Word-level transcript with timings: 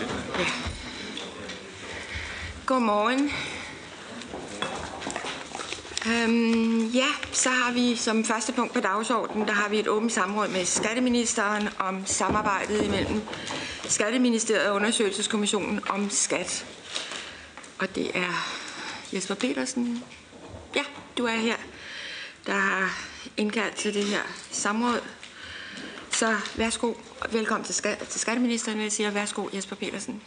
Ja. 0.00 0.44
Godmorgen. 2.66 3.30
Øhm, 6.06 6.86
ja, 6.86 7.06
så 7.32 7.48
har 7.48 7.72
vi 7.72 7.96
som 7.96 8.24
første 8.24 8.52
punkt 8.52 8.72
på 8.72 8.80
dagsordenen, 8.80 9.48
der 9.48 9.54
har 9.54 9.68
vi 9.68 9.78
et 9.78 9.88
åbent 9.88 10.12
samråd 10.12 10.48
med 10.48 10.64
skatteministeren 10.64 11.68
om 11.78 12.06
samarbejdet 12.06 12.84
imellem 12.84 13.22
Skatteministeriet 13.88 14.68
og 14.68 14.76
Undersøgelseskommissionen 14.76 15.80
om 15.88 16.10
skat. 16.10 16.66
Og 17.78 17.94
det 17.94 18.10
er 18.14 18.56
Jesper 19.12 19.34
Petersen. 19.34 20.04
Ja, 20.76 20.84
du 21.18 21.24
er 21.24 21.36
her, 21.36 21.56
der 22.46 22.52
har 22.52 22.98
indkaldt 23.36 23.74
til 23.76 23.94
det 23.94 24.04
her 24.04 24.22
samråd. 24.50 25.00
Så 26.20 26.36
værsgo, 26.56 26.92
velkommen 27.32 27.64
til, 27.64 27.74
skat, 27.74 27.98
til 27.98 28.20
skatteministeren, 28.20 28.80
jeg 28.80 28.92
siger 28.92 29.10
værsgo 29.10 29.48
Jesper 29.54 29.76
Petersen. 29.76 30.22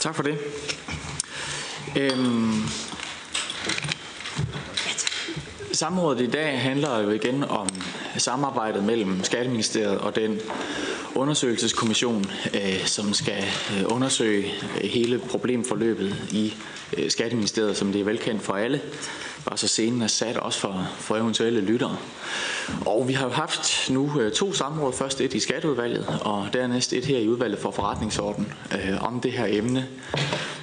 Tak 0.00 0.14
for 0.14 0.22
det. 0.22 0.38
Øhm, 1.96 2.62
samrådet 5.72 6.20
i 6.20 6.30
dag 6.30 6.60
handler 6.60 6.98
jo 6.98 7.10
igen 7.10 7.44
om 7.44 7.68
samarbejdet 8.16 8.84
mellem 8.84 9.24
Skatteministeriet 9.24 9.98
og 9.98 10.16
den 10.16 10.38
undersøgelseskommission, 11.14 12.24
øh, 12.54 12.86
som 12.86 13.14
skal 13.14 13.44
øh, 13.78 13.84
undersøge 13.86 14.42
hele 14.84 15.18
problemforløbet 15.18 16.16
i 16.30 16.54
øh, 16.96 17.10
Skatteministeriet, 17.10 17.76
som 17.76 17.92
det 17.92 18.00
er 18.00 18.04
velkendt 18.04 18.42
for 18.42 18.54
alle. 18.54 18.80
Bare 19.46 19.56
så 19.58 19.68
scenen 19.68 20.02
er 20.02 20.06
sat 20.06 20.36
også 20.36 20.58
for, 20.58 20.88
for 20.98 21.16
eventuelle 21.16 21.60
lyttere. 21.60 21.96
Og 22.86 23.08
vi 23.08 23.12
har 23.12 23.26
jo 23.26 23.32
haft 23.32 23.90
nu 23.90 24.20
øh, 24.20 24.32
to 24.32 24.52
samråd. 24.52 24.92
Først 24.92 25.20
et 25.20 25.34
i 25.34 25.40
Skatteudvalget, 25.40 26.20
og 26.20 26.48
dernæst 26.52 26.92
et 26.92 27.04
her 27.04 27.18
i 27.18 27.28
udvalget 27.28 27.58
for 27.58 27.70
forretningsorden 27.70 28.52
øh, 28.72 29.04
om 29.04 29.20
det 29.20 29.32
her 29.32 29.46
emne, 29.48 29.88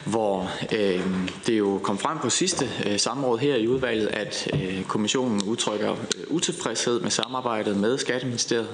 hvor 0.06 0.52
øh, 0.72 1.02
det 1.48 1.60
jo 1.60 1.80
kom 1.84 1.98
frem 1.98 2.18
på 2.20 2.30
sidste 2.30 2.70
øh, 2.86 3.00
samråd 3.00 3.40
her 3.40 3.56
i 3.56 3.68
udvalget, 3.68 4.08
at 4.08 4.48
øh, 4.54 4.84
kommissionen 4.84 5.44
udtrykker 5.44 5.92
øh, 5.92 5.98
utilfredshed 6.28 7.00
med 7.00 7.12
samarbejdet 7.12 7.78
med 7.78 7.98
Skatteministeriet. 7.98 8.70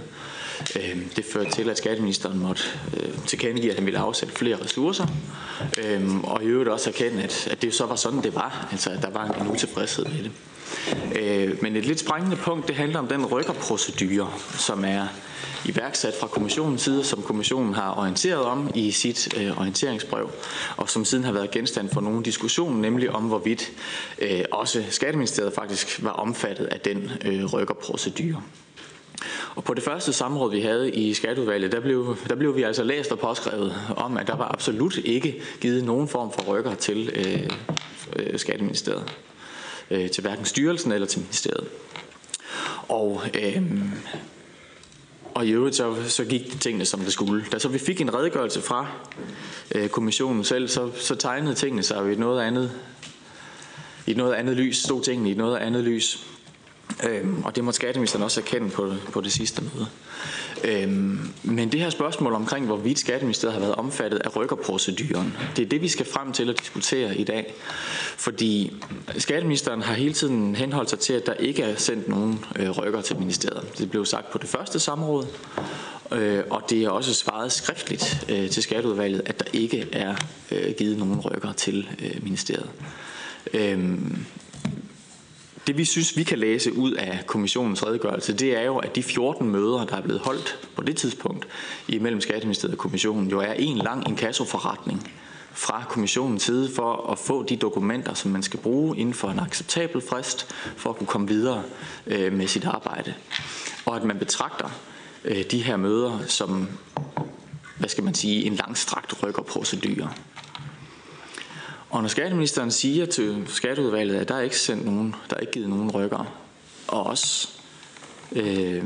Øh, 0.76 0.98
det 1.16 1.26
førte 1.26 1.52
til, 1.52 1.70
at 1.70 1.78
skatteministeren 1.78 2.40
måtte 2.40 2.64
øh, 2.98 3.10
tilkendegive, 3.28 3.72
at 3.72 3.78
han 3.78 3.86
ville 3.86 4.00
afsætte 4.00 4.36
flere 4.36 4.64
ressourcer, 4.64 5.08
øh, 5.78 6.24
og 6.24 6.44
i 6.44 6.46
øvrigt 6.46 6.70
også 6.70 6.90
erkende, 6.90 7.24
at, 7.24 7.48
at 7.52 7.62
det 7.62 7.74
så 7.74 7.86
var 7.86 7.96
sådan, 7.96 8.24
det 8.24 8.36
var, 8.36 8.68
altså 8.72 8.90
at 8.90 9.02
der 9.02 9.10
var 9.10 9.26
en, 9.26 9.48
utilfredshed 9.48 10.06
med 10.06 10.24
det. 10.24 10.32
Øh, 11.16 11.64
men 11.64 11.76
et 11.76 11.86
lidt 11.86 12.00
sprængende 12.00 12.36
punkt, 12.36 12.68
det 12.68 12.76
handler 12.76 13.00
om 13.00 13.08
den 13.08 13.26
rykkerprocedure, 13.26 14.32
som 14.58 14.86
er 14.86 15.08
iværksat 15.66 16.14
fra 16.20 16.28
kommissionens 16.28 16.82
side, 16.82 17.04
som 17.04 17.22
kommissionen 17.22 17.74
har 17.74 18.00
orienteret 18.00 18.42
om 18.42 18.72
i 18.76 18.92
sit 18.92 19.38
øh, 19.38 19.58
orienteringsbrev, 19.58 20.30
og 20.78 20.90
som 20.90 21.06
siden 21.06 21.24
har 21.24 21.32
været 21.32 21.52
genstand 21.52 21.90
for 21.90 22.02
nogle 22.02 22.24
diskussion, 22.24 22.82
nemlig 22.82 23.10
om 23.10 23.24
hvorvidt 23.24 23.72
øh, 24.20 24.44
også 24.52 24.84
Skatteministeriet 24.90 25.54
faktisk 25.54 26.04
var 26.04 26.12
omfattet 26.12 26.66
af 26.66 26.80
den 26.80 27.12
øh, 27.26 27.46
rykkerprocedure. 27.46 28.42
Og 29.56 29.64
på 29.64 29.74
det 29.74 29.84
første 29.84 30.14
samråd, 30.14 30.52
vi 30.52 30.62
havde 30.62 30.92
i 30.92 31.14
skatteudvalget, 31.14 31.72
der 31.72 31.80
blev, 31.80 32.18
der 32.30 32.36
blev 32.36 32.56
vi 32.56 32.64
altså 32.64 32.84
læst 32.84 33.12
og 33.12 33.20
påskrevet 33.20 33.76
om, 33.98 34.18
at 34.18 34.28
der 34.28 34.36
var 34.36 34.52
absolut 34.54 34.98
ikke 34.98 35.42
givet 35.62 35.84
nogen 35.84 36.08
form 36.08 36.32
for 36.32 36.42
rykker 36.42 36.76
til 36.76 37.12
øh, 37.16 37.50
øh, 38.16 38.40
Skatteministeriet. 38.40 39.04
Øh, 39.92 40.10
til 40.10 40.22
hverken 40.22 40.46
styrelsen 40.46 40.92
eller 40.92 41.08
til 41.08 41.20
ministeriet. 41.20 41.68
Og, 42.88 43.22
øh, 43.34 43.64
og 45.34 45.46
i 45.46 45.52
øvrigt 45.52 45.76
så, 45.76 45.96
så 46.08 46.26
gik 46.26 46.62
tingene 46.62 46.86
som 46.86 47.00
det 47.00 47.14
skulle. 47.14 47.46
Da 47.52 47.60
så 47.60 47.68
vi 47.68 47.78
fik 47.78 48.02
en 48.02 48.14
redegørelse 48.14 48.62
fra 48.62 48.88
øh, 49.76 49.90
kommissionen 49.90 50.44
selv, 50.44 50.68
så, 50.68 50.92
så 50.96 51.16
tegnede 51.16 51.56
tingene 51.56 51.84
sig 51.84 52.10
i 52.10 52.12
et 52.12 52.20
noget 52.20 52.42
andet, 52.42 52.72
i 54.06 54.12
et 54.12 54.18
noget 54.18 54.34
andet 54.34 54.56
lys, 54.56 54.78
stod 54.78 55.04
tingene 55.04 55.30
i 55.30 55.32
et 55.32 55.38
noget 55.38 55.58
andet 55.58 55.84
lys. 55.84 56.26
Øhm, 57.04 57.44
og 57.44 57.56
det 57.56 57.64
må 57.64 57.72
skatteministeren 57.72 58.24
også 58.24 58.42
erkende 58.42 58.70
på, 58.70 58.94
på 59.14 59.22
det 59.22 59.32
sidste 59.32 59.62
møde. 59.62 59.88
Øhm, 60.64 61.20
men 61.44 61.72
det 61.72 61.80
her 61.80 61.90
spørgsmål 61.90 62.34
omkring, 62.34 62.66
hvorvidt 62.66 63.00
skatteministeriet 63.00 63.54
har 63.54 63.60
været 63.60 63.76
omfattet 63.76 64.18
af 64.18 64.36
rykkerproceduren, 64.36 65.38
det 65.56 65.66
er 65.66 65.70
det, 65.70 65.82
vi 65.82 65.88
skal 65.88 66.06
frem 66.06 66.32
til 66.32 66.50
at 66.50 66.60
diskutere 66.60 67.18
i 67.18 67.24
dag. 67.24 67.54
Fordi 68.18 68.74
skatteministeren 69.18 69.82
har 69.82 69.94
hele 69.94 70.14
tiden 70.14 70.56
henholdt 70.56 70.90
sig 70.90 71.00
til, 71.00 71.14
at 71.14 71.26
der 71.26 71.34
ikke 71.34 71.64
er 71.64 71.76
sendt 71.76 72.08
nogen 72.08 72.46
øh, 72.56 72.70
rykker 72.70 73.02
til 73.02 73.20
ministeriet. 73.20 73.78
Det 73.78 73.92
blev 73.92 74.06
sagt 74.06 74.32
på 74.32 74.38
det 74.38 74.50
første 74.50 74.80
samråd, 74.80 75.26
øh, 76.12 76.44
og 76.50 76.64
det 76.70 76.84
er 76.84 76.90
også 76.90 77.14
svaret 77.14 77.52
skriftligt 77.52 78.26
øh, 78.30 78.50
til 78.50 78.64
skatteudvalget, 78.64 79.22
at 79.26 79.40
der 79.40 79.46
ikke 79.54 79.88
er 79.92 80.16
øh, 80.52 80.74
givet 80.78 80.98
nogen 80.98 81.20
rykker 81.20 81.54
til 81.54 81.88
øh, 82.04 82.24
ministeriet. 82.24 82.70
Øhm, 83.54 84.26
det 85.70 85.78
vi 85.78 85.86
synes, 85.86 86.18
vi 86.18 86.24
kan 86.24 86.40
læse 86.40 86.78
ud 86.78 86.92
af 86.92 87.20
kommissionens 87.26 87.86
redegørelse, 87.86 88.34
det 88.34 88.58
er 88.58 88.62
jo, 88.62 88.78
at 88.78 88.96
de 88.96 89.04
14 89.04 89.50
møder, 89.50 89.86
der 89.86 89.96
er 89.96 90.02
blevet 90.02 90.22
holdt 90.22 90.70
på 90.76 90.84
det 90.84 90.98
tidspunkt 90.98 91.48
imellem 91.88 92.22
Skatteministeriet 92.22 92.74
og 92.74 92.78
kommissionen, 92.78 93.30
jo 93.30 93.40
er 93.40 93.54
en 93.54 93.78
lang 93.78 94.08
inkassoforretning 94.08 95.12
fra 95.52 95.84
kommissionens 95.90 96.44
side 96.44 96.70
for 96.76 97.12
at 97.12 97.20
få 97.20 97.44
de 97.44 97.56
dokumenter, 97.56 98.14
som 98.14 98.32
man 98.32 98.44
skal 98.44 98.60
bruge 98.60 98.98
inden 98.98 99.14
for 99.14 99.28
en 99.28 99.40
acceptabel 99.40 100.02
frist, 100.02 100.48
for 100.78 100.90
at 100.90 100.96
kunne 100.96 101.08
komme 101.08 101.28
videre 101.28 101.64
øh, 102.08 102.34
med 102.34 102.48
sit 102.48 102.66
arbejde. 102.66 103.14
Og 103.86 103.96
at 103.96 104.04
man 104.04 104.20
betragter 104.20 104.70
øh, 105.26 105.44
de 105.52 105.64
her 105.64 105.78
møder 105.78 106.20
som, 106.28 106.68
hvad 107.78 107.90
skal 107.90 108.04
man 108.04 108.14
sige, 108.14 108.44
en 108.46 108.56
langstrakt 108.56 109.24
rykkerprocedure. 109.24 110.10
Og 111.90 112.02
når 112.02 112.10
skatteministeren 112.10 112.72
siger 112.72 113.06
til 113.06 113.44
skatteudvalget, 113.48 114.16
at 114.16 114.30
der 114.30 114.36
er 114.36 114.42
ikke 114.42 114.60
sendt 114.60 114.86
nogen, 114.86 115.16
der 115.30 115.36
er 115.36 115.40
ikke 115.40 115.52
givet 115.54 115.70
nogen 115.70 115.92
rykker, 115.92 116.34
og 116.88 117.04
også 117.04 117.50
øh, 118.32 118.84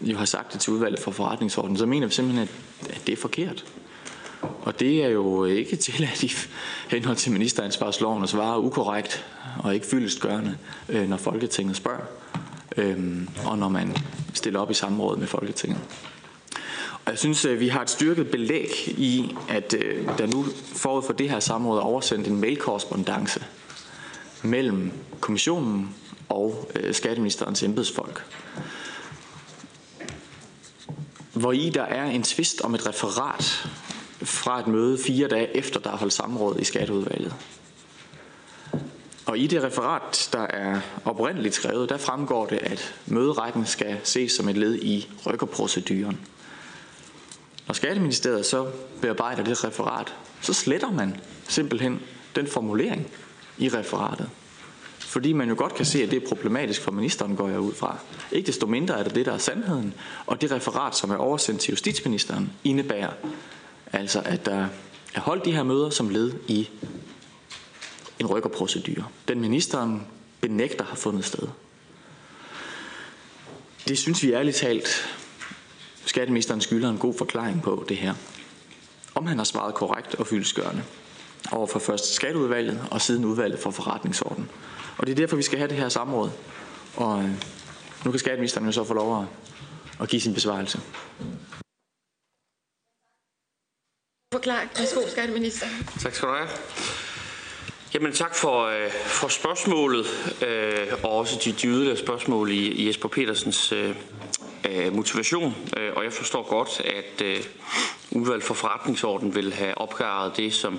jo 0.00 0.16
har 0.16 0.24
sagt 0.24 0.52
det 0.52 0.60
til 0.60 0.72
udvalget 0.72 1.00
for 1.00 1.10
forretningsordenen, 1.10 1.76
så 1.76 1.86
mener 1.86 2.06
vi 2.06 2.12
simpelthen, 2.12 2.48
at, 2.48 2.90
at 2.90 3.02
det 3.06 3.12
er 3.12 3.16
forkert. 3.16 3.64
Og 4.62 4.80
det 4.80 5.04
er 5.04 5.08
jo 5.08 5.44
ikke 5.44 5.76
tilladt 5.76 6.12
at 6.12 6.22
i 6.22 6.32
henhold 6.88 7.16
til 7.16 7.32
ministeransvarsloven 7.32 8.22
at 8.22 8.28
svare 8.28 8.60
ukorrekt 8.60 9.24
og 9.58 9.74
ikke 9.74 9.86
fyldestgørende, 9.86 10.56
øh, 10.88 11.08
når 11.08 11.16
Folketinget 11.16 11.76
spørger, 11.76 12.04
øh, 12.76 13.26
og 13.46 13.58
når 13.58 13.68
man 13.68 13.96
stiller 14.34 14.60
op 14.60 14.70
i 14.70 14.74
samråd 14.74 15.16
med 15.16 15.26
Folketinget. 15.26 15.80
Og 17.04 17.10
jeg 17.10 17.18
synes, 17.18 17.44
øh, 17.44 17.60
vi 17.60 17.68
har 17.68 17.82
et 17.82 17.90
styrket 17.90 18.30
belæg 18.30 18.88
i, 18.88 19.36
at 19.48 19.74
øh, 19.78 20.18
der 20.18 20.26
nu 20.26 20.44
forud 20.76 21.02
for 21.02 21.12
det 21.12 21.30
her 21.30 21.40
samråd 21.40 21.78
er 21.78 21.82
oversendt 21.82 22.26
en 22.26 22.40
mailkorrespondence 22.40 23.44
mellem 24.42 24.92
kommissionen 25.20 25.94
og 26.28 26.70
øh, 26.76 26.94
skatteministerens 26.94 27.62
embedsfolk, 27.62 28.24
hvor 31.32 31.52
i 31.52 31.70
der 31.74 31.82
er 31.82 32.04
en 32.04 32.22
tvist 32.22 32.60
om 32.60 32.74
et 32.74 32.86
referat 32.86 33.68
fra 34.22 34.60
et 34.60 34.66
møde 34.66 34.98
fire 34.98 35.28
dage 35.28 35.56
efter, 35.56 35.80
der 35.80 35.90
er 35.90 35.96
holdt 35.96 36.12
samråd 36.12 36.60
i 36.60 36.64
skatteudvalget. 36.64 37.34
Og 39.26 39.38
i 39.38 39.46
det 39.46 39.62
referat, 39.62 40.28
der 40.32 40.46
er 40.46 40.80
oprindeligt 41.04 41.54
skrevet, 41.54 41.88
der 41.88 41.96
fremgår 41.96 42.46
det, 42.46 42.58
at 42.58 42.94
møderetten 43.06 43.66
skal 43.66 44.00
ses 44.04 44.32
som 44.32 44.48
et 44.48 44.56
led 44.56 44.74
i 44.74 45.10
rykkerproceduren. 45.26 46.20
Når 47.66 47.72
Skatteministeriet 47.72 48.46
så 48.46 48.70
bearbejder 49.00 49.44
det 49.44 49.64
referat, 49.64 50.14
så 50.40 50.52
sletter 50.52 50.90
man 50.90 51.16
simpelthen 51.48 52.00
den 52.36 52.46
formulering 52.46 53.10
i 53.58 53.68
referatet. 53.68 54.30
Fordi 54.98 55.32
man 55.32 55.48
jo 55.48 55.54
godt 55.58 55.74
kan 55.74 55.84
se, 55.84 56.02
at 56.02 56.10
det 56.10 56.22
er 56.22 56.28
problematisk 56.28 56.80
for 56.80 56.90
ministeren, 56.90 57.36
går 57.36 57.48
jeg 57.48 57.60
ud 57.60 57.74
fra. 57.74 57.98
Ikke 58.32 58.46
desto 58.46 58.66
mindre 58.66 58.98
er 58.98 59.02
det 59.02 59.14
det, 59.14 59.26
der 59.26 59.32
er 59.32 59.38
sandheden. 59.38 59.94
Og 60.26 60.40
det 60.40 60.52
referat, 60.52 60.96
som 60.96 61.10
er 61.10 61.16
oversendt 61.16 61.60
til 61.60 61.70
justitsministeren, 61.70 62.52
indebærer 62.64 63.10
altså, 63.92 64.22
at 64.24 64.46
der 64.46 64.66
er 65.14 65.20
holdt 65.20 65.44
de 65.44 65.52
her 65.52 65.62
møder 65.62 65.90
som 65.90 66.08
led 66.08 66.32
i 66.48 66.68
en 68.18 68.26
rykkerprocedure. 68.26 69.04
Den 69.28 69.40
ministeren 69.40 70.06
benægter 70.40 70.84
har 70.84 70.96
fundet 70.96 71.24
sted. 71.24 71.48
Det 73.88 73.98
synes 73.98 74.22
vi 74.22 74.32
ærligt 74.32 74.56
talt 74.56 75.16
Skatteministeren 76.06 76.60
skylder 76.60 76.90
en 76.90 76.98
god 76.98 77.14
forklaring 77.14 77.62
på 77.62 77.84
det 77.88 77.96
her. 77.96 78.14
Om 79.14 79.26
han 79.26 79.38
har 79.38 79.44
svaret 79.44 79.74
korrekt 79.74 80.14
og 80.14 80.26
fyldskørende 80.26 80.82
over 81.52 81.66
for 81.66 81.78
først 81.78 82.14
skatteudvalget 82.14 82.88
og 82.90 83.00
siden 83.00 83.24
udvalget 83.24 83.58
for 83.58 83.70
forretningsorden. 83.70 84.50
Og 84.98 85.06
det 85.06 85.12
er 85.12 85.16
derfor, 85.16 85.36
vi 85.36 85.42
skal 85.42 85.58
have 85.58 85.68
det 85.68 85.76
her 85.76 85.88
samråd. 85.88 86.30
Og 86.96 87.22
øh, 87.22 87.30
nu 88.04 88.10
kan 88.10 88.18
skatteministeren 88.18 88.66
jo 88.66 88.72
så 88.72 88.84
få 88.84 88.94
lov 88.94 89.22
at, 89.22 89.26
at 90.00 90.08
give 90.08 90.20
sin 90.20 90.34
besvarelse. 90.34 90.80
Forklaring. 94.32 94.70
Værsgo, 94.78 95.00
skatteminister. 95.08 95.66
Tak 96.00 96.14
skal 96.14 96.28
du 96.28 96.34
have. 96.34 96.48
Jamen 97.94 98.12
tak 98.12 98.34
for, 98.34 98.64
øh, 98.64 98.90
for 98.90 99.28
spørgsmålet, 99.28 100.06
øh, 100.46 100.86
og 101.02 101.10
også 101.10 101.40
de, 101.44 101.52
de 101.52 101.66
yderligere 101.66 101.96
spørgsmål 101.96 102.50
i, 102.50 102.68
i 102.68 102.88
Jesper 102.88 103.08
Petersens 103.08 103.72
øh, 103.72 103.96
øh, 104.70 104.94
motivation, 104.94 105.54
øh, 105.76 105.92
og 105.96 106.04
jeg 106.04 106.12
forstår 106.12 106.48
godt, 106.48 106.80
at 106.80 107.22
øh, 107.24 107.36
udvalg 108.10 108.42
for 108.42 108.54
forretningsorden 108.54 109.34
vil 109.34 109.52
have 109.52 109.78
opklaret 109.78 110.36
det, 110.36 110.54
som, 110.54 110.78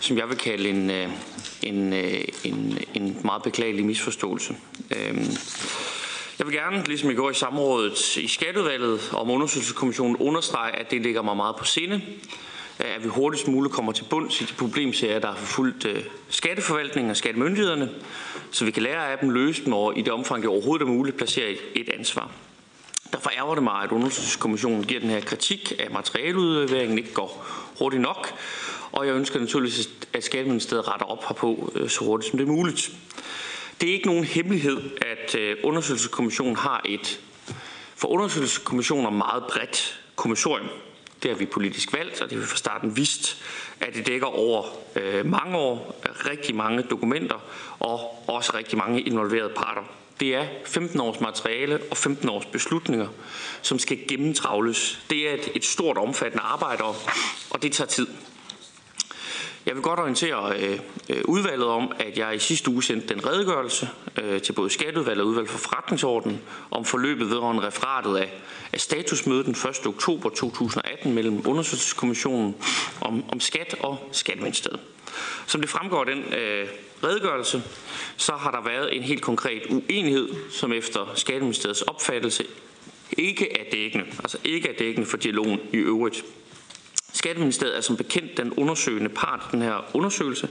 som 0.00 0.18
jeg 0.18 0.28
vil 0.28 0.36
kalde 0.36 0.68
en, 0.68 0.90
øh, 0.90 1.08
en, 1.62 1.92
øh, 1.92 2.24
en, 2.44 2.78
en 2.94 3.20
meget 3.24 3.42
beklagelig 3.42 3.84
misforståelse. 3.84 4.56
Øh, 4.90 5.16
jeg 6.38 6.46
vil 6.46 6.54
gerne, 6.54 6.84
ligesom 6.86 7.10
i 7.10 7.14
går 7.14 7.30
i 7.30 7.34
samrådet 7.34 8.16
i 8.16 8.28
Skatteudvalget 8.28 9.10
om 9.12 9.30
undersøgelseskommissionen, 9.30 10.16
understrege, 10.16 10.72
at 10.72 10.90
det 10.90 11.02
ligger 11.02 11.22
mig 11.22 11.36
meget 11.36 11.56
på 11.56 11.64
sinde, 11.64 12.02
øh, 12.80 12.96
at 12.96 13.04
vi 13.04 13.08
hurtigst 13.08 13.48
muligt 13.48 13.74
kommer 13.74 13.92
til 13.92 14.04
bunds 14.10 14.40
i 14.40 14.44
de 14.44 14.52
problemserier, 14.52 15.18
der 15.18 15.28
har 15.28 15.36
forfulgt 15.36 15.84
øh, 15.84 16.04
skatteforvaltningen 16.28 17.10
og 17.10 17.16
skattemyndighederne, 17.16 17.90
så 18.50 18.64
vi 18.64 18.70
kan 18.70 18.82
lære 18.82 19.12
af 19.12 19.18
dem, 19.18 19.30
løse 19.30 19.64
dem 19.64 19.72
og 19.72 19.98
i 19.98 20.02
det 20.02 20.12
omfang, 20.12 20.42
det 20.42 20.50
overhovedet 20.50 20.86
er 20.86 20.90
muligt, 20.90 21.16
placere 21.16 21.56
et 21.74 21.88
ansvar. 21.98 22.30
Derfor 23.12 23.30
ærger 23.36 23.54
det 23.54 23.62
mig, 23.62 23.82
at 23.82 23.92
undersøgelseskommissionen 23.92 24.84
giver 24.84 25.00
den 25.00 25.10
her 25.10 25.20
kritik 25.20 25.72
af 25.78 25.90
materialeudleveringen 25.90 26.98
ikke 26.98 27.12
går 27.12 27.46
hurtigt 27.78 28.02
nok, 28.02 28.34
og 28.92 29.06
jeg 29.06 29.14
ønsker 29.14 29.40
naturligvis, 29.40 29.88
at 30.12 30.24
Skatteministeriet 30.24 30.88
retter 30.88 31.06
op 31.06 31.24
herpå 31.28 31.72
øh, 31.74 31.88
så 31.88 32.04
hurtigt 32.04 32.30
som 32.30 32.38
det 32.38 32.48
er 32.48 32.52
muligt. 32.52 32.90
Det 33.80 33.88
er 33.88 33.92
ikke 33.92 34.06
nogen 34.06 34.24
hemmelighed, 34.24 34.82
at 35.02 35.34
øh, 35.34 35.56
undersøgelseskommissionen 35.64 36.56
har 36.56 36.82
et 36.84 37.20
for 37.96 38.08
undersøgelseskommissioner 38.08 39.10
meget 39.10 39.44
bredt 39.44 40.00
kommissorium. 40.16 40.66
Det 41.22 41.30
har 41.30 41.38
vi 41.38 41.46
politisk 41.46 41.92
valgt, 41.92 42.20
og 42.20 42.30
det 42.30 42.38
har 42.38 42.40
vi 42.42 42.46
fra 42.46 42.56
starten 42.56 42.96
vidst, 42.96 43.42
at 43.80 43.94
det 43.94 44.06
dækker 44.06 44.26
over 44.26 44.64
øh, 44.96 45.26
mange 45.26 45.56
år, 45.56 46.00
rigtig 46.30 46.54
mange 46.54 46.82
dokumenter 46.82 47.36
og 47.80 48.24
også 48.28 48.52
rigtig 48.54 48.78
mange 48.78 49.00
involverede 49.00 49.52
parter. 49.56 49.82
Det 50.20 50.34
er 50.34 50.46
15 50.64 51.00
års 51.00 51.20
materiale 51.20 51.80
og 51.90 51.96
15 51.96 52.28
års 52.28 52.46
beslutninger, 52.46 53.08
som 53.62 53.78
skal 53.78 53.98
gennemtravles. 54.08 55.00
Det 55.10 55.30
er 55.30 55.34
et, 55.34 55.50
et 55.54 55.64
stort 55.64 55.98
omfattende 55.98 56.42
arbejde, 56.42 56.84
og 57.50 57.62
det 57.62 57.72
tager 57.72 57.88
tid. 57.88 58.06
Jeg 59.66 59.74
vil 59.74 59.82
godt 59.82 60.00
orientere 60.00 60.60
øh, 60.60 60.78
øh, 61.08 61.22
udvalget 61.24 61.66
om, 61.66 61.92
at 61.98 62.18
jeg 62.18 62.34
i 62.34 62.38
sidste 62.38 62.70
uge 62.70 62.82
sendte 62.82 63.14
den 63.14 63.26
redegørelse 63.26 63.88
øh, 64.22 64.42
til 64.42 64.52
både 64.52 64.70
Skatteudvalget 64.70 65.22
og 65.22 65.28
Udvalget 65.28 65.50
for 65.50 65.58
Forretningsordenen 65.58 66.40
om 66.70 66.84
forløbet 66.84 67.30
vedrørende 67.30 67.66
referatet 67.66 68.16
af, 68.16 68.32
af 68.72 68.80
statusmødet 68.80 69.46
den 69.46 69.52
1. 69.52 69.86
oktober 69.86 70.30
2018 70.30 71.12
mellem 71.12 71.46
Undersøgelseskommissionen 71.46 72.54
om, 73.00 73.24
om 73.30 73.40
skat 73.40 73.76
og 73.80 74.08
Skatteministeriet. 74.12 74.80
Som 75.46 75.60
det 75.60 75.70
fremgår 75.70 76.00
af 76.00 76.06
den 76.06 76.34
øh, 76.34 76.68
redegørelse, 77.06 77.62
så 78.16 78.32
har 78.32 78.50
der 78.50 78.62
været 78.62 78.96
en 78.96 79.02
helt 79.02 79.22
konkret 79.22 79.62
uenighed, 79.68 80.28
som 80.50 80.72
efter 80.72 81.12
Skatteministeriets 81.14 81.82
opfattelse 81.82 82.44
ikke 83.18 83.58
er 83.58 83.70
dækkende, 83.72 84.04
altså 84.18 84.38
ikke 84.44 84.68
er 84.68 84.76
dækkende 84.78 85.06
for 85.06 85.16
dialogen 85.16 85.60
i 85.72 85.76
øvrigt. 85.76 86.24
Skatteministeriet 87.12 87.76
er 87.76 87.80
som 87.80 87.96
bekendt 87.96 88.36
den 88.36 88.52
undersøgende 88.52 89.08
part 89.08 89.40
i 89.48 89.52
den 89.52 89.62
her 89.62 89.90
undersøgelse. 89.94 90.48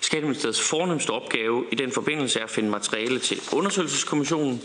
Skatteministeriets 0.00 0.60
fornemmeste 0.60 1.10
opgave 1.10 1.64
i 1.72 1.74
den 1.74 1.92
forbindelse 1.92 2.40
er 2.40 2.44
at 2.44 2.50
finde 2.50 2.70
materiale 2.70 3.18
til 3.18 3.40
undersøgelseskommissionen, 3.52 4.62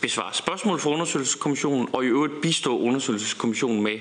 besvare 0.00 0.34
spørgsmål 0.34 0.80
for 0.80 0.90
undersøgelseskommissionen 0.90 1.88
og 1.92 2.04
i 2.04 2.06
øvrigt 2.06 2.40
bistå 2.42 2.78
undersøgelseskommissionen 2.78 3.82
med 3.82 3.92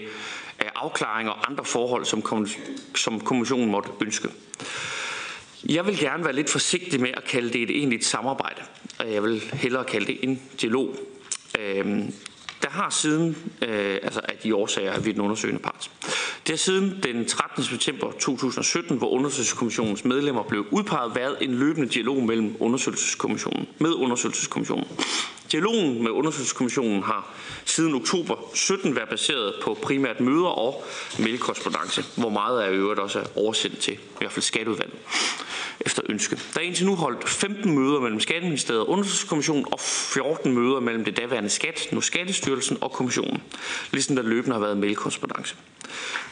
øh, 0.63 0.69
afklaringer 0.75 1.31
og 1.31 1.49
andre 1.49 1.65
forhold, 1.65 2.05
som, 2.05 2.47
som 2.95 3.19
kommissionen 3.19 3.71
måtte 3.71 3.89
ønske. 4.01 4.29
Jeg 5.69 5.85
vil 5.85 5.99
gerne 5.99 6.23
være 6.23 6.33
lidt 6.33 6.49
forsigtig 6.49 7.01
med 7.01 7.09
at 7.17 7.23
kalde 7.23 7.53
det 7.53 7.61
et 7.63 7.69
egentligt 7.69 8.05
samarbejde, 8.05 8.61
og 8.99 9.13
jeg 9.13 9.23
vil 9.23 9.43
hellere 9.53 9.83
kalde 9.83 10.07
det 10.07 10.23
en 10.23 10.41
dialog. 10.61 10.95
Øhm, 11.59 12.13
der 12.61 12.69
har 12.69 12.89
siden, 12.89 13.37
øh, 13.61 13.97
altså 14.03 14.21
af 14.23 14.37
de 14.43 14.55
årsager, 14.55 14.91
at 14.91 15.05
vi 15.05 15.09
er 15.09 15.13
den 15.13 15.21
undersøgende 15.21 15.61
part. 15.61 15.91
Det 16.47 16.49
har 16.49 16.57
siden 16.57 16.99
den 17.03 17.25
13. 17.25 17.63
september 17.63 18.11
2017, 18.11 18.97
hvor 18.97 19.09
undersøgelseskommissionens 19.09 20.05
medlemmer 20.05 20.43
blev 20.43 20.65
udpeget, 20.71 21.15
været 21.15 21.37
en 21.41 21.53
løbende 21.53 21.89
dialog 21.89 22.23
mellem 22.23 22.55
undersøgelseskommissionen, 22.59 23.67
med 23.79 23.93
undersøgelseskommissionen. 23.93 24.87
Dialogen 25.51 26.03
med 26.03 26.11
undersøgelseskommissionen 26.11 27.03
har 27.03 27.33
siden 27.65 27.95
oktober 27.95 28.35
17 28.53 28.95
været 28.95 29.09
baseret 29.09 29.53
på 29.63 29.77
primært 29.81 30.19
møder 30.19 30.47
og 30.47 30.83
mailkorrespondence, 31.19 32.03
hvor 32.17 32.29
meget 32.29 32.61
af 32.61 32.71
øvrigt 32.71 32.99
også 32.99 33.19
er 33.19 33.25
oversendt 33.35 33.79
til 33.79 33.93
i 33.93 34.17
hvert 34.19 34.31
fald 34.31 34.43
skatteudvalget 34.43 34.99
efter 35.81 36.01
ønske. 36.09 36.35
Der 36.53 36.59
er 36.59 36.63
indtil 36.63 36.85
nu 36.85 36.95
holdt 36.95 37.29
15 37.29 37.79
møder 37.79 37.99
mellem 37.99 38.19
Skatteministeriet 38.19 38.81
og 38.81 38.89
Undersøgelseskommissionen 38.89 39.65
og 39.71 39.79
14 39.79 40.53
møder 40.53 40.79
mellem 40.79 41.05
det 41.05 41.17
daværende 41.17 41.49
Skat, 41.49 41.87
nu 41.91 42.01
Skattestyrelsen 42.01 42.48
og 42.81 42.91
Kommissionen, 42.91 43.41
ligesom 43.91 44.15
der 44.15 44.23
løbende 44.23 44.53
har 44.53 44.61
været 44.61 44.77
mailkorrespondence. 44.77 45.55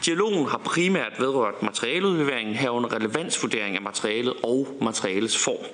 Dialogen 0.04 0.48
har 0.48 0.58
primært 0.58 1.12
vedrørt 1.18 1.62
materialeudleveringen 1.62 2.54
herunder 2.54 2.92
relevansvurdering 2.92 3.76
af 3.76 3.82
materialet 3.82 4.34
og 4.42 4.78
materialets 4.80 5.38
form. 5.38 5.66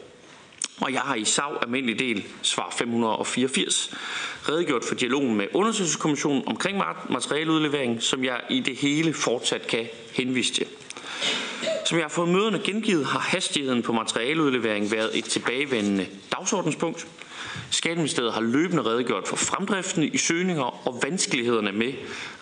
Og 0.81 0.93
jeg 0.93 1.01
har 1.01 1.15
i 1.15 1.25
SAV 1.25 1.59
almindelig 1.63 1.99
del, 1.99 2.25
svar 2.43 2.75
584, 2.79 3.91
redegjort 4.49 4.85
for 4.85 4.95
dialogen 4.95 5.35
med 5.35 5.47
undersøgelseskommissionen 5.55 6.43
omkring 6.47 6.83
materialeudlevering, 7.11 8.03
som 8.03 8.25
jeg 8.25 8.41
i 8.51 8.61
det 8.61 8.77
hele 8.77 9.15
fortsat 9.15 9.67
kan 9.67 9.87
henvise 10.13 10.55
til. 10.55 10.67
Som 11.87 11.99
jeg 11.99 12.05
har 12.05 12.09
fået 12.09 12.29
møderne 12.29 12.61
gengivet, 12.65 13.07
har 13.07 13.19
hastigheden 13.19 13.83
på 13.83 13.93
materialeudlevering 13.93 14.91
været 14.93 15.19
et 15.19 15.25
tilbagevendende 15.25 16.07
dagsordenspunkt. 16.33 17.07
Skatteministeriet 17.71 18.33
har 18.33 18.41
løbende 18.41 18.83
redegjort 18.83 19.29
for 19.29 19.37
fremdriften 19.37 20.03
i 20.03 20.19
søgninger 20.19 20.89
og 20.89 21.01
vanskelighederne 21.03 21.73
med 21.73 21.93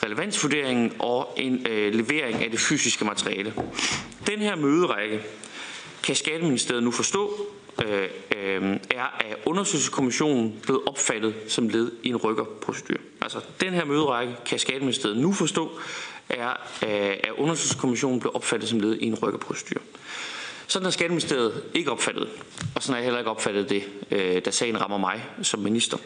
relevansvurderingen 0.02 0.92
og 0.98 1.34
en 1.36 1.66
øh, 1.70 1.94
levering 1.94 2.44
af 2.44 2.50
det 2.50 2.60
fysiske 2.60 3.04
materiale. 3.04 3.54
Den 4.26 4.38
her 4.38 4.56
møderække 4.56 5.22
kan 6.02 6.16
Skatteministeriet 6.16 6.82
nu 6.82 6.90
forstå, 6.90 7.46
øh, 7.86 8.08
øh, 8.36 8.76
er 8.90 9.02
af 9.20 9.36
undersøgelseskommissionen 9.46 10.60
blevet 10.62 10.80
opfattet 10.86 11.34
som 11.48 11.68
led 11.68 11.92
i 12.02 12.08
en 12.08 12.16
rykkerprocedur. 12.16 12.96
Altså 13.20 13.40
den 13.60 13.72
her 13.72 13.84
møderække 13.84 14.36
kan 14.46 14.58
Skatteministeriet 14.58 15.16
nu 15.16 15.32
forstå, 15.32 15.70
er 16.28 16.50
øh, 16.82 17.16
af 17.24 17.30
undersøgelseskommissionen 17.36 18.20
blevet 18.20 18.36
opfattet 18.36 18.68
som 18.68 18.80
led 18.80 18.96
i 18.96 19.06
en 19.06 19.14
rykkerprocedur. 19.14 19.80
Sådan 20.72 20.84
har 20.84 20.90
Skatteministeriet 20.90 21.62
ikke 21.74 21.90
opfattet, 21.90 22.28
og 22.74 22.82
sådan 22.82 22.92
har 22.92 22.98
jeg 22.98 23.04
heller 23.04 23.18
ikke 23.18 23.30
opfattet 23.30 23.70
det, 23.70 23.82
øh, 24.10 24.44
da 24.44 24.50
sagen 24.50 24.80
rammer 24.80 24.98
mig 24.98 25.24
som 25.42 25.60
minister. 25.60 25.96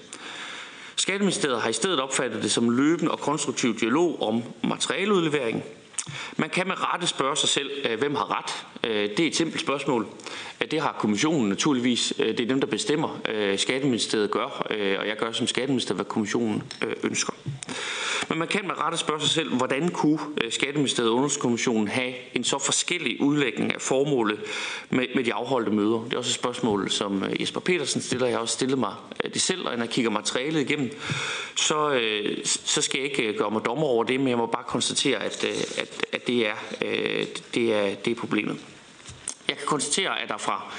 Skatteministeriet 0.96 1.60
har 1.60 1.68
i 1.68 1.72
stedet 1.72 2.00
opfattet 2.00 2.42
det 2.42 2.50
som 2.50 2.70
løbende 2.70 3.10
og 3.10 3.18
konstruktiv 3.18 3.78
dialog 3.80 4.22
om 4.22 4.42
materialeudlevering, 4.64 5.64
man 6.36 6.50
kan 6.50 6.66
med 6.66 6.74
rette 6.92 7.06
spørge 7.06 7.36
sig 7.36 7.48
selv, 7.48 7.70
øh, 7.84 7.98
hvem 7.98 8.14
har 8.14 8.38
ret? 8.38 8.66
Øh, 8.90 9.10
det 9.16 9.20
er 9.20 9.26
et 9.26 9.36
simpelt 9.36 9.60
spørgsmål. 9.60 10.06
Øh, 10.60 10.70
det 10.70 10.80
har 10.80 10.96
kommissionen 10.98 11.48
naturligvis. 11.48 12.12
Det 12.18 12.40
er 12.40 12.46
dem, 12.46 12.60
der 12.60 12.66
bestemmer. 12.66 13.18
Skatteministeriet 13.56 14.30
gør, 14.30 14.66
og 14.98 15.08
jeg 15.08 15.16
gør 15.18 15.32
som 15.32 15.46
skatteminister, 15.46 15.94
hvad 15.94 16.04
kommissionen 16.04 16.62
ønsker. 17.02 17.32
Men 18.28 18.38
man 18.38 18.48
kan 18.48 18.66
med 18.66 18.80
rette 18.80 18.98
spørge 18.98 19.20
sig 19.20 19.30
selv, 19.30 19.56
hvordan 19.56 19.88
kunne 19.88 20.18
Skatteministeriet 20.50 21.10
og 21.10 21.16
Underskommissionen 21.16 21.88
have 21.88 22.12
en 22.34 22.44
så 22.44 22.58
forskellig 22.58 23.20
udlægning 23.20 23.74
af 23.74 23.80
formålet 23.80 24.40
med, 24.90 25.06
med 25.14 25.24
de 25.24 25.34
afholdte 25.34 25.70
møder? 25.72 26.04
Det 26.04 26.12
er 26.12 26.18
også 26.18 26.30
et 26.30 26.34
spørgsmål, 26.34 26.90
som 26.90 27.24
Jesper 27.40 27.60
Petersen 27.60 28.00
stiller. 28.00 28.26
Jeg 28.26 28.36
har 28.36 28.40
også 28.40 28.54
stillet 28.54 28.78
mig 28.78 28.92
det 29.34 29.40
selv, 29.40 29.66
og 29.66 29.76
når 29.76 29.84
jeg 29.84 29.90
kigger 29.90 30.10
materialet 30.10 30.60
igennem, 30.60 30.90
så, 31.56 32.00
så 32.44 32.82
skal 32.82 33.00
jeg 33.00 33.10
ikke 33.10 33.38
gøre 33.38 33.50
mig 33.50 33.64
dommer 33.64 33.86
over 33.86 34.04
det, 34.04 34.20
men 34.20 34.28
jeg 34.28 34.38
må 34.38 34.46
bare 34.46 34.64
konstatere, 34.66 35.24
at, 35.24 35.44
at 35.78 35.95
at 36.12 36.26
det 36.26 36.46
er, 36.46 36.54
øh, 36.82 37.26
det 37.54 37.74
er, 37.74 37.94
det 37.94 38.10
er 38.10 38.14
problemet. 38.14 38.56
Jeg 39.48 39.56
kan 39.56 39.66
konstatere, 39.66 40.22
at 40.22 40.28
der 40.28 40.36
fra 40.36 40.72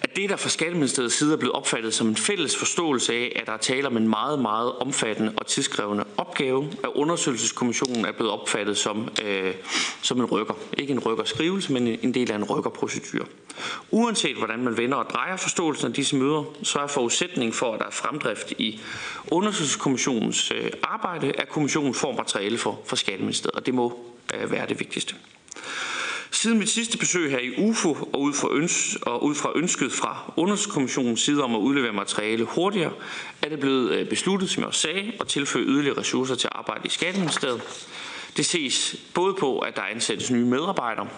at 0.00 0.16
det, 0.16 0.30
der 0.30 0.36
fra 0.36 0.48
Skatteministeriets 0.48 1.14
side 1.14 1.32
er 1.32 1.36
blevet 1.36 1.54
opfattet 1.54 1.94
som 1.94 2.08
en 2.08 2.16
fælles 2.16 2.56
forståelse 2.56 3.12
af, 3.12 3.32
at 3.36 3.46
der 3.46 3.52
er 3.52 3.56
tale 3.56 3.86
om 3.86 3.96
en 3.96 4.08
meget, 4.08 4.38
meget 4.38 4.72
omfattende 4.72 5.32
og 5.36 5.46
tidskrævende 5.46 6.04
opgave, 6.16 6.70
at 6.84 6.90
undersøgelseskommissionen 6.94 8.04
er 8.04 8.12
blevet 8.12 8.32
opfattet 8.32 8.78
som, 8.78 9.08
øh, 9.24 9.54
som 10.02 10.20
en 10.20 10.24
rykker. 10.24 10.54
Ikke 10.78 10.92
en 10.92 10.98
rykkerskrivelse, 10.98 11.72
men 11.72 11.86
en 11.86 12.14
del 12.14 12.32
af 12.32 12.36
en 12.36 12.44
rykkerprocedur. 12.44 13.28
Uanset 13.90 14.36
hvordan 14.36 14.64
man 14.64 14.76
vender 14.76 14.96
og 14.96 15.10
drejer 15.10 15.36
forståelsen 15.36 15.86
af 15.86 15.92
disse 15.92 16.16
møder, 16.16 16.44
så 16.62 16.78
er 16.78 16.86
forudsætningen 16.86 17.52
for, 17.52 17.74
at 17.74 17.80
der 17.80 17.86
er 17.86 17.90
fremdrift 17.90 18.52
i 18.58 18.80
undersøgelseskommissionens 19.30 20.50
øh, 20.50 20.70
arbejde, 20.82 21.32
at 21.40 21.48
kommissionen 21.48 21.94
får 21.94 22.12
materiale 22.16 22.58
for, 22.58 22.80
for 22.84 22.96
Skatteministeriet, 22.96 23.54
og 23.54 23.66
det 23.66 23.74
må 23.74 24.08
Øh, 24.34 24.50
være 24.50 24.66
det 24.66 24.80
vigtigste. 24.80 25.14
Siden 26.30 26.58
mit 26.58 26.68
sidste 26.68 26.98
besøg 26.98 27.30
her 27.30 27.38
i 27.38 27.54
UFO 27.58 28.08
og 28.12 28.20
ud 28.20 28.32
fra, 28.32 28.48
øns 28.52 28.98
og 29.02 29.24
ud 29.24 29.34
fra 29.34 29.52
ønsket 29.54 29.92
fra 29.92 30.32
undersøgelseskommissionens 30.36 31.20
side 31.20 31.44
om 31.44 31.54
at 31.54 31.58
udlevere 31.58 31.92
materiale 31.92 32.44
hurtigere, 32.44 32.92
er 33.42 33.48
det 33.48 33.60
blevet 33.60 33.90
øh, 33.90 34.08
besluttet, 34.08 34.50
som 34.50 34.60
jeg 34.60 34.68
også 34.68 34.80
sagde, 34.80 35.12
at 35.20 35.26
tilføre 35.26 35.62
yderligere 35.62 35.98
ressourcer 35.98 36.34
til 36.34 36.48
arbejde 36.52 36.80
i 36.84 36.88
Skatteministeriet. 36.88 37.62
Det 38.36 38.46
ses 38.46 38.96
både 39.14 39.34
på, 39.34 39.58
at 39.58 39.76
der 39.76 39.82
ansættes 39.82 40.30
nye 40.30 40.44
medarbejdere, 40.44 41.08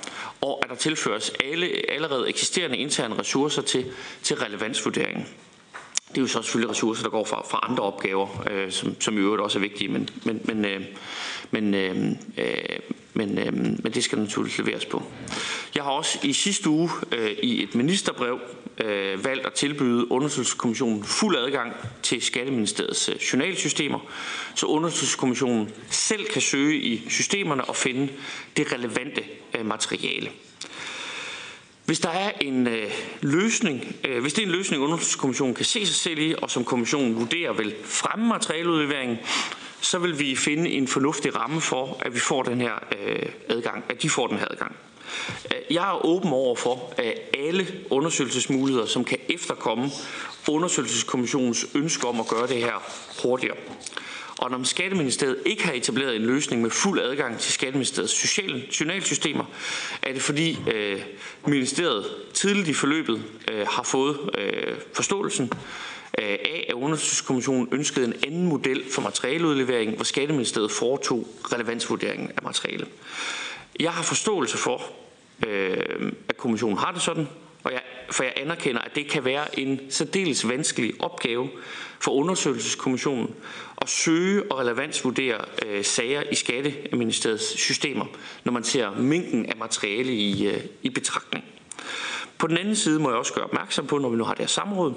og 0.40 0.60
at 0.62 0.70
der 0.70 0.76
tilføres 0.76 1.32
alle 1.44 1.90
allerede 1.90 2.28
eksisterende 2.28 2.76
interne 2.76 3.18
ressourcer 3.18 3.62
til, 3.62 3.86
til 4.22 4.36
relevansvurderingen. 4.36 5.26
det 6.08 6.16
er 6.16 6.20
jo 6.20 6.26
så 6.26 6.42
selvfølgelig 6.42 6.70
ressourcer, 6.70 7.02
der 7.02 7.10
går 7.10 7.24
fra, 7.24 7.42
fra 7.50 7.60
andre 7.70 7.82
opgaver, 7.82 8.44
øh, 8.50 8.72
som, 8.72 9.00
som 9.00 9.18
i 9.18 9.20
øvrigt 9.20 9.42
også 9.42 9.58
er 9.58 9.60
vigtige, 9.60 9.88
men, 9.88 10.08
men, 10.24 10.40
men, 10.44 10.64
øh, 10.64 10.80
men, 11.50 11.74
øh, 11.74 12.12
øh, 12.38 12.46
men, 13.14 13.38
øh, 13.38 13.52
men 13.54 13.92
det 13.94 14.04
skal 14.04 14.18
naturligvis 14.18 14.58
leveres 14.58 14.86
på. 14.86 15.02
Jeg 15.74 15.82
har 15.82 15.90
også 15.90 16.18
i 16.22 16.32
sidste 16.32 16.68
uge 16.70 16.90
øh, 17.12 17.30
i 17.42 17.62
et 17.62 17.74
ministerbrev 17.74 18.40
øh, 18.84 19.24
valgt 19.24 19.46
at 19.46 19.52
tilbyde 19.52 20.12
undersøgelseskommissionen 20.12 21.04
fuld 21.04 21.36
adgang 21.36 21.72
til 22.02 22.22
Skatteministeriets 22.22 23.08
øh, 23.08 23.16
journalsystemer, 23.16 23.98
så 24.54 24.66
undersøgelseskommissionen 24.66 25.70
selv 25.90 26.26
kan 26.26 26.42
søge 26.42 26.80
i 26.80 27.02
systemerne 27.08 27.64
og 27.64 27.76
finde 27.76 28.08
det 28.56 28.72
relevante 28.72 29.22
øh, 29.58 29.66
materiale. 29.66 30.30
Hvis 31.90 32.00
der 32.00 32.10
er 32.10 32.32
en 32.40 32.66
øh, 32.66 32.90
løsning, 33.20 33.96
øh, 34.04 34.22
hvis 34.22 34.32
det 34.32 34.42
er 34.42 34.46
en 34.46 34.52
løsning, 34.52 34.82
undersøgelseskommissionen 34.82 35.54
kan 35.54 35.64
se 35.64 35.86
sig 35.86 35.94
selv 35.94 36.18
i, 36.18 36.34
og 36.42 36.50
som 36.50 36.64
kommissionen 36.64 37.16
vurderer 37.16 37.52
vil 37.52 37.74
fremme 37.84 38.28
materialeudleveringen, 38.28 39.18
så 39.80 39.98
vil 39.98 40.18
vi 40.18 40.36
finde 40.36 40.70
en 40.70 40.88
fornuftig 40.88 41.36
ramme 41.36 41.60
for, 41.60 41.96
at 42.00 42.14
vi 42.14 42.18
får 42.18 42.42
den 42.42 42.60
her 42.60 42.74
øh, 43.00 43.28
adgang, 43.48 43.84
at 43.88 44.02
de 44.02 44.10
får 44.10 44.26
den 44.26 44.38
her 44.38 44.46
adgang. 44.50 44.76
Øh, 45.44 45.74
jeg 45.74 45.90
er 45.90 46.06
åben 46.06 46.32
over 46.32 46.56
for 46.56 46.94
at 46.96 47.14
alle 47.38 47.66
undersøgelsesmuligheder, 47.90 48.86
som 48.86 49.04
kan 49.04 49.18
efterkomme 49.28 49.90
undersøgelseskommissionens 50.48 51.66
ønske 51.74 52.08
om 52.08 52.20
at 52.20 52.28
gøre 52.28 52.46
det 52.46 52.56
her 52.56 52.82
hurtigere. 53.22 53.56
Og 54.40 54.50
når 54.50 54.62
Skatteministeriet 54.62 55.38
ikke 55.46 55.64
har 55.64 55.72
etableret 55.72 56.16
en 56.16 56.22
løsning 56.22 56.62
med 56.62 56.70
fuld 56.70 57.00
adgang 57.00 57.38
til 57.38 57.52
Skatteministeriets 57.52 58.12
sociale, 58.12 58.62
journalsystemer, 58.80 59.44
er 60.02 60.12
det 60.12 60.22
fordi 60.22 60.58
øh, 60.74 61.02
ministeriet 61.46 62.04
tidligt 62.34 62.68
i 62.68 62.72
forløbet 62.72 63.22
øh, 63.52 63.66
har 63.66 63.82
fået 63.82 64.18
øh, 64.38 64.76
forståelsen 64.94 65.52
Øh, 66.18 66.24
af, 66.24 66.66
at 66.68 66.74
undersøgelseskommissionen 66.74 67.68
ønskede 67.72 68.06
en 68.06 68.14
anden 68.26 68.48
model 68.48 68.92
for 68.92 69.02
materialeudlevering, 69.02 69.94
hvor 69.94 70.04
Skatteministeriet 70.04 70.70
foretog 70.70 71.26
relevansvurderingen 71.52 72.30
af 72.36 72.42
materiale. 72.42 72.86
Jeg 73.80 73.92
har 73.92 74.02
forståelse 74.02 74.58
for, 74.58 74.82
øh, 75.46 76.12
at 76.28 76.36
kommissionen 76.36 76.78
har 76.78 76.92
det 76.92 77.02
sådan, 77.02 77.28
og 77.64 77.72
jeg, 77.72 77.82
for 78.10 78.22
jeg 78.22 78.32
anerkender, 78.36 78.80
at 78.80 78.94
det 78.94 79.10
kan 79.10 79.24
være 79.24 79.60
en 79.60 79.80
særdeles 79.90 80.48
vanskelig 80.48 80.92
opgave 80.98 81.48
for 82.00 82.10
undersøgelseskommissionen 82.10 83.34
at 83.82 83.88
søge 83.88 84.52
og 84.52 84.58
relevansvurdere 84.58 85.44
øh, 85.66 85.84
sager 85.84 86.22
i 86.32 86.34
Skatteministeriets 86.34 87.60
systemer, 87.60 88.06
når 88.44 88.52
man 88.52 88.64
ser 88.64 88.90
mængden 88.90 89.46
af 89.46 89.56
materiale 89.56 90.12
i, 90.12 90.46
øh, 90.46 90.60
i 90.82 90.90
betragtning. 90.90 91.44
På 92.38 92.46
den 92.46 92.56
anden 92.56 92.76
side 92.76 93.00
må 93.00 93.08
jeg 93.08 93.18
også 93.18 93.32
gøre 93.32 93.44
opmærksom 93.44 93.86
på, 93.86 93.98
når 93.98 94.08
vi 94.08 94.16
nu 94.16 94.24
har 94.24 94.34
det 94.34 94.40
her 94.40 94.46
samråd, 94.46 94.94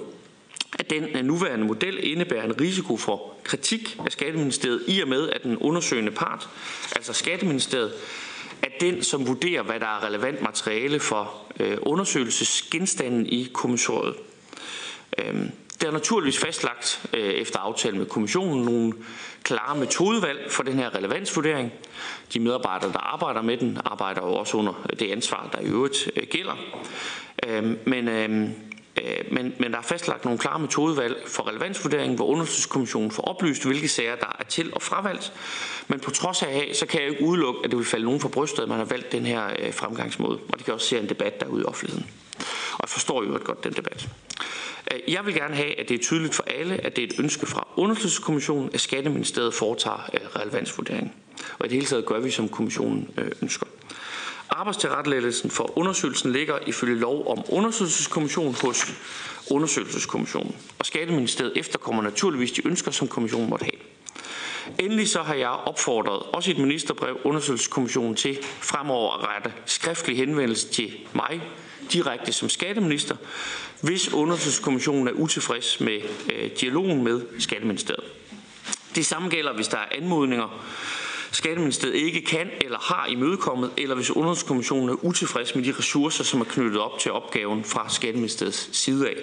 at 0.78 0.90
den 0.90 1.04
øh, 1.04 1.24
nuværende 1.24 1.66
model 1.66 1.98
indebærer 2.02 2.44
en 2.44 2.60
risiko 2.60 2.96
for 2.96 3.34
kritik 3.42 3.98
af 4.06 4.12
Skatteministeriet 4.12 4.82
i 4.88 5.00
og 5.00 5.08
med, 5.08 5.30
at 5.30 5.42
den 5.42 5.56
undersøgende 5.56 6.12
part, 6.12 6.48
altså 6.96 7.12
Skatteministeriet, 7.12 7.92
er 8.62 8.68
den, 8.80 9.02
som 9.02 9.26
vurderer, 9.26 9.62
hvad 9.62 9.80
der 9.80 9.86
er 9.86 10.06
relevant 10.06 10.42
materiale 10.42 11.00
for 11.00 11.32
øh, 11.60 11.78
undersøgelsesgenstanden 11.82 13.26
i 13.26 13.50
kommissoriet. 13.52 14.14
Øhm, 15.18 15.50
der 15.80 15.86
er 15.86 15.92
naturligvis 15.92 16.38
fastlagt 16.38 17.06
øh, 17.12 17.20
efter 17.20 17.58
aftale 17.58 17.98
med 17.98 18.06
kommissionen 18.06 18.64
nogle 18.64 18.92
klare 19.42 19.78
metodevalg 19.78 20.50
for 20.50 20.62
den 20.62 20.78
her 20.78 20.94
relevansvurdering. 20.94 21.72
De 22.34 22.40
medarbejdere, 22.40 22.92
der 22.92 22.98
arbejder 22.98 23.42
med 23.42 23.56
den, 23.56 23.78
arbejder 23.84 24.20
jo 24.20 24.34
også 24.34 24.56
under 24.56 24.86
det 24.98 25.12
ansvar, 25.12 25.48
der 25.52 25.60
i 25.60 25.64
øvrigt 25.64 26.10
øh, 26.16 26.26
gælder. 26.30 26.56
Øhm, 27.46 27.78
men, 27.86 28.08
øh, 28.08 28.48
Øh, 29.02 29.32
men, 29.32 29.54
men 29.58 29.72
der 29.72 29.78
er 29.78 29.82
fastlagt 29.82 30.24
nogle 30.24 30.38
klare 30.38 30.58
metodevalg 30.58 31.22
for 31.26 31.48
relevansvurdering, 31.48 32.14
hvor 32.14 32.26
undersøgelseskommissionen 32.26 33.10
får 33.10 33.22
oplyst, 33.22 33.64
hvilke 33.64 33.88
sager 33.88 34.16
der 34.16 34.36
er 34.38 34.44
til- 34.44 34.74
og 34.74 34.82
fravalgt. 34.82 35.32
Men 35.88 36.00
på 36.00 36.10
trods 36.10 36.42
af, 36.42 36.70
så 36.74 36.86
kan 36.86 37.00
jeg 37.00 37.10
ikke 37.10 37.22
udelukke, 37.22 37.60
at 37.64 37.70
det 37.70 37.78
vil 37.78 37.86
falde 37.86 38.04
nogen 38.04 38.20
for 38.20 38.28
brystet, 38.28 38.62
at 38.62 38.68
man 38.68 38.78
har 38.78 38.84
valgt 38.84 39.12
den 39.12 39.26
her 39.26 39.46
øh, 39.58 39.74
fremgangsmåde. 39.74 40.38
Og 40.48 40.58
det 40.58 40.64
kan 40.64 40.74
også 40.74 40.86
se 40.86 40.98
en 40.98 41.08
debat 41.08 41.40
derude 41.40 41.62
i 41.62 41.64
offentligheden. 41.64 42.06
Og 42.72 42.80
jeg 42.82 42.88
forstår 42.88 43.24
jo 43.24 43.40
godt 43.44 43.64
den 43.64 43.72
debat. 43.72 44.08
Øh, 44.92 45.14
jeg 45.14 45.26
vil 45.26 45.34
gerne 45.34 45.54
have, 45.54 45.80
at 45.80 45.88
det 45.88 45.94
er 45.94 46.02
tydeligt 46.02 46.34
for 46.34 46.44
alle, 46.46 46.86
at 46.86 46.96
det 46.96 47.04
er 47.04 47.08
et 47.08 47.20
ønske 47.20 47.46
fra 47.46 47.66
undersøgelseskommissionen, 47.76 48.70
at 48.74 48.80
Skatteministeriet 48.80 49.54
foretager 49.54 50.10
relevansvurdering. 50.40 51.14
Og 51.58 51.66
i 51.66 51.68
det 51.68 51.72
hele 51.72 51.86
taget 51.86 52.06
gør 52.06 52.20
vi, 52.20 52.30
som 52.30 52.48
kommissionen 52.48 53.10
ønsker. 53.42 53.66
Arbejdstilrettelæggelsen 54.50 55.50
for 55.50 55.78
undersøgelsen 55.78 56.32
ligger 56.32 56.58
ifølge 56.66 56.94
lov 57.00 57.30
om 57.30 57.44
undersøgelseskommission 57.48 58.56
hos 58.62 58.92
undersøgelseskommissionen. 59.50 60.56
Og 60.78 60.86
Skatteministeriet 60.86 61.52
efterkommer 61.56 62.02
naturligvis 62.02 62.52
de 62.52 62.66
ønsker, 62.66 62.90
som 62.90 63.08
kommissionen 63.08 63.50
måtte 63.50 63.64
have. 63.64 63.80
Endelig 64.78 65.08
så 65.08 65.22
har 65.22 65.34
jeg 65.34 65.48
opfordret, 65.48 66.22
også 66.22 66.50
i 66.50 66.54
et 66.54 66.60
ministerbrev, 66.60 67.18
undersøgelseskommissionen 67.24 68.14
til 68.14 68.38
fremover 68.42 69.14
at 69.14 69.28
rette 69.28 69.52
skriftlig 69.66 70.16
henvendelse 70.16 70.68
til 70.68 70.92
mig 71.12 71.42
direkte 71.92 72.32
som 72.32 72.48
skatteminister, 72.48 73.16
hvis 73.80 74.12
undersøgelseskommissionen 74.12 75.08
er 75.08 75.12
utilfreds 75.12 75.80
med 75.80 76.00
øh, 76.32 76.50
dialogen 76.60 77.04
med 77.04 77.20
Skatteministeriet. 77.38 78.04
Det 78.94 79.06
samme 79.06 79.28
gælder, 79.28 79.54
hvis 79.54 79.68
der 79.68 79.78
er 79.78 79.86
anmodninger, 79.92 80.64
Skatteministeriet 81.34 81.94
ikke 81.94 82.20
kan 82.20 82.50
eller 82.60 82.78
har 82.78 83.06
imødekommet, 83.06 83.70
eller 83.76 83.94
hvis 83.94 84.10
undersøgelseskommissionen 84.10 84.88
er 84.88 85.04
utilfreds 85.04 85.54
med 85.54 85.64
de 85.64 85.74
ressourcer, 85.78 86.24
som 86.24 86.40
er 86.40 86.44
knyttet 86.44 86.80
op 86.80 86.98
til 86.98 87.12
opgaven 87.12 87.64
fra 87.64 87.88
Skatteministeriets 87.88 88.76
side 88.76 89.08
af. 89.08 89.14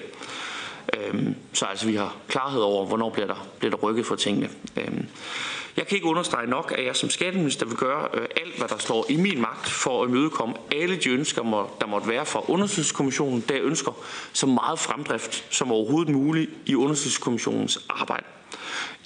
Øhm, 0.98 1.36
så 1.53 1.65
altså 1.65 1.86
vi 1.88 1.96
har 1.96 2.15
klarhed 2.27 2.62
over, 2.62 2.86
hvornår 2.86 3.10
bliver 3.10 3.27
der, 3.27 3.48
bliver 3.60 3.70
der 3.70 3.77
rykket 3.77 4.06
for 4.06 4.15
tingene. 4.15 4.50
Øhm, 4.77 5.06
jeg 5.77 5.88
kan 5.88 5.96
ikke 5.96 6.08
understrege 6.08 6.48
nok, 6.48 6.74
at 6.77 6.86
jeg 6.86 6.96
som 6.96 7.10
skatteminister 7.10 7.65
vil 7.65 7.77
gøre 7.77 8.08
øh, 8.13 8.27
alt, 8.41 8.58
hvad 8.58 8.68
der 8.68 8.77
står 8.77 9.06
i 9.10 9.15
min 9.15 9.41
magt 9.41 9.70
for 9.70 10.03
at 10.03 10.10
imødekomme 10.10 10.56
alle 10.72 10.96
de 10.96 11.10
ønsker, 11.10 11.72
der 11.82 11.88
måtte 11.88 12.08
være 12.08 12.25
fra 12.25 12.41
undersøgelseskommissionen, 12.48 13.44
der 13.50 13.58
ønsker 13.62 13.91
så 14.34 14.46
meget 14.46 14.80
fremdrift 14.80 15.46
som 15.50 15.72
overhovedet 15.72 16.13
muligt 16.13 16.51
i 16.65 16.75
undersøgelseskommissionens 16.75 17.86
arbejde. 17.89 18.25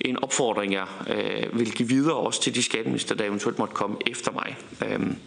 En 0.02 0.24
opfordring, 0.24 0.74
jeg 0.74 0.88
øh, 1.08 1.60
vil 1.60 1.72
give 1.72 1.90
videre 1.90 2.16
også 2.16 2.42
til 2.42 2.56
de 2.56 2.64
skatteminister, 2.64 3.16
der 3.16 3.26
eventuelt 3.26 3.60
måtte 3.60 3.74
komme 3.74 3.98
efter 4.08 4.32
mig. 4.32 4.58
Øhm, 4.86 5.18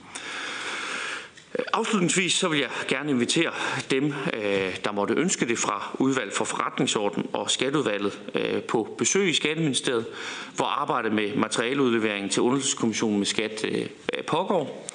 Afslutningsvis 1.72 2.32
så 2.32 2.48
vil 2.48 2.58
jeg 2.58 2.68
gerne 2.88 3.10
invitere 3.10 3.50
dem, 3.90 4.04
øh, 4.34 4.76
der 4.84 4.92
måtte 4.92 5.14
ønske 5.14 5.48
det 5.48 5.58
fra 5.58 5.96
udvalg 5.98 6.32
for 6.32 6.44
forretningsorden 6.44 7.26
og 7.32 7.50
skatteudvalget 7.50 8.20
øh, 8.34 8.62
på 8.62 8.94
besøg 8.98 9.28
i 9.28 9.32
Skatteministeriet, 9.32 10.06
hvor 10.56 10.64
arbejdet 10.64 11.12
med 11.12 11.34
materialeudlevering 11.36 12.30
til 12.30 12.42
undersøgelseskommissionen 12.42 13.18
med 13.18 13.26
skat 13.26 13.64
øh, 13.64 13.86
pågår. 14.26 14.88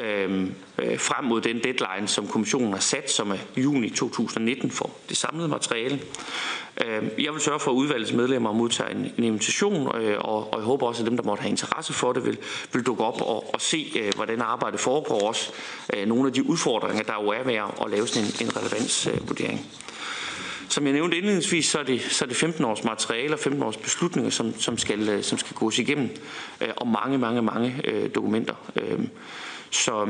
Øhm, 0.00 0.54
øh, 0.78 0.98
frem 0.98 1.24
mod 1.24 1.40
den 1.40 1.56
deadline, 1.56 2.08
som 2.08 2.26
kommissionen 2.26 2.72
har 2.72 2.80
sat, 2.80 3.10
som 3.10 3.30
er 3.30 3.36
juni 3.56 3.90
2019 3.90 4.70
for 4.70 4.90
det 5.08 5.16
samlede 5.16 5.48
materiale. 5.48 6.00
Øh, 6.84 7.24
jeg 7.24 7.32
vil 7.32 7.40
sørge 7.40 7.60
for, 7.60 7.70
at 7.70 7.74
udvalgets 7.74 8.12
medlemmer 8.12 8.52
modtager 8.52 8.90
en, 8.90 9.12
en 9.18 9.24
invitation, 9.24 9.96
øh, 9.96 10.16
og, 10.18 10.52
og 10.52 10.58
jeg 10.58 10.64
håber 10.64 10.86
også, 10.86 11.02
at 11.02 11.08
dem, 11.08 11.16
der 11.16 11.24
måtte 11.24 11.40
have 11.40 11.50
interesse 11.50 11.92
for 11.92 12.12
det, 12.12 12.26
vil, 12.26 12.38
vil 12.72 12.86
dukke 12.86 13.04
op 13.04 13.20
og, 13.20 13.54
og 13.54 13.60
se, 13.60 13.92
øh, 14.00 14.12
hvordan 14.16 14.40
arbejdet 14.40 14.80
foregår 14.80 15.28
også. 15.28 15.52
Øh, 15.94 16.08
nogle 16.08 16.26
af 16.26 16.32
de 16.32 16.48
udfordringer, 16.48 17.02
der 17.02 17.14
jo 17.22 17.28
er 17.28 17.42
ved 17.42 17.54
at 17.54 17.90
lave 17.90 18.06
sådan 18.06 18.28
en, 18.28 18.46
en 18.46 18.56
relevansvurdering. 18.56 19.66
Som 20.68 20.84
jeg 20.84 20.92
nævnte 20.92 21.16
indledningsvis, 21.16 21.66
så 21.66 21.78
er 21.78 21.82
det, 21.82 22.02
så 22.02 22.24
er 22.24 22.26
det 22.26 22.36
15 22.36 22.64
års 22.64 22.84
materiale 22.84 23.34
og 23.34 23.38
15 23.38 23.62
års 23.62 23.76
beslutninger, 23.76 24.30
som, 24.30 24.60
som, 24.60 24.78
skal, 24.78 25.08
øh, 25.08 25.22
som 25.22 25.38
skal 25.38 25.56
gås 25.56 25.78
igennem, 25.78 26.10
øh, 26.60 26.68
og 26.76 26.88
mange, 26.88 27.18
mange, 27.18 27.42
mange 27.42 27.82
dokumenter. 28.14 28.54
Øhm, 28.76 29.08
så 29.70 30.04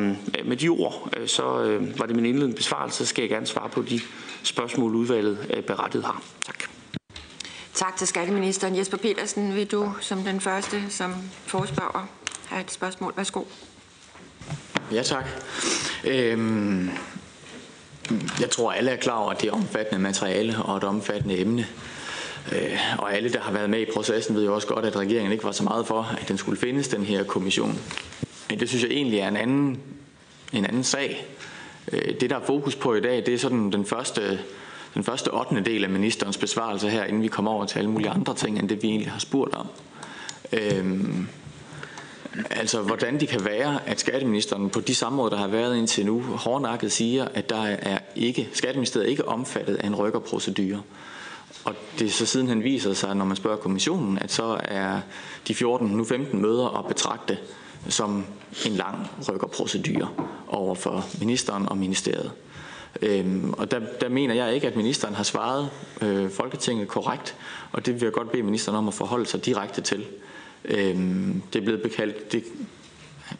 med 0.44 0.56
de 0.56 0.68
ord, 0.68 1.08
så 1.26 1.42
var 1.98 2.06
det 2.06 2.16
min 2.16 2.26
indledende 2.26 2.56
besvarelse, 2.56 2.96
så 2.96 3.06
skal 3.06 3.22
jeg 3.22 3.30
gerne 3.30 3.46
svare 3.46 3.68
på 3.68 3.82
de 3.82 4.00
spørgsmål, 4.42 4.94
udvalget 4.94 5.46
øh, 5.56 5.62
berettet 5.62 6.04
har. 6.04 6.22
Tak. 6.46 6.64
Tak 7.74 7.96
til 7.96 8.06
skatteministeren. 8.06 8.76
Jesper 8.76 8.96
Petersen, 8.96 9.54
vil 9.54 9.66
du 9.66 9.92
som 10.00 10.22
den 10.22 10.40
første, 10.40 10.82
som 10.88 11.14
forespørger, 11.46 12.08
have 12.46 12.60
et 12.60 12.70
spørgsmål? 12.70 13.12
Værsgo. 13.16 13.42
Ja, 14.92 15.02
tak. 15.02 15.24
Øhm, 16.04 16.90
jeg 18.40 18.50
tror, 18.50 18.72
alle 18.72 18.90
er 18.90 18.96
klar 18.96 19.16
over, 19.16 19.30
at 19.30 19.40
det 19.40 19.48
er 19.48 19.52
omfattende 19.52 20.02
materiale 20.02 20.62
og 20.62 20.76
et 20.76 20.84
omfattende 20.84 21.38
emne. 21.38 21.66
Øh, 22.52 22.78
og 22.98 23.14
alle, 23.14 23.32
der 23.32 23.40
har 23.40 23.52
været 23.52 23.70
med 23.70 23.80
i 23.80 23.86
processen, 23.94 24.36
ved 24.36 24.44
jo 24.44 24.54
også 24.54 24.66
godt, 24.66 24.84
at 24.84 24.96
regeringen 24.96 25.32
ikke 25.32 25.44
var 25.44 25.52
så 25.52 25.64
meget 25.64 25.86
for, 25.86 26.16
at 26.20 26.28
den 26.28 26.38
skulle 26.38 26.60
findes, 26.60 26.88
den 26.88 27.04
her 27.04 27.24
kommission. 27.24 27.78
Det 28.58 28.68
synes 28.68 28.84
jeg 28.84 28.90
egentlig 28.90 29.18
er 29.18 29.28
en 29.28 29.36
anden, 29.36 29.80
en 30.52 30.64
anden 30.64 30.84
sag. 30.84 31.26
Øh, 31.92 32.20
det, 32.20 32.30
der 32.30 32.36
er 32.36 32.44
fokus 32.46 32.76
på 32.76 32.94
i 32.94 33.00
dag, 33.00 33.16
det 33.16 33.34
er 33.34 33.38
sådan 33.38 33.72
den 33.72 33.86
første, 33.86 34.40
den 34.94 35.04
første 35.04 35.34
8. 35.34 35.60
del 35.60 35.84
af 35.84 35.90
ministerens 35.90 36.38
besvarelse 36.38 36.90
her, 36.90 37.04
inden 37.04 37.22
vi 37.22 37.28
kommer 37.28 37.50
over 37.50 37.64
til 37.64 37.78
alle 37.78 37.90
mulige 37.90 38.10
andre 38.10 38.34
ting, 38.34 38.58
end 38.58 38.68
det 38.68 38.82
vi 38.82 38.88
egentlig 38.88 39.10
har 39.12 39.18
spurgt 39.18 39.54
om. 39.54 39.66
Øhm, 40.52 41.26
altså, 42.50 42.82
hvordan 42.82 43.20
det 43.20 43.28
kan 43.28 43.44
være, 43.44 43.78
at 43.86 44.00
skatteministeren 44.00 44.70
på 44.70 44.80
de 44.80 44.94
samråd, 44.94 45.30
der 45.30 45.36
har 45.36 45.48
været 45.48 45.76
indtil 45.76 46.06
nu, 46.06 46.20
hårdnakket 46.22 46.92
siger, 46.92 47.28
at 47.34 47.50
der 47.50 47.62
er 47.62 47.98
ikke, 48.16 48.48
skatteministeriet 48.52 49.06
er 49.06 49.10
ikke 49.10 49.28
omfattet 49.28 49.76
af 49.76 49.86
en 49.86 49.94
rykkerprocedure. 49.94 50.82
og 51.64 51.74
det 51.98 52.12
så 52.12 52.26
sidenhen 52.26 52.64
viser 52.64 52.94
sig, 52.94 53.14
når 53.14 53.24
man 53.24 53.36
spørger 53.36 53.56
kommissionen, 53.56 54.18
at 54.18 54.32
så 54.32 54.60
er 54.64 55.00
de 55.48 55.54
14, 55.54 55.88
nu 55.88 56.04
15 56.04 56.42
møder 56.42 56.78
at 56.78 56.86
betragte 56.88 57.38
som 57.88 58.24
en 58.66 58.72
lang 58.72 59.06
rykkerprocedure 59.28 60.08
over 60.48 60.74
for 60.74 61.06
ministeren 61.20 61.68
og 61.68 61.76
ministeriet. 61.76 62.32
Øhm, 63.02 63.52
og 63.52 63.70
der, 63.70 63.80
der 64.00 64.08
mener 64.08 64.34
jeg 64.34 64.54
ikke, 64.54 64.66
at 64.66 64.76
ministeren 64.76 65.14
har 65.14 65.22
svaret 65.22 65.70
øh, 66.02 66.30
Folketinget 66.30 66.88
korrekt, 66.88 67.36
og 67.72 67.86
det 67.86 67.94
vil 67.94 68.02
jeg 68.02 68.12
godt 68.12 68.32
bede 68.32 68.42
ministeren 68.42 68.78
om 68.78 68.88
at 68.88 68.94
forholde 68.94 69.26
sig 69.26 69.44
direkte 69.44 69.80
til. 69.80 70.06
Øhm, 70.64 71.42
det 71.52 71.58
er 71.58 71.64
blevet 71.64 71.82
bekaldt, 71.82 72.32
det, 72.32 72.44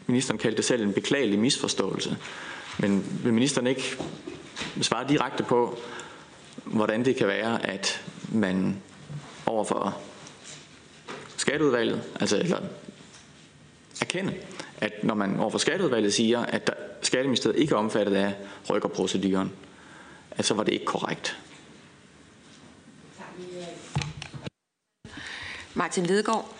ministeren 0.06 0.38
kaldte 0.38 0.56
det 0.56 0.64
selv 0.64 0.82
en 0.82 0.92
beklagelig 0.92 1.38
misforståelse. 1.38 2.16
Men 2.78 3.20
vil 3.24 3.34
ministeren 3.34 3.66
ikke 3.66 3.96
svare 4.80 5.08
direkte 5.08 5.42
på, 5.42 5.78
hvordan 6.64 7.04
det 7.04 7.16
kan 7.16 7.26
være, 7.26 7.66
at 7.66 8.04
man 8.28 8.82
overfor 9.46 9.96
skatteudvalget, 11.36 12.02
altså 12.20 12.38
eller 12.38 12.58
erkende, 14.00 14.34
at 14.80 15.04
når 15.04 15.14
man 15.14 15.40
overfor 15.40 15.58
skatteudvalget 15.58 16.14
siger, 16.14 16.40
at 16.40 16.66
der, 16.66 16.72
skatteministeriet 17.02 17.58
ikke 17.58 17.74
er 17.74 17.78
omfattet 17.78 18.14
af 18.14 18.34
rykkerproceduren, 18.70 19.52
at 20.30 20.44
så 20.44 20.54
var 20.54 20.62
det 20.62 20.72
ikke 20.72 20.84
korrekt. 20.84 21.38
Martin 25.74 26.06
Lidegaard. 26.06 26.56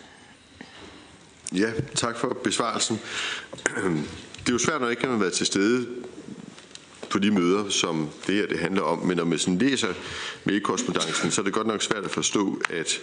Ja, 1.55 1.73
tak 1.95 2.17
for 2.17 2.37
besvarelsen. 2.45 3.01
Det 4.39 4.49
er 4.49 4.53
jo 4.53 4.59
svært, 4.59 4.81
når 4.81 4.89
ikke 4.89 5.01
kan 5.01 5.11
man 5.11 5.21
være 5.21 5.31
til 5.31 5.47
stede 5.47 5.87
på 7.11 7.19
de 7.19 7.31
møder, 7.31 7.69
som 7.69 8.09
det 8.27 8.35
her 8.35 8.47
det 8.47 8.59
handler 8.59 8.83
om. 8.83 8.99
Men 8.99 9.17
når 9.17 9.25
man 9.25 9.39
sådan 9.39 9.59
læser 9.59 9.89
mailkorrespondancen, 10.45 11.31
så 11.31 11.41
er 11.41 11.45
det 11.45 11.53
godt 11.53 11.67
nok 11.67 11.83
svært 11.83 12.05
at 12.05 12.11
forstå, 12.11 12.61
at, 12.71 13.01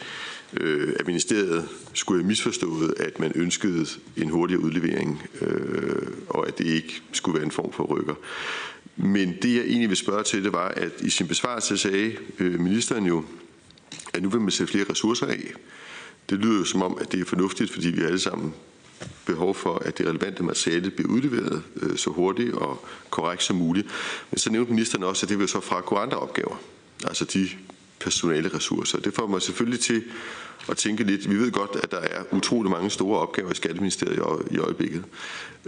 øh, 0.54 0.94
at 1.00 1.08
ministeriet 1.08 1.70
skulle 1.94 2.22
have 2.22 2.28
misforstået, 2.28 2.94
at 3.00 3.20
man 3.20 3.32
ønskede 3.36 3.86
en 4.18 4.30
hurtigere 4.30 4.62
udlevering, 4.62 5.24
øh, 5.42 6.08
og 6.30 6.48
at 6.48 6.58
det 6.58 6.66
ikke 6.66 7.02
skulle 7.12 7.36
være 7.36 7.46
en 7.46 7.52
form 7.52 7.74
for 7.74 7.84
rykker. 7.84 8.16
Men 8.96 9.36
det, 9.42 9.56
jeg 9.56 9.64
egentlig 9.64 9.90
vil 9.90 9.98
spørge 9.98 10.24
til, 10.24 10.44
det 10.44 10.54
var, 10.54 10.68
at 10.68 10.92
i 11.02 11.10
sin 11.10 11.28
besvarelse 11.28 11.78
sagde 11.78 12.16
øh, 12.40 12.60
ministeren 12.60 13.06
jo, 13.06 13.24
at 14.14 14.24
nu 14.24 14.30
vil 14.30 14.42
man 14.42 14.52
sætte 14.52 14.72
flere 14.72 14.86
ressourcer 14.90 15.28
af. 15.28 15.54
Det 16.30 16.40
lyder 16.40 16.58
jo 16.58 16.64
som 16.64 16.82
om, 16.82 16.98
at 17.02 17.12
det 17.12 17.22
er 17.22 17.26
fornuftigt, 17.26 17.72
fordi 17.72 17.90
vi 17.90 18.02
alle 18.04 18.20
sammen 18.20 18.54
behov 19.26 19.56
for, 19.56 19.76
at 19.76 19.98
det 19.98 20.08
relevante 20.08 20.44
materiale 20.44 20.92
bliver 20.92 21.12
udleveret 21.12 21.64
øh, 21.82 21.98
så 21.98 22.10
hurtigt 22.10 22.54
og 22.54 22.86
korrekt 23.10 23.44
som 23.44 23.56
muligt. 23.56 23.88
Men 24.32 24.38
så 24.38 24.52
nævnte 24.52 24.72
ministeren 24.72 25.04
også, 25.04 25.26
at 25.26 25.30
det 25.30 25.40
vil 25.40 25.48
så 25.48 25.60
fra 25.60 26.04
andre 26.04 26.18
opgaver, 26.18 26.56
altså 27.04 27.26
de 27.26 27.50
personale 28.00 28.50
ressourcer. 28.54 29.00
Det 29.00 29.14
får 29.14 29.28
mig 29.28 29.42
selvfølgelig 29.42 29.80
til 29.80 30.04
at 30.70 30.78
tænke 30.78 31.04
lidt. 31.04 31.30
Vi 31.30 31.36
ved 31.36 31.52
godt, 31.52 31.76
at 31.84 31.92
der 31.92 31.98
er 31.98 32.24
utrolig 32.32 32.72
mange 32.72 32.90
store 32.90 33.20
opgaver 33.20 33.52
i 33.52 33.56
Skatteministeriet 33.56 34.48
i 34.52 34.58
øjeblikket. 34.58 35.04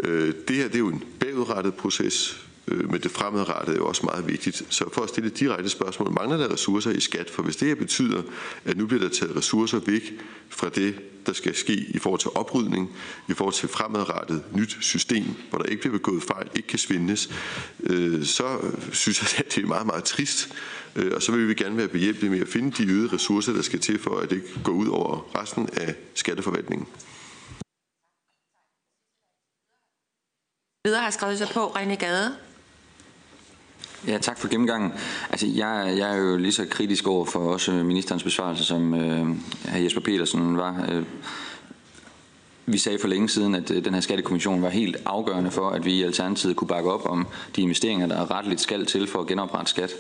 Øh, 0.04 0.34
det 0.48 0.56
her 0.56 0.68
det 0.68 0.76
er 0.76 0.80
jo 0.80 0.88
en 0.88 1.04
bagudrettet 1.20 1.74
proces. 1.74 2.49
Øh, 2.72 2.92
men 2.92 3.02
det 3.02 3.12
fremadrettede 3.12 3.76
er 3.76 3.80
jo 3.80 3.88
også 3.88 4.06
meget 4.06 4.28
vigtigt. 4.28 4.64
Så 4.70 4.90
for 4.94 5.02
at 5.02 5.10
stille 5.10 5.30
et 5.30 5.40
direkte 5.40 5.70
spørgsmål, 5.70 6.12
mangler 6.12 6.38
der 6.38 6.54
ressourcer 6.54 6.92
i 6.92 7.00
skat? 7.00 7.30
For 7.30 7.44
hvis 7.44 7.56
det 7.56 7.68
her 7.68 7.76
betyder, 7.76 8.22
at 8.66 8.78
nu 8.78 8.86
bliver 8.86 9.02
der 9.02 9.10
taget 9.10 9.36
ressourcer 9.36 9.80
væk 9.80 10.14
fra 10.50 10.70
det, 10.70 10.96
der 11.26 11.34
skal 11.34 11.56
ske 11.56 11.74
i 11.74 12.00
forhold 12.00 12.20
til 12.20 12.30
oprydning, 12.36 12.90
i 13.30 13.34
forhold 13.34 13.54
til 13.54 13.70
fremadrettet 13.70 14.44
nyt 14.54 14.78
system, 14.82 15.26
hvor 15.50 15.60
der 15.60 15.66
ikke 15.66 15.82
bliver 15.82 15.98
begået 15.98 16.24
fejl, 16.24 16.50
ikke 16.56 16.68
kan 16.68 16.80
svindes, 16.80 17.30
øh, 17.84 18.26
så 18.26 18.58
synes 18.92 19.22
jeg, 19.22 19.46
at 19.46 19.56
det 19.56 19.64
er 19.64 19.68
meget, 19.68 19.86
meget 19.86 20.04
trist. 20.04 20.54
Øh, 20.96 21.12
og 21.16 21.22
så 21.22 21.32
vil 21.32 21.48
vi 21.48 21.54
gerne 21.54 21.78
være 21.78 21.88
behjælpelige 21.88 22.30
med 22.30 22.42
at 22.42 22.48
finde 22.48 22.72
de 22.72 22.92
øgede 22.92 23.14
ressourcer, 23.14 23.54
der 23.54 23.62
skal 23.62 23.80
til 23.80 24.00
for, 24.00 24.20
at 24.20 24.30
det 24.30 24.36
ikke 24.36 24.64
går 24.64 24.72
ud 24.72 24.88
over 24.88 25.42
resten 25.42 25.70
af 25.74 25.96
skatteforvaltningen. 26.14 26.88
Videre 30.86 31.02
har 31.02 31.12
skrevet 31.12 31.38
sig 31.38 31.48
på 31.54 31.68
René 31.68 31.96
Gade. 31.96 32.49
Ja, 34.08 34.18
tak 34.18 34.38
for 34.38 34.48
gennemgangen. 34.48 34.94
Altså, 35.30 35.48
jeg, 35.48 35.94
jeg 35.98 36.14
er 36.14 36.18
jo 36.18 36.38
lige 36.38 36.52
så 36.52 36.66
kritisk 36.70 37.08
over 37.08 37.26
for 37.26 37.40
også 37.40 37.72
ministerens 37.72 38.24
besvarelse, 38.24 38.66
som 38.66 38.94
øh, 38.94 39.28
hr. 39.66 39.78
Jesper 39.78 40.02
Petersen 40.02 40.58
var. 40.58 40.86
Øh, 40.92 41.04
vi 42.66 42.78
sagde 42.78 43.00
for 43.02 43.08
længe 43.08 43.30
siden, 43.30 43.56
at 43.56 43.72
øh, 43.72 43.86
den 43.86 43.94
her 43.94 44.02
skattekommission 44.02 44.62
var 44.62 44.70
helt 44.70 44.98
afgørende 45.06 45.52
for, 45.52 45.70
at 45.70 45.86
vi 45.86 45.94
i 45.94 46.04
Alternativet 46.04 46.56
kunne 46.56 46.68
bakke 46.68 46.92
op 46.92 47.06
om 47.06 47.28
de 47.56 47.62
investeringer, 47.62 48.08
der 48.08 48.32
retteligt 48.32 48.62
skal 48.62 48.86
til 48.86 49.08
for 49.08 49.20
at 49.20 49.28
genoprette 49.28 49.70
skat 49.70 49.92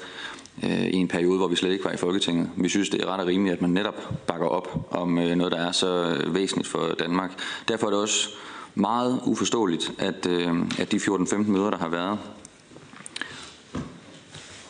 øh, 0.63 0.87
i 0.87 0.95
en 0.95 1.07
periode, 1.07 1.37
hvor 1.37 1.47
vi 1.47 1.55
slet 1.55 1.71
ikke 1.71 1.85
var 1.85 1.91
i 1.91 1.97
Folketinget. 1.97 2.49
Vi 2.55 2.69
synes, 2.69 2.89
det 2.89 3.01
er 3.01 3.05
ret 3.05 3.19
og 3.19 3.27
rimeligt, 3.27 3.55
at 3.55 3.61
man 3.61 3.69
netop 3.69 4.13
bakker 4.27 4.47
op 4.47 4.87
om 4.91 5.19
øh, 5.19 5.35
noget, 5.35 5.53
der 5.53 5.59
er 5.59 5.71
så 5.71 5.87
øh, 5.87 6.35
væsentligt 6.35 6.69
for 6.69 6.95
Danmark. 6.99 7.31
Derfor 7.67 7.87
er 7.87 7.91
det 7.91 7.99
også 7.99 8.29
meget 8.75 9.21
uforståeligt, 9.25 9.91
at, 9.97 10.25
øh, 10.25 10.53
at 10.79 10.91
de 10.91 10.97
14-15 10.97 11.35
møder, 11.35 11.69
der 11.69 11.77
har 11.77 11.89
været, 11.89 12.19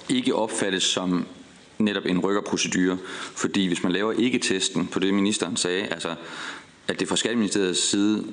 ikke 0.10 0.36
opfattes 0.36 0.84
som 0.84 1.26
netop 1.78 2.06
en 2.06 2.20
rykkerprocedure, 2.20 2.98
fordi 3.36 3.68
hvis 3.68 3.84
man 3.84 3.92
laver 3.92 4.12
ikke-testen 4.12 4.88
på 4.88 5.00
det, 5.00 5.14
ministeren 5.14 5.58
sagde, 5.58 5.84
altså 5.84 6.16
at 6.88 7.00
det 7.00 7.08
fra 7.08 7.16
Skatteministeriets 7.16 7.90
side 7.90 8.26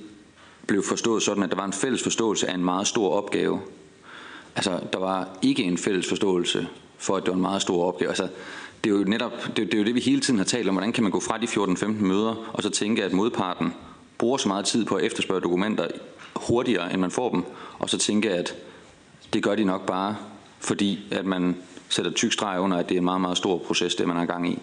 blev 0.67 0.83
forstået 0.83 1.23
sådan, 1.23 1.43
at 1.43 1.51
der 1.51 1.57
var 1.57 1.65
en 1.65 1.73
fælles 1.73 2.03
forståelse 2.03 2.49
af 2.49 2.55
en 2.55 2.65
meget 2.65 2.87
stor 2.87 3.11
opgave. 3.11 3.61
Altså, 4.57 4.81
der 4.93 4.99
var 4.99 5.29
ikke 5.43 5.63
en 5.63 5.79
fælles 5.79 6.09
forståelse 6.09 6.69
for, 6.99 7.17
at 7.17 7.23
det 7.23 7.29
var 7.29 7.35
en 7.35 7.43
meget 7.43 7.63
stor 7.63 7.85
opgave. 7.85 8.09
Altså, 8.09 8.29
det 8.85 8.93
er 8.93 8.99
jo 8.99 9.05
netop, 9.05 9.33
det, 9.47 9.57
det 9.57 9.75
er 9.75 9.79
jo 9.79 9.85
det, 9.85 9.95
vi 9.95 10.01
hele 10.01 10.21
tiden 10.21 10.39
har 10.39 10.45
talt 10.45 10.69
om. 10.69 10.75
Hvordan 10.75 10.93
kan 10.93 11.03
man 11.03 11.13
gå 11.13 11.21
fra 11.21 11.39
de 11.39 11.47
14-15 11.47 11.87
møder, 11.87 12.51
og 12.53 12.63
så 12.63 12.71
tænke, 12.71 13.05
at 13.05 13.13
modparten 13.13 13.75
bruger 14.19 14.37
så 14.37 14.49
meget 14.49 14.65
tid 14.65 14.85
på 14.85 14.95
at 14.95 15.05
efterspørge 15.05 15.41
dokumenter 15.41 15.89
hurtigere, 16.37 16.93
end 16.93 17.01
man 17.01 17.11
får 17.11 17.31
dem, 17.31 17.45
og 17.79 17.91
så 17.91 17.99
tænke, 17.99 18.31
at 18.31 18.55
det 19.33 19.43
gør 19.43 19.55
de 19.55 19.65
nok 19.65 19.87
bare 19.87 20.17
fordi 20.61 21.01
at 21.11 21.27
man 21.27 21.57
sætter 21.89 22.13
tyk 22.13 22.33
streg 22.33 22.61
under, 22.61 22.77
at 22.77 22.89
det 22.89 22.95
er 22.95 22.99
en 22.99 23.05
meget, 23.05 23.21
meget 23.21 23.37
stor 23.37 23.59
proces, 23.59 23.95
det 23.95 24.09
man 24.09 24.17
har 24.17 24.27
gang 24.27 24.53
i. 24.53 24.59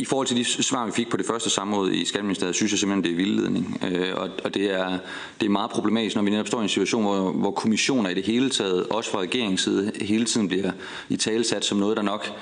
I 0.00 0.04
forhold 0.04 0.26
til 0.26 0.36
de 0.36 0.44
svar, 0.44 0.86
vi 0.86 0.92
fik 0.92 1.10
på 1.10 1.16
det 1.16 1.26
første 1.26 1.50
samråd 1.50 1.90
i 1.90 2.04
Skatteministeriet, 2.04 2.54
synes 2.54 2.72
jeg 2.72 2.78
simpelthen, 2.78 3.04
det 3.04 3.12
er 3.12 3.16
vildledning. 3.16 3.80
Øh, 3.84 4.14
og 4.44 4.54
det 4.54 4.70
er, 4.70 4.98
det 5.40 5.46
er 5.46 5.50
meget 5.50 5.70
problematisk, 5.70 6.16
når 6.16 6.22
vi 6.22 6.30
netop 6.30 6.46
står 6.46 6.60
i 6.60 6.62
en 6.62 6.68
situation, 6.68 7.02
hvor, 7.02 7.32
hvor 7.32 7.50
kommissioner 7.50 8.10
i 8.10 8.14
det 8.14 8.24
hele 8.24 8.50
taget, 8.50 8.86
også 8.86 9.10
fra 9.10 9.18
regeringens 9.18 9.60
side, 9.60 9.92
hele 10.00 10.24
tiden 10.24 10.48
bliver 10.48 10.72
i 11.08 11.16
talesat 11.16 11.64
som 11.64 11.78
noget, 11.78 11.96
der 11.96 12.02
nok 12.02 12.32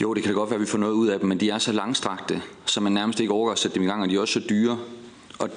jo, 0.00 0.14
det 0.14 0.22
kan 0.22 0.32
da 0.32 0.38
godt 0.38 0.50
være, 0.50 0.54
at 0.54 0.60
vi 0.60 0.66
får 0.66 0.78
noget 0.78 0.92
ud 0.92 1.08
af 1.08 1.20
dem, 1.20 1.28
men 1.28 1.40
de 1.40 1.50
er 1.50 1.58
så 1.58 1.72
langstrakte, 1.72 2.42
så 2.66 2.80
man 2.80 2.92
nærmest 2.92 3.20
ikke 3.20 3.32
overgår 3.32 3.52
at 3.52 3.58
sætte 3.58 3.74
dem 3.74 3.82
i 3.82 3.86
gang, 3.86 4.02
og 4.02 4.08
de 4.08 4.16
er 4.16 4.20
også 4.20 4.40
så 4.40 4.46
dyre. 4.48 4.78
Og 5.38 5.50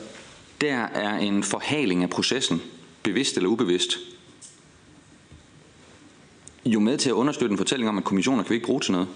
der 0.62 0.76
er 0.76 1.18
en 1.18 1.44
forhaling 1.44 2.04
af 2.04 2.10
processen, 2.10 2.62
bevidst 3.06 3.38
eller 3.38 3.50
ubevidst, 3.50 3.98
jo 6.66 6.80
med 6.80 6.98
til 6.98 7.10
at 7.10 7.14
understøtte 7.14 7.52
en 7.54 7.58
fortælling 7.58 7.90
om, 7.90 7.98
at 7.98 8.04
kommissioner 8.04 8.44
kan 8.44 8.50
vi 8.50 8.56
ikke 8.56 8.68
bruge 8.68 8.82
til 8.82 8.92
noget. 8.92 9.08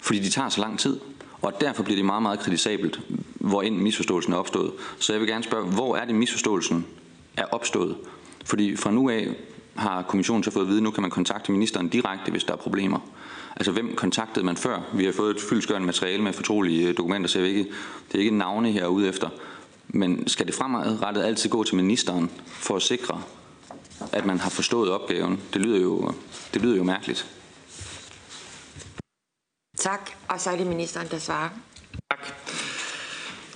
Fordi 0.00 0.18
de 0.18 0.30
tager 0.30 0.48
så 0.48 0.60
lang 0.60 0.78
tid. 0.78 1.00
Og 1.42 1.60
derfor 1.60 1.82
bliver 1.82 1.96
det 1.96 2.04
meget, 2.04 2.22
meget 2.22 2.40
kritisabelt, 2.40 3.00
hvor 3.34 3.62
end 3.62 3.76
misforståelsen 3.76 4.32
er 4.32 4.36
opstået. 4.36 4.72
Så 4.98 5.12
jeg 5.12 5.20
vil 5.20 5.28
gerne 5.28 5.44
spørge, 5.44 5.70
hvor 5.70 5.96
er 5.96 6.04
det 6.04 6.14
misforståelsen 6.14 6.86
er 7.36 7.44
opstået? 7.44 7.96
Fordi 8.44 8.76
fra 8.76 8.90
nu 8.90 9.10
af 9.10 9.28
har 9.74 10.02
kommissionen 10.02 10.44
så 10.44 10.50
fået 10.50 10.62
at 10.62 10.68
vide, 10.68 10.78
at 10.78 10.82
nu 10.82 10.90
kan 10.90 11.02
man 11.02 11.10
kontakte 11.10 11.52
ministeren 11.52 11.88
direkte, 11.88 12.30
hvis 12.30 12.44
der 12.44 12.52
er 12.52 12.56
problemer. 12.56 12.98
Altså, 13.56 13.72
hvem 13.72 13.94
kontaktede 13.96 14.46
man 14.46 14.56
før? 14.56 14.80
Vi 14.94 15.04
har 15.04 15.12
fået 15.12 15.36
et 15.36 15.42
fyldskørende 15.50 15.86
materiale 15.86 16.22
med 16.22 16.32
fortrolige 16.32 16.92
dokumenter, 16.92 17.28
så 17.28 17.38
jeg 17.38 17.48
ikke, 17.48 17.66
det 18.08 18.14
er 18.14 18.18
ikke 18.18 18.36
navne 18.36 18.72
herude 18.72 19.08
efter. 19.08 19.28
Men 19.92 20.28
skal 20.28 20.46
det 20.46 20.54
fremadrettet 20.54 21.22
altid 21.22 21.50
gå 21.50 21.64
til 21.64 21.76
ministeren 21.76 22.30
for 22.46 22.76
at 22.76 22.82
sikre, 22.82 23.22
at 24.12 24.26
man 24.26 24.40
har 24.40 24.50
forstået 24.50 24.90
opgaven? 24.90 25.40
Det 25.52 25.60
lyder 25.60 25.80
jo, 25.80 26.14
det 26.54 26.62
lyder 26.62 26.76
jo 26.76 26.84
mærkeligt. 26.84 27.26
Tak, 29.78 30.10
og 30.28 30.40
så 30.40 30.50
er 30.50 30.56
det 30.56 30.66
ministeren, 30.66 31.08
der 31.10 31.18
svarer. 31.18 31.48
Tak. 32.10 32.26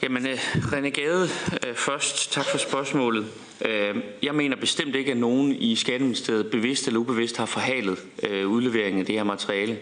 Jamen, 0.03 0.27
uh, 0.27 0.39
René 0.55 0.89
Gade 0.89 1.23
uh, 1.23 1.77
først. 1.77 2.33
Tak 2.33 2.45
for 2.45 2.59
spørgsmålet. 2.59 3.27
Uh, 3.61 4.03
jeg 4.23 4.35
mener 4.35 4.57
bestemt 4.57 4.95
ikke, 4.95 5.11
at 5.11 5.17
nogen 5.17 5.53
i 5.53 5.77
Skatteministeriet 5.77 6.51
bevidst 6.51 6.87
eller 6.87 7.01
ubevidst 7.01 7.37
har 7.37 7.47
forhalet 7.47 7.99
uh, 8.23 8.51
udleveringen 8.51 9.01
af 9.01 9.07
det 9.07 9.15
her 9.15 9.25
materiale. 9.25 9.79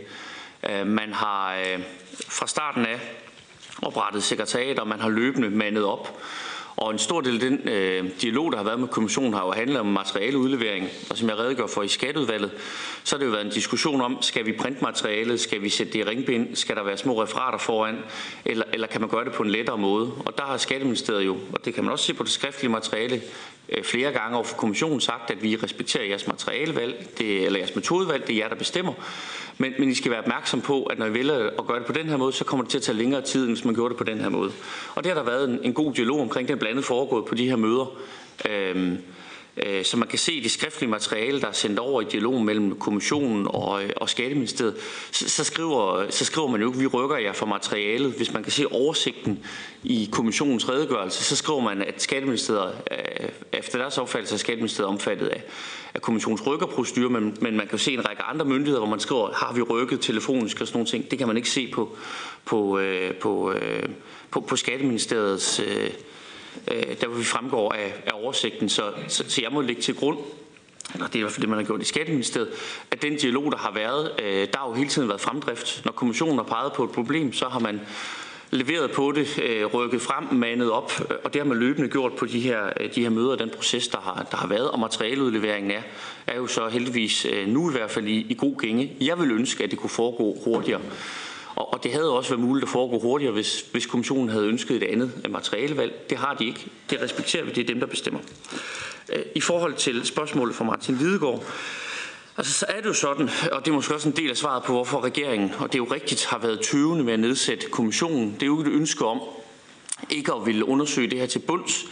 Uh, 0.62 0.86
man 0.86 1.12
har 1.12 1.56
fra 2.28 2.46
starten 2.46 2.86
af 2.86 3.23
oprettet 3.82 4.22
sekretariat, 4.22 4.78
og 4.78 4.88
man 4.88 5.00
har 5.00 5.08
løbende 5.08 5.50
mandet 5.50 5.84
op. 5.84 6.18
Og 6.76 6.90
en 6.90 6.98
stor 6.98 7.20
del 7.20 7.34
af 7.34 7.40
den 7.40 7.68
øh, 7.68 8.10
dialog, 8.22 8.52
der 8.52 8.58
har 8.58 8.64
været 8.64 8.80
med 8.80 8.88
kommissionen, 8.88 9.32
har 9.32 9.46
jo 9.46 9.52
handlet 9.52 9.80
om 9.80 9.86
materialeudlevering. 9.86 10.88
Og 11.10 11.16
som 11.16 11.28
jeg 11.28 11.38
redegør 11.38 11.66
for 11.66 11.82
i 11.82 11.88
skatteudvalget, 11.88 12.50
så 13.04 13.16
har 13.16 13.18
det 13.18 13.26
jo 13.26 13.30
været 13.30 13.44
en 13.44 13.52
diskussion 13.52 14.00
om, 14.00 14.18
skal 14.20 14.46
vi 14.46 14.52
printe 14.52 14.84
materialet, 14.84 15.40
skal 15.40 15.62
vi 15.62 15.68
sætte 15.68 15.92
det 15.92 15.98
i 15.98 16.02
ringbind, 16.02 16.56
skal 16.56 16.76
der 16.76 16.82
være 16.82 16.96
små 16.96 17.22
referater 17.22 17.58
foran, 17.58 17.98
eller, 18.44 18.64
eller 18.72 18.86
kan 18.86 19.00
man 19.00 19.10
gøre 19.10 19.24
det 19.24 19.32
på 19.32 19.42
en 19.42 19.50
lettere 19.50 19.78
måde? 19.78 20.12
Og 20.26 20.38
der 20.38 20.44
har 20.44 20.56
Skatteministeriet 20.56 21.26
jo, 21.26 21.36
og 21.52 21.64
det 21.64 21.74
kan 21.74 21.84
man 21.84 21.92
også 21.92 22.04
se 22.04 22.14
på 22.14 22.22
det 22.22 22.32
skriftlige 22.32 22.70
materiale, 22.70 23.22
Øh, 23.68 23.84
flere 23.84 24.12
gange 24.12 24.36
over 24.36 24.44
for 24.44 24.56
kommissionen 24.56 25.00
sagt, 25.00 25.30
at 25.30 25.42
vi 25.42 25.56
respekterer 25.56 26.04
jeres 26.04 26.26
materialevalg, 26.26 27.08
det, 27.18 27.46
eller 27.46 27.58
jeres 27.58 27.74
metodevalg, 27.74 28.26
det 28.26 28.32
er 28.32 28.38
jer, 28.38 28.48
der 28.48 28.56
bestemmer. 28.56 28.92
Men, 29.58 29.74
men 29.78 29.88
I 29.88 29.94
skal 29.94 30.10
være 30.10 30.20
opmærksom 30.20 30.60
på, 30.60 30.82
at 30.82 30.98
når 30.98 31.06
I 31.06 31.14
vælger 31.14 31.50
at 31.58 31.66
gøre 31.66 31.78
det 31.78 31.86
på 31.86 31.92
den 31.92 32.08
her 32.08 32.16
måde, 32.16 32.32
så 32.32 32.44
kommer 32.44 32.64
det 32.64 32.70
til 32.70 32.78
at 32.78 32.82
tage 32.82 32.98
længere 32.98 33.22
tid, 33.22 33.44
end 33.44 33.50
hvis 33.54 33.64
man 33.64 33.74
gjorde 33.74 33.90
det 33.90 33.98
på 33.98 34.04
den 34.04 34.20
her 34.20 34.28
måde. 34.28 34.52
Og 34.94 35.04
det 35.04 35.12
har 35.12 35.18
der 35.18 35.30
været 35.30 35.48
en, 35.48 35.60
en 35.62 35.74
god 35.74 35.92
dialog 35.92 36.20
omkring, 36.20 36.48
den 36.48 36.58
blandt 36.58 36.70
andet 36.70 36.84
foregået 36.84 37.24
på 37.24 37.34
de 37.34 37.48
her 37.48 37.56
møder. 37.56 37.98
Øhm, 38.50 38.98
Øh, 39.56 39.84
så 39.84 39.96
man 39.96 40.08
kan 40.08 40.18
se 40.18 40.32
i 40.32 40.40
det 40.40 40.50
skriftlige 40.50 40.90
materiale, 40.90 41.40
der 41.40 41.46
er 41.46 41.52
sendt 41.52 41.78
over 41.78 42.00
i 42.00 42.04
dialogen 42.04 42.44
mellem 42.44 42.78
kommissionen 42.78 43.46
og, 43.50 43.84
øh, 43.84 43.90
og 43.96 44.08
Skatteministeriet, 44.08 44.76
så, 45.10 45.28
så, 45.28 45.44
skriver, 45.44 46.10
så 46.10 46.24
skriver 46.24 46.48
man 46.48 46.60
jo 46.60 46.66
ikke, 46.66 46.78
vi 46.78 46.86
rykker 46.86 47.16
jer 47.16 47.32
for 47.32 47.46
materialet. 47.46 48.12
Hvis 48.12 48.32
man 48.32 48.42
kan 48.42 48.52
se 48.52 48.66
oversigten 48.66 49.44
i 49.84 50.08
kommissionens 50.12 50.68
redegørelse, 50.68 51.24
så 51.24 51.36
skriver 51.36 51.60
man, 51.60 51.82
at 51.82 52.02
Skatteministeriet, 52.02 52.74
øh, 52.90 53.28
efter 53.52 53.78
deres 53.78 53.98
opfattelse 53.98 54.34
er 54.34 54.38
Skatteministeriet 54.38 54.88
omfattet 54.88 55.26
af, 55.26 55.42
af 55.94 56.02
kommissionens 56.02 56.46
rykkerprocedur, 56.46 57.08
men, 57.08 57.36
men 57.40 57.56
man 57.56 57.66
kan 57.66 57.78
se 57.78 57.92
en 57.92 58.08
række 58.08 58.22
andre 58.22 58.44
myndigheder, 58.44 58.80
hvor 58.80 58.90
man 58.90 59.00
skriver, 59.00 59.32
har 59.32 59.52
vi 59.52 59.62
rykket 59.62 60.00
telefonisk 60.00 60.60
og 60.60 60.66
sådan 60.66 60.76
nogle 60.76 60.90
ting. 60.90 61.10
Det 61.10 61.18
kan 61.18 61.26
man 61.26 61.36
ikke 61.36 61.50
se 61.50 61.70
på, 61.72 61.96
på, 62.44 62.78
øh, 62.78 63.14
på, 63.14 63.54
på, 64.30 64.40
på 64.40 64.56
Skatteministeriets 64.56 65.60
øh, 65.60 65.90
øh, 66.70 66.82
der 67.00 67.06
hvor 67.06 67.16
vi 67.16 67.24
fremgår 67.24 67.72
af, 67.72 67.94
af 68.06 68.10
oversigten. 68.12 68.68
Så, 68.68 68.92
så, 69.08 69.24
så 69.28 69.42
jeg 69.42 69.52
må 69.52 69.60
lægge 69.60 69.82
til 69.82 69.94
grund, 69.94 70.18
eller 70.94 71.06
det 71.06 71.14
er 71.14 71.18
i 71.18 71.22
hvert 71.22 71.32
fald 71.32 71.40
det, 71.40 71.48
man 71.48 71.58
har 71.58 71.64
gjort 71.64 71.82
i 71.82 71.84
Skatteministeriet, 71.84 72.48
at 72.90 73.02
den 73.02 73.16
dialog, 73.16 73.52
der 73.52 73.58
har 73.58 73.72
været, 73.72 74.12
øh, 74.22 74.48
der 74.52 74.58
har 74.58 74.68
jo 74.68 74.74
hele 74.74 74.88
tiden 74.88 75.08
været 75.08 75.20
fremdrift. 75.20 75.84
Når 75.84 75.92
kommissionen 75.92 76.36
har 76.36 76.44
peget 76.44 76.72
på 76.72 76.84
et 76.84 76.90
problem, 76.90 77.32
så 77.32 77.48
har 77.48 77.58
man 77.58 77.80
leveret 78.50 78.90
på 78.90 79.12
det, 79.12 79.38
øh, 79.38 79.64
rykket 79.66 80.02
frem, 80.02 80.24
manet 80.32 80.70
op, 80.70 80.92
øh, 81.10 81.16
og 81.24 81.32
det 81.32 81.40
har 81.40 81.48
man 81.48 81.58
løbende 81.58 81.88
gjort 81.88 82.12
på 82.12 82.26
de 82.26 82.40
her, 82.40 82.70
øh, 82.80 82.94
de 82.94 83.02
her 83.02 83.10
møder, 83.10 83.36
den 83.36 83.50
proces, 83.50 83.88
der 83.88 83.98
har, 83.98 84.26
der 84.30 84.36
har 84.36 84.46
været, 84.46 84.70
og 84.70 84.80
materialeudleveringen 84.80 85.70
er, 85.70 85.82
er 86.26 86.36
jo 86.36 86.46
så 86.46 86.68
heldigvis 86.68 87.24
øh, 87.24 87.48
nu 87.48 87.70
i 87.70 87.72
hvert 87.72 87.90
fald 87.90 88.06
i, 88.06 88.26
i 88.28 88.34
god 88.38 88.58
gænge. 88.58 88.92
Jeg 89.00 89.18
vil 89.18 89.30
ønske, 89.30 89.64
at 89.64 89.70
det 89.70 89.78
kunne 89.78 89.90
foregå 89.90 90.38
hurtigere. 90.44 90.80
Og, 91.56 91.72
og 91.72 91.82
det 91.82 91.92
havde 91.92 92.12
også 92.12 92.30
været 92.30 92.40
muligt 92.40 92.62
at 92.62 92.68
foregå 92.68 92.98
hurtigere, 92.98 93.32
hvis, 93.32 93.64
hvis 93.72 93.86
kommissionen 93.86 94.28
havde 94.28 94.46
ønsket 94.46 94.76
et 94.76 94.82
andet 94.82 95.30
materialevalg. 95.30 96.10
Det 96.10 96.18
har 96.18 96.34
de 96.34 96.46
ikke. 96.46 96.66
Det 96.90 97.02
respekterer 97.02 97.44
vi. 97.44 97.50
Det 97.50 97.62
er 97.62 97.66
dem, 97.66 97.80
der 97.80 97.86
bestemmer. 97.86 98.20
Øh, 99.12 99.22
I 99.34 99.40
forhold 99.40 99.74
til 99.74 100.06
spørgsmålet 100.06 100.54
fra 100.54 100.64
Martin 100.64 100.94
Lidegaard, 100.94 101.44
Altså, 102.36 102.52
så 102.52 102.66
er 102.68 102.80
det 102.80 102.86
jo 102.86 102.92
sådan, 102.92 103.30
og 103.52 103.64
det 103.64 103.70
er 103.70 103.74
måske 103.74 103.94
også 103.94 104.08
en 104.08 104.16
del 104.16 104.30
af 104.30 104.36
svaret 104.36 104.62
på, 104.62 104.72
hvorfor 104.72 105.00
regeringen, 105.04 105.52
og 105.58 105.72
det 105.72 105.74
er 105.74 105.84
jo 105.84 105.94
rigtigt, 105.94 106.24
har 106.24 106.38
været 106.38 106.60
tøvende 106.60 107.04
med 107.04 107.12
at 107.12 107.20
nedsætte 107.20 107.66
kommissionen. 107.66 108.34
Det 108.34 108.42
er 108.42 108.46
jo 108.46 108.58
ikke 108.58 108.70
et 108.70 108.76
ønske 108.76 109.06
om 109.06 109.20
ikke 110.10 110.32
at 110.32 110.46
ville 110.46 110.64
undersøge 110.64 111.10
det 111.10 111.18
her 111.18 111.26
til 111.26 111.38
bunds, 111.38 111.84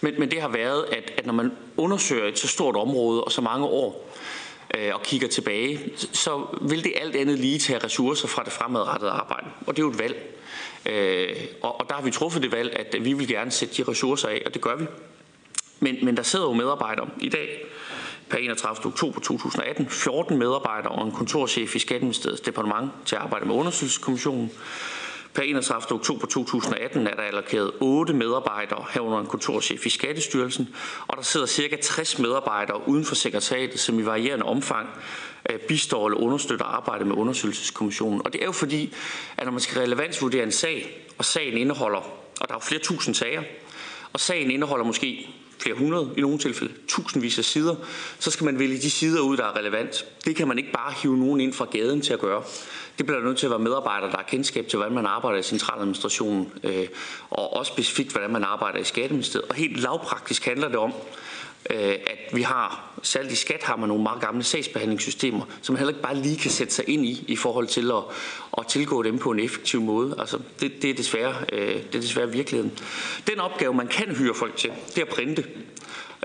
men, 0.00 0.14
men 0.18 0.30
det 0.30 0.40
har 0.40 0.48
været, 0.48 0.84
at, 0.92 1.12
at 1.16 1.26
når 1.26 1.32
man 1.32 1.52
undersøger 1.76 2.28
et 2.28 2.38
så 2.38 2.48
stort 2.48 2.76
område 2.76 3.24
og 3.24 3.32
så 3.32 3.40
mange 3.40 3.66
år, 3.66 4.05
øh, 4.74 4.94
og 4.94 5.02
kigger 5.02 5.28
tilbage, 5.28 5.80
så 5.96 6.46
vil 6.60 6.84
det 6.84 6.92
alt 6.96 7.16
andet 7.16 7.38
lige 7.38 7.58
tage 7.58 7.78
ressourcer 7.78 8.28
fra 8.28 8.44
det 8.44 8.52
fremadrettede 8.52 9.10
arbejde. 9.10 9.46
Og 9.66 9.76
det 9.76 9.82
er 9.82 9.86
jo 9.86 9.90
et 9.90 9.98
valg. 9.98 10.36
Øh, 10.86 11.36
og, 11.62 11.80
og 11.80 11.88
der 11.88 11.94
har 11.94 12.02
vi 12.02 12.10
truffet 12.10 12.42
det 12.42 12.52
valg, 12.52 12.76
at 12.76 13.04
vi 13.04 13.12
vil 13.12 13.28
gerne 13.28 13.50
sætte 13.50 13.74
de 13.76 13.90
ressourcer 13.90 14.28
af, 14.28 14.42
og 14.46 14.54
det 14.54 14.62
gør 14.62 14.76
vi. 14.76 14.86
Men, 15.80 15.96
men 16.02 16.16
der 16.16 16.22
sidder 16.22 16.44
jo 16.44 16.52
medarbejdere 16.52 17.08
i 17.20 17.28
dag, 17.28 17.64
per 18.28 18.38
31. 18.38 18.86
oktober 18.86 19.20
2018, 19.20 19.90
14 19.90 20.38
medarbejdere 20.38 20.92
og 20.92 21.06
en 21.06 21.12
kontorchef 21.12 21.76
i 21.76 21.78
Skatteministeriets 21.78 22.40
departement 22.40 22.90
til 23.04 23.16
at 23.16 23.22
arbejde 23.22 23.46
med 23.46 23.54
undersøgelseskommissionen. 23.54 24.50
Per 25.36 25.42
31. 25.42 25.92
oktober 25.92 26.26
2018 26.26 27.06
er 27.06 27.14
der 27.14 27.22
allokeret 27.22 27.72
8 27.80 28.12
medarbejdere 28.12 28.84
herunder 28.90 29.18
en 29.18 29.26
kontorchef 29.26 29.86
i 29.86 29.90
Skattestyrelsen, 29.90 30.68
og 31.06 31.16
der 31.16 31.22
sidder 31.22 31.46
ca. 31.46 31.76
60 31.76 32.18
medarbejdere 32.18 32.88
uden 32.88 33.04
for 33.04 33.14
sekretariatet, 33.14 33.80
som 33.80 33.98
i 33.98 34.06
varierende 34.06 34.44
omfang 34.44 34.88
øh, 35.50 35.58
bistår 35.58 36.06
eller 36.06 36.18
understøtter 36.18 36.64
arbejdet 36.64 37.06
med 37.06 37.16
undersøgelseskommissionen. 37.16 38.22
Og 38.24 38.32
det 38.32 38.40
er 38.40 38.44
jo 38.44 38.52
fordi, 38.52 38.94
at 39.36 39.44
når 39.44 39.52
man 39.52 39.60
skal 39.60 39.80
relevansvurdere 39.80 40.42
en 40.42 40.52
sag, 40.52 41.06
og 41.18 41.24
sagen 41.24 41.58
indeholder, 41.58 42.00
og 42.40 42.48
der 42.48 42.54
er 42.54 42.54
jo 42.54 42.60
flere 42.60 42.80
tusind 42.80 43.14
sager, 43.14 43.42
og 44.12 44.20
sagen 44.20 44.50
indeholder 44.50 44.84
måske 44.84 45.28
flere 45.58 45.76
hundrede, 45.76 46.10
i 46.16 46.20
nogle 46.20 46.38
tilfælde 46.38 46.72
tusindvis 46.88 47.38
af 47.38 47.44
sider, 47.44 47.74
så 48.18 48.30
skal 48.30 48.44
man 48.44 48.58
vælge 48.58 48.78
de 48.78 48.90
sider 48.90 49.20
ud, 49.20 49.36
der 49.36 49.44
er 49.44 49.56
relevant. 49.56 50.04
Det 50.24 50.36
kan 50.36 50.48
man 50.48 50.58
ikke 50.58 50.72
bare 50.72 50.92
hive 51.02 51.16
nogen 51.16 51.40
ind 51.40 51.52
fra 51.52 51.64
gaden 51.64 52.00
til 52.00 52.12
at 52.12 52.18
gøre. 52.18 52.42
Det 52.98 53.06
bliver 53.06 53.20
nødt 53.20 53.38
til 53.38 53.46
at 53.46 53.50
være 53.50 53.58
medarbejdere, 53.58 54.10
der 54.10 54.16
har 54.16 54.24
kendskab 54.28 54.68
til, 54.68 54.76
hvordan 54.76 54.94
man 54.94 55.06
arbejder 55.06 55.38
i 55.38 55.42
centraladministrationen, 55.42 56.52
øh, 56.64 56.86
og 57.30 57.56
også 57.56 57.72
specifikt, 57.72 58.12
hvordan 58.12 58.30
man 58.30 58.44
arbejder 58.44 58.78
i 58.78 58.84
Skatteministeriet. 58.84 59.48
Og 59.48 59.54
helt 59.54 59.80
lavpraktisk 59.80 60.44
handler 60.44 60.68
det 60.68 60.76
om, 60.76 60.92
Øh, 61.70 61.94
at 62.06 62.18
vi 62.32 62.42
har, 62.42 62.90
særligt 63.02 63.32
i 63.32 63.36
skat 63.36 63.62
har 63.62 63.76
man 63.76 63.88
nogle 63.88 64.02
meget 64.02 64.20
gamle 64.20 64.42
sagsbehandlingssystemer, 64.42 65.44
som 65.62 65.72
man 65.72 65.78
heller 65.78 65.90
ikke 65.90 66.02
bare 66.02 66.16
lige 66.16 66.36
kan 66.36 66.50
sætte 66.50 66.74
sig 66.74 66.88
ind 66.88 67.04
i, 67.04 67.24
i 67.28 67.36
forhold 67.36 67.66
til 67.66 67.90
at, 67.90 68.02
at 68.58 68.66
tilgå 68.66 69.02
dem 69.02 69.18
på 69.18 69.30
en 69.30 69.40
effektiv 69.40 69.80
måde. 69.80 70.16
Altså, 70.18 70.38
det, 70.60 70.72
det, 70.82 70.90
er 70.90 70.94
desværre, 70.94 71.34
øh, 71.52 71.74
det 71.74 71.94
er 71.94 72.00
desværre 72.00 72.32
virkeligheden. 72.32 72.78
Den 73.26 73.40
opgave, 73.40 73.74
man 73.74 73.86
kan 73.86 74.16
hyre 74.16 74.34
folk 74.34 74.56
til, 74.56 74.70
det 74.88 74.98
er 74.98 75.02
at 75.02 75.08
printe 75.08 75.44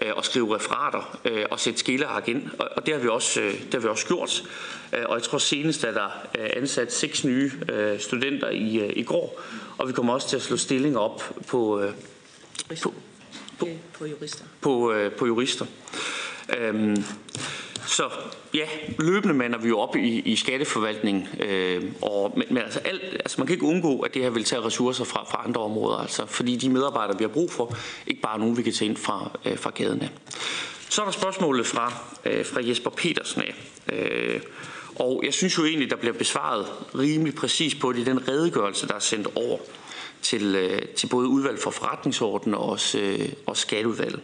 øh, 0.02 0.12
og 0.16 0.26
skrive 0.26 0.56
referater 0.56 1.20
og 1.52 1.60
sætte 1.60 1.80
skilleark 1.80 2.28
ind. 2.28 2.50
Og, 2.60 2.70
og 2.76 2.86
det, 2.86 2.94
har 2.94 3.02
vi 3.02 3.08
også, 3.08 3.40
det 3.40 3.74
har 3.74 3.80
vi 3.80 3.88
også 3.88 4.08
gjort. 4.08 4.44
Og 4.92 5.16
jeg 5.16 5.24
tror 5.24 5.38
senest, 5.38 5.84
at 5.84 5.96
der 5.96 6.10
er 6.34 6.48
ansat 6.56 6.94
seks 6.94 7.24
nye 7.24 7.52
studenter 8.00 8.50
i, 8.50 8.92
i 8.94 9.04
går, 9.04 9.42
og 9.78 9.88
vi 9.88 9.94
kommer 9.94 10.14
også 10.14 10.30
til 10.30 10.36
at 10.36 10.42
slå 10.42 10.58
stillinger 10.58 11.00
op 11.00 11.34
på, 11.48 11.84
på, 12.84 12.94
på, 13.66 13.98
på 13.98 14.06
jurister. 14.06 14.46
På, 14.62 14.92
øh, 14.92 15.12
på 15.12 15.26
jurister. 15.26 15.66
Øhm, 16.58 17.04
så 17.86 18.10
ja, 18.54 18.66
løbende 19.00 19.34
mander 19.34 19.60
vi 19.60 19.68
jo 19.68 19.80
op 19.80 19.96
i, 19.96 20.20
i 20.20 20.36
skatteforvaltningen, 20.36 21.28
øh, 21.40 21.84
og, 22.02 22.34
men, 22.38 22.48
men 22.50 22.58
altså, 22.58 22.80
alt, 22.80 23.02
altså 23.04 23.36
man 23.38 23.48
kan 23.48 23.54
ikke 23.54 23.66
undgå, 23.66 24.00
at 24.00 24.14
det 24.14 24.22
her 24.22 24.30
vil 24.30 24.44
tage 24.44 24.62
ressourcer 24.62 25.04
fra, 25.04 25.26
fra 25.32 25.44
andre 25.46 25.62
områder, 25.62 25.98
altså, 25.98 26.26
fordi 26.26 26.56
de 26.56 26.70
medarbejdere, 26.70 27.18
vi 27.18 27.24
har 27.24 27.30
brug 27.30 27.52
for, 27.52 27.76
ikke 28.08 28.22
bare 28.22 28.40
nogen, 28.40 28.58
vi 28.58 28.62
kan 28.62 28.74
tage 28.74 28.90
ind 28.90 28.98
fra, 28.98 29.32
øh, 29.46 29.58
fra 29.58 29.72
gaden 29.76 30.02
af. 30.02 30.10
Så 30.90 31.02
er 31.02 31.06
der 31.06 31.12
spørgsmålet 31.12 31.68
fra, 31.68 31.94
øh, 32.26 32.46
fra 32.46 32.62
Jesper 32.68 32.90
Petersen 32.90 33.42
af. 33.42 33.54
Øh, 33.94 34.42
og 34.96 35.22
jeg 35.26 35.34
synes 35.34 35.58
jo 35.58 35.66
egentlig, 35.66 35.90
der 35.90 35.96
bliver 35.96 36.14
besvaret 36.14 36.66
rimelig 36.96 37.36
præcis 37.36 37.76
på 37.76 37.94
det 37.94 38.00
i 38.00 38.04
den 38.04 38.28
redegørelse, 38.28 38.88
der 38.88 38.94
er 38.94 39.00
sendt 39.00 39.28
over 39.36 39.58
til, 40.22 40.56
øh, 40.56 40.82
til 40.82 41.08
både 41.08 41.28
udvalg 41.28 41.60
for 41.60 41.72
forretningsorden 41.72 42.54
og 42.54 42.70
også, 42.70 43.00
øh, 43.00 43.30
og 43.46 43.58
skatteudvalg. 43.58 44.20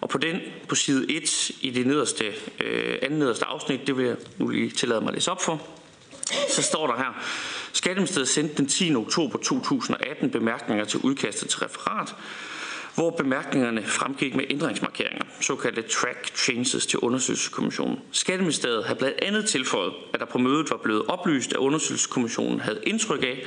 Og 0.00 0.08
på 0.08 0.18
den, 0.18 0.40
på 0.68 0.74
side 0.74 1.10
1 1.10 1.50
i 1.60 1.70
det 1.70 1.86
nederste, 1.86 2.24
øh, 2.60 2.98
anden 3.02 3.18
nederste 3.18 3.44
afsnit, 3.44 3.86
det 3.86 3.96
vil 3.96 4.06
jeg 4.06 4.16
nu 4.38 4.48
lige 4.48 4.70
tillade 4.70 5.00
mig 5.00 5.08
at 5.08 5.14
læse 5.14 5.30
op 5.30 5.42
for, 5.42 5.62
så 6.48 6.62
står 6.62 6.86
der 6.86 6.96
her, 6.96 7.22
Skatteministeriet 7.72 8.28
sendte 8.28 8.56
den 8.56 8.66
10. 8.66 8.94
oktober 8.94 9.38
2018 9.38 10.30
bemærkninger 10.30 10.84
til 10.84 11.00
udkastet 11.00 11.48
til 11.48 11.58
referat, 11.58 12.14
hvor 12.94 13.10
bemærkningerne 13.10 13.82
fremgik 13.82 14.34
med 14.34 14.44
ændringsmarkeringer, 14.50 15.24
såkaldte 15.40 15.82
track 15.82 16.36
changes 16.36 16.86
til 16.86 16.98
undersøgelseskommissionen. 16.98 17.98
Skatteministeriet 18.12 18.84
har 18.84 18.94
blandt 18.94 19.18
andet 19.22 19.46
tilføjet, 19.46 19.92
at 20.14 20.20
der 20.20 20.26
på 20.26 20.38
mødet 20.38 20.70
var 20.70 20.76
blevet 20.76 21.06
oplyst, 21.08 21.52
at 21.52 21.56
undersøgelseskommissionen 21.56 22.60
havde 22.60 22.80
indtryk 22.86 23.22
af, 23.22 23.44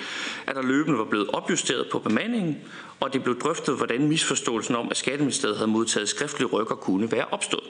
at 0.47 0.55
der 0.55 0.62
løbende 0.62 0.99
var 0.99 1.05
blevet 1.05 1.29
opjusteret 1.29 1.88
på 1.91 1.99
bemandingen, 1.99 2.58
og 2.99 3.13
det 3.13 3.23
blev 3.23 3.39
drøftet, 3.39 3.77
hvordan 3.77 4.08
misforståelsen 4.08 4.75
om, 4.75 4.88
at 4.91 4.97
Skatteministeriet 4.97 5.58
havde 5.58 5.71
modtaget 5.71 6.10
skriftlige 6.10 6.47
rykker, 6.47 6.75
kunne 6.75 7.12
være 7.12 7.25
opstået. 7.31 7.63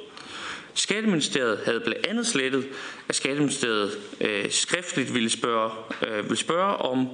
Skatteministeriet 0.74 1.60
havde 1.66 1.80
blandt 1.80 2.06
andet 2.06 2.28
slettet, 2.28 2.68
at 3.10 3.16
Skatteministeriet 3.16 3.92
øh, 4.22 4.52
skriftligt 4.52 5.14
ville 5.14 5.30
spørge, 5.30 5.72
øh, 6.08 6.24
ville 6.24 6.36
spørge, 6.36 6.76
om 6.76 7.08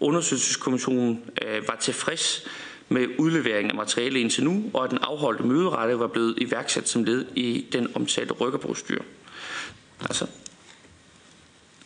undersøgelseskommissionen 0.00 1.24
øh, 1.42 1.68
var 1.68 1.76
tilfreds 1.80 2.48
med 2.88 3.06
udlevering 3.18 3.70
af 3.70 3.76
materiale 3.76 4.20
indtil 4.20 4.44
nu, 4.44 4.70
og 4.74 4.84
at 4.84 4.90
den 4.90 4.98
afholdte 5.02 5.44
møderette 5.44 5.98
var 5.98 6.06
blevet 6.06 6.34
iværksat 6.38 6.88
som 6.88 7.04
led 7.04 7.26
i 7.34 7.66
den 7.72 7.96
omtalte 7.96 8.32
rykkerprocedur. 8.32 9.04
Altså, 10.00 10.26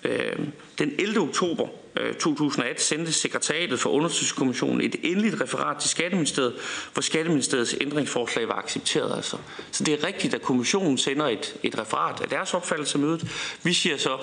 øh, 0.04 0.38
den 0.78 0.92
11. 0.98 1.20
oktober 1.20 1.68
Øh, 1.96 2.14
2018 2.14 2.84
sendte 2.84 3.12
sekretariatet 3.12 3.80
for 3.80 3.90
undersøgelseskommissionen 3.90 4.80
et 4.80 4.96
endeligt 5.02 5.40
referat 5.40 5.76
til 5.76 5.90
Skatteministeriet, 5.90 6.54
hvor 6.92 7.02
Skatteministeriets 7.02 7.76
ændringsforslag 7.80 8.48
var 8.48 8.54
accepteret. 8.54 9.16
Altså. 9.16 9.36
Så 9.70 9.84
det 9.84 9.94
er 9.94 10.06
rigtigt, 10.06 10.34
at 10.34 10.42
kommissionen 10.42 10.98
sender 10.98 11.26
et, 11.26 11.56
et 11.62 11.78
referat 11.78 12.20
af 12.20 12.28
deres 12.28 12.54
opfattelse 12.54 12.98
af 12.98 13.00
mødet. 13.00 13.26
Vi 13.62 13.72
siger 13.72 13.96
så, 13.96 14.18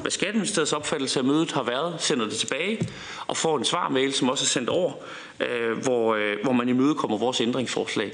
hvad 0.00 0.10
Skatteministeriets 0.10 0.72
opfattelse 0.72 1.18
af 1.18 1.24
mødet 1.24 1.52
har 1.52 1.62
været, 1.62 1.94
sender 1.98 2.24
det 2.24 2.34
tilbage 2.34 2.88
og 3.26 3.36
får 3.36 3.58
en 3.58 3.64
svarmail, 3.64 4.12
som 4.12 4.28
også 4.28 4.44
er 4.44 4.46
sendt 4.46 4.68
over, 4.68 4.92
øh, 5.40 5.78
hvor, 5.78 6.14
øh, 6.14 6.36
hvor 6.42 6.52
man 6.52 6.68
imødekommer 6.68 7.18
vores 7.18 7.40
ændringsforslag. 7.40 8.12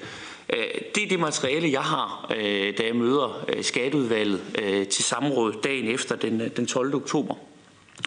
Øh, 0.53 0.65
det 0.95 1.05
er 1.05 1.09
det 1.09 1.21
materiale, 1.21 1.73
jeg 1.73 1.83
har, 1.83 2.33
øh, 2.37 2.79
da 2.79 2.83
jeg 2.87 2.97
møder 2.97 3.45
skatteudvalget 3.63 4.41
til 4.91 5.05
samråd 5.05 5.53
dagen 5.65 5.89
efter 5.89 6.17
den, 6.17 6.53
den 6.57 6.67
12. 6.67 6.95
oktober. 6.95 7.35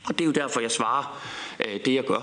Og 0.06 0.20
det 0.20 0.22
er 0.22 0.26
jo 0.26 0.32
derfor, 0.32 0.62
jeg 0.62 0.72
svarer 0.72 1.22
det, 1.86 1.96
jeg 1.96 2.04
gør. 2.04 2.22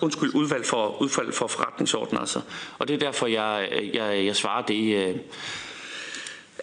Undskyld, 0.00 0.34
udvalg 0.34 0.66
for, 0.66 1.02
udvalg 1.02 1.34
for 1.34 1.46
forretningsorden 1.46 2.18
altså. 2.18 2.40
Og 2.78 2.88
det 2.88 2.94
er 2.94 2.98
derfor, 2.98 3.26
jeg, 3.26 3.68
jeg, 3.94 4.24
jeg 4.26 4.36
svarer 4.36 4.62
det, 4.66 5.08
øh, 5.08 5.16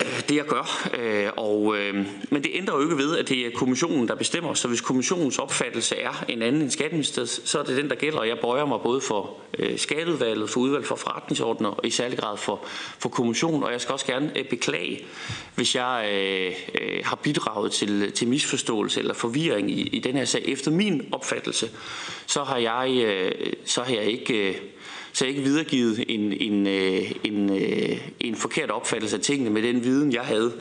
Øh, 0.02 0.22
det 0.30 0.36
jeg 0.36 0.46
gør. 0.46 0.90
Øh, 1.00 1.30
og, 1.38 1.78
øh, 1.78 1.96
men 2.30 2.44
det 2.44 2.52
ændrer 2.54 2.76
jo 2.76 2.82
ikke 2.82 2.98
ved, 2.98 3.18
at 3.18 3.30
det 3.30 3.46
er 3.46 3.52
kommissionen, 3.56 4.08
der 4.08 4.16
bestemmer. 4.16 4.54
Så 4.54 4.68
hvis 4.68 4.82
kommissionens 4.82 5.40
opfattelse 5.40 5.96
er 5.96 6.26
en 6.30 6.42
anden 6.42 6.62
end 6.62 6.72
skatteministeriet, 6.72 7.30
så 7.30 7.60
er 7.60 7.64
det 7.64 7.78
den, 7.78 7.90
der 7.90 7.96
gælder. 7.96 8.20
Og 8.20 8.28
jeg 8.28 8.38
bøjer 8.40 8.66
mig 8.66 8.80
både 8.84 9.02
for 9.02 9.38
skatteudvalget, 9.78 10.50
for 10.50 10.60
udvalg 10.60 10.86
for 10.86 10.96
forretningsordner 10.96 11.70
og 11.70 11.86
i 11.86 11.90
særlig 11.90 12.18
grad 12.18 12.38
for, 12.38 12.66
for 13.00 13.10
kommissionen. 13.10 13.64
Og 13.64 13.72
jeg 13.72 13.82
skal 13.82 13.94
også 13.94 14.06
gerne 14.06 14.32
beklage, 14.50 15.06
hvis 15.56 15.76
jeg 15.76 16.10
øh, 16.12 17.02
har 17.04 17.16
bidraget 17.16 17.72
til, 17.72 18.12
til 18.12 18.28
misforståelse 18.28 19.00
eller 19.00 19.14
forvirring 19.14 19.72
i, 19.72 19.82
i 19.82 20.00
den 20.00 20.16
her 20.16 20.26
sag. 20.26 20.42
Efter 20.46 20.72
min 20.72 21.10
opfattelse, 21.12 21.70
så 22.26 22.44
har 22.44 22.58
jeg, 22.58 23.04
øh, 23.06 23.54
så 23.66 23.82
har 23.82 23.94
jeg 23.94 24.06
ikke... 24.06 24.50
Øh, 24.50 24.56
så 25.18 25.26
jeg 25.26 25.30
ikke 25.30 25.44
videregivet 25.44 26.06
en, 26.08 26.34
en, 26.34 26.68
øh, 26.68 27.12
en, 27.24 27.58
øh, 27.58 28.08
en 28.20 28.36
forkert 28.36 28.72
opfattelse 28.72 29.16
af 29.16 29.22
tingene 29.22 29.50
med 29.50 29.62
den 29.62 29.84
viden, 29.84 30.14
jeg 30.14 30.22
havde, 30.22 30.54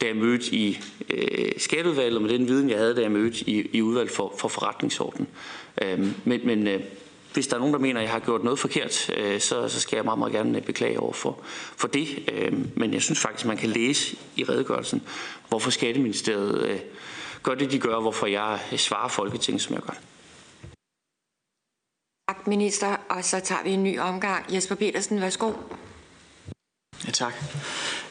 da 0.00 0.06
jeg 0.06 0.16
mødte 0.16 0.54
i 0.54 0.78
øh, 1.10 1.52
skatteudvalget, 1.58 2.22
med 2.22 2.30
den 2.30 2.48
viden, 2.48 2.70
jeg 2.70 2.78
havde, 2.78 2.96
da 2.96 3.00
jeg 3.00 3.10
mødte 3.10 3.50
i, 3.50 3.68
i 3.72 3.82
udvalg 3.82 4.10
for, 4.10 4.34
for 4.38 4.48
forretningsorden. 4.48 5.26
Øh, 5.82 6.06
men 6.24 6.40
men 6.44 6.66
øh, 6.66 6.80
hvis 7.32 7.46
der 7.46 7.54
er 7.54 7.58
nogen, 7.58 7.74
der 7.74 7.80
mener, 7.80 8.00
at 8.00 8.04
jeg 8.04 8.12
har 8.12 8.18
gjort 8.18 8.44
noget 8.44 8.58
forkert, 8.58 9.10
øh, 9.16 9.40
så, 9.40 9.68
så 9.68 9.80
skal 9.80 9.96
jeg 9.96 10.04
meget, 10.04 10.18
meget 10.18 10.32
gerne 10.32 10.58
øh, 10.58 10.64
beklage 10.64 11.00
over 11.00 11.12
for, 11.12 11.38
for 11.76 11.88
det. 11.88 12.30
Øh, 12.32 12.52
men 12.76 12.94
jeg 12.94 13.02
synes 13.02 13.20
faktisk, 13.20 13.46
man 13.46 13.56
kan 13.56 13.68
læse 13.68 14.16
i 14.36 14.44
redegørelsen, 14.44 15.02
hvorfor 15.48 15.70
Skatteministeriet 15.70 16.66
øh, 16.66 16.78
gør 17.42 17.54
det, 17.54 17.72
de 17.72 17.78
gør, 17.78 18.00
hvorfor 18.00 18.26
jeg 18.26 18.58
svarer 18.76 19.08
Folketinget, 19.08 19.62
som 19.62 19.74
jeg 19.74 19.82
gør. 19.82 19.94
Tak, 22.28 22.46
minister. 22.46 22.96
Og 23.08 23.24
så 23.24 23.40
tager 23.40 23.62
vi 23.64 23.70
en 23.70 23.84
ny 23.84 24.00
omgang. 24.00 24.54
Jesper 24.54 24.74
Petersen, 24.74 25.20
værsgo. 25.20 25.52
Ja, 27.06 27.10
tak. 27.12 27.34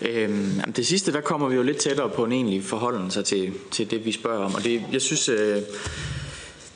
Øhm, 0.02 0.74
det 0.76 0.88
sidste, 0.88 1.14
der 1.14 1.22
kommer 1.22 1.48
vi 1.50 1.56
jo 1.56 1.64
lidt 1.64 1.78
tættere 1.78 2.10
på 2.10 2.26
en 2.26 2.32
egentlig 2.32 2.64
forholdelse 2.64 3.24
til, 3.24 3.54
til 3.72 3.92
det, 3.92 4.06
vi 4.06 4.12
spørger 4.12 4.46
om. 4.46 4.56
Og 4.56 4.64
det, 4.64 4.86
jeg 4.92 5.02
synes, 5.02 5.30
øh, 5.30 5.58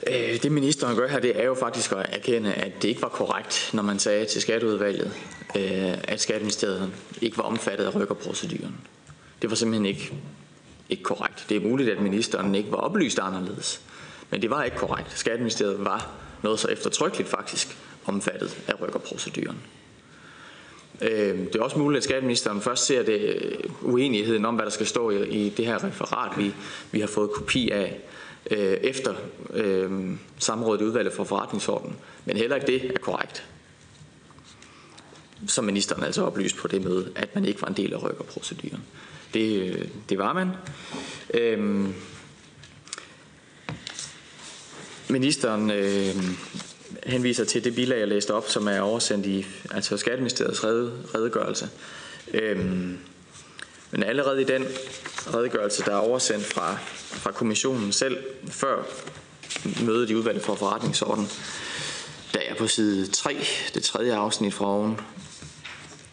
øh, 0.08 0.42
det 0.44 0.52
ministeren 0.52 0.96
gør 0.96 1.08
her, 1.08 1.20
det 1.20 1.40
er 1.40 1.46
jo 1.46 1.54
faktisk 1.54 1.92
at 1.92 2.06
erkende, 2.10 2.54
at 2.54 2.82
det 2.82 2.88
ikke 2.88 3.02
var 3.02 3.10
korrekt, 3.10 3.70
når 3.74 3.84
man 3.84 4.00
sagde 4.00 4.26
til 4.26 4.42
skatteudvalget, 4.42 5.14
øh, 5.56 5.98
at 6.04 6.22
skatteministeriet 6.22 6.94
ikke 7.22 7.38
var 7.38 7.44
omfattet 7.44 7.86
af 7.86 7.96
rykkerproceduren. 7.96 8.76
Det 9.42 9.50
var 9.50 9.56
simpelthen 9.56 9.86
ikke, 9.86 10.14
ikke 10.90 11.04
korrekt. 11.04 11.46
Det 11.50 11.58
er 11.58 11.62
muligt, 11.62 11.90
at 11.90 12.02
ministeren 12.02 12.56
ikke 12.56 12.72
var 12.72 12.78
oplyst 12.78 13.20
anderledes. 13.20 13.82
Men 14.30 14.42
det 14.42 14.50
var 14.50 14.64
ikke 14.64 14.78
korrekt. 14.78 15.20
Skatteministeriet 15.20 15.86
var 15.86 16.25
noget 16.46 16.60
så 16.60 16.68
eftertrykkeligt 16.68 17.30
faktisk 17.30 17.78
omfattet 18.06 18.64
af 18.68 18.82
rykkerproceduren. 18.82 19.58
Øhm, 21.02 21.46
det 21.46 21.56
er 21.56 21.64
også 21.64 21.80
muligt, 21.80 21.98
at 21.98 22.04
skatteministeren 22.04 22.62
først 22.62 22.86
ser 22.86 23.04
det 23.04 23.20
øh, 23.20 23.58
uenigheden 23.82 24.46
om, 24.46 24.56
hvad 24.56 24.66
der 24.66 24.72
skal 24.72 24.86
stå 24.86 25.10
i 25.10 25.54
det 25.58 25.66
her 25.66 25.84
referat, 25.84 26.38
vi, 26.38 26.54
vi 26.92 27.00
har 27.00 27.08
fået 27.08 27.32
kopi 27.32 27.70
af 27.70 28.00
øh, 28.52 28.58
efter 28.60 29.16
øh, 29.54 30.12
samrådet 30.40 30.82
i 30.82 30.84
udvalget 30.84 31.14
for 31.14 31.24
forretningsordenen. 31.24 31.96
Men 32.26 32.38
heller 32.38 32.56
ikke 32.56 32.68
det 32.68 32.92
er 32.96 33.00
korrekt. 33.00 33.46
Som 35.48 35.66
ministeren 35.66 36.04
altså 36.04 36.26
oplyst 36.26 36.58
på 36.58 36.68
det 36.68 36.84
møde, 36.84 37.12
at 37.16 37.36
man 37.36 37.46
ikke 37.46 37.62
var 37.62 37.68
en 37.68 37.78
del 37.78 37.94
af 37.94 38.04
rykkerproceduren. 38.04 38.84
Det, 39.34 39.62
øh, 39.62 39.88
det 40.10 40.18
var 40.18 40.34
man. 40.34 40.50
Øh, 41.34 41.90
Ministeren 45.10 45.72
øh, 45.72 46.16
henviser 47.04 47.46
til 47.46 47.64
det 47.64 47.76
bilag, 47.76 48.00
jeg 48.00 48.08
læste 48.08 48.34
op, 48.34 48.50
som 48.50 48.68
er 48.68 48.80
oversendt 48.80 49.26
i 49.26 49.46
altså 49.72 49.98
Skatteministeriets 49.98 50.64
redegørelse. 50.64 51.70
Øh, 52.34 52.58
men 53.92 54.04
allerede 54.04 54.42
i 54.42 54.46
den 54.46 54.66
redegørelse, 55.34 55.84
der 55.86 55.92
er 55.92 55.98
oversendt 55.98 56.46
fra, 56.46 56.78
fra 57.12 57.32
kommissionen 57.32 57.92
selv, 57.92 58.18
før 58.48 58.84
mødet 59.86 60.10
i 60.10 60.16
udvalget 60.16 60.44
for 60.44 60.56
forretningsorden, 60.56 61.28
der 62.34 62.40
er 62.40 62.56
på 62.56 62.68
side 62.68 63.12
3, 63.12 63.38
det 63.74 63.84
tredje 63.84 64.16
afsnit 64.16 64.54
fra 64.54 64.66
oven, 64.66 65.00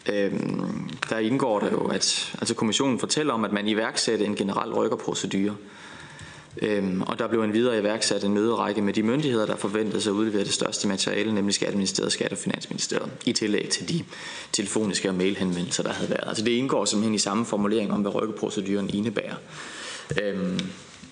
øhm, 0.09 0.89
der 1.09 1.17
indgår 1.17 1.59
der 1.59 1.71
jo, 1.71 1.87
at 1.87 2.33
altså 2.39 2.53
kommissionen 2.55 2.99
fortæller 2.99 3.33
om, 3.33 3.45
at 3.45 3.51
man 3.51 3.67
iværksætter 3.67 4.25
en 4.25 4.35
generel 4.35 4.73
rykkerprocedure, 4.73 5.55
Øhm, 6.61 7.01
og 7.01 7.19
der 7.19 7.27
blev 7.27 7.43
en 7.43 7.53
videre 7.53 7.79
iværksat 7.79 8.23
en 8.23 8.33
møderække 8.33 8.81
med 8.81 8.93
de 8.93 9.03
myndigheder, 9.03 9.45
der 9.45 9.55
forventede 9.55 10.09
at 10.09 10.13
udlevere 10.13 10.43
det 10.43 10.53
største 10.53 10.87
materiale, 10.87 11.33
nemlig 11.33 11.55
Skatteministeriet 11.55 12.05
og 12.05 12.11
Skat- 12.11 12.31
og 12.31 12.37
Finansministeriet, 12.37 13.11
i 13.25 13.33
tillæg 13.33 13.69
til 13.69 13.89
de 13.89 14.03
telefoniske 14.51 15.09
og 15.09 15.15
mailhenvendelser, 15.15 15.83
der 15.83 15.93
havde 15.93 16.09
været. 16.09 16.27
Altså 16.27 16.43
det 16.43 16.51
indgår 16.51 16.85
simpelthen 16.85 17.15
i 17.15 17.19
samme 17.19 17.45
formulering 17.45 17.91
om, 17.91 18.01
hvad 18.01 18.15
rykkeproceduren 18.15 18.89
indebærer. 18.93 19.35
Øhm, 20.21 20.59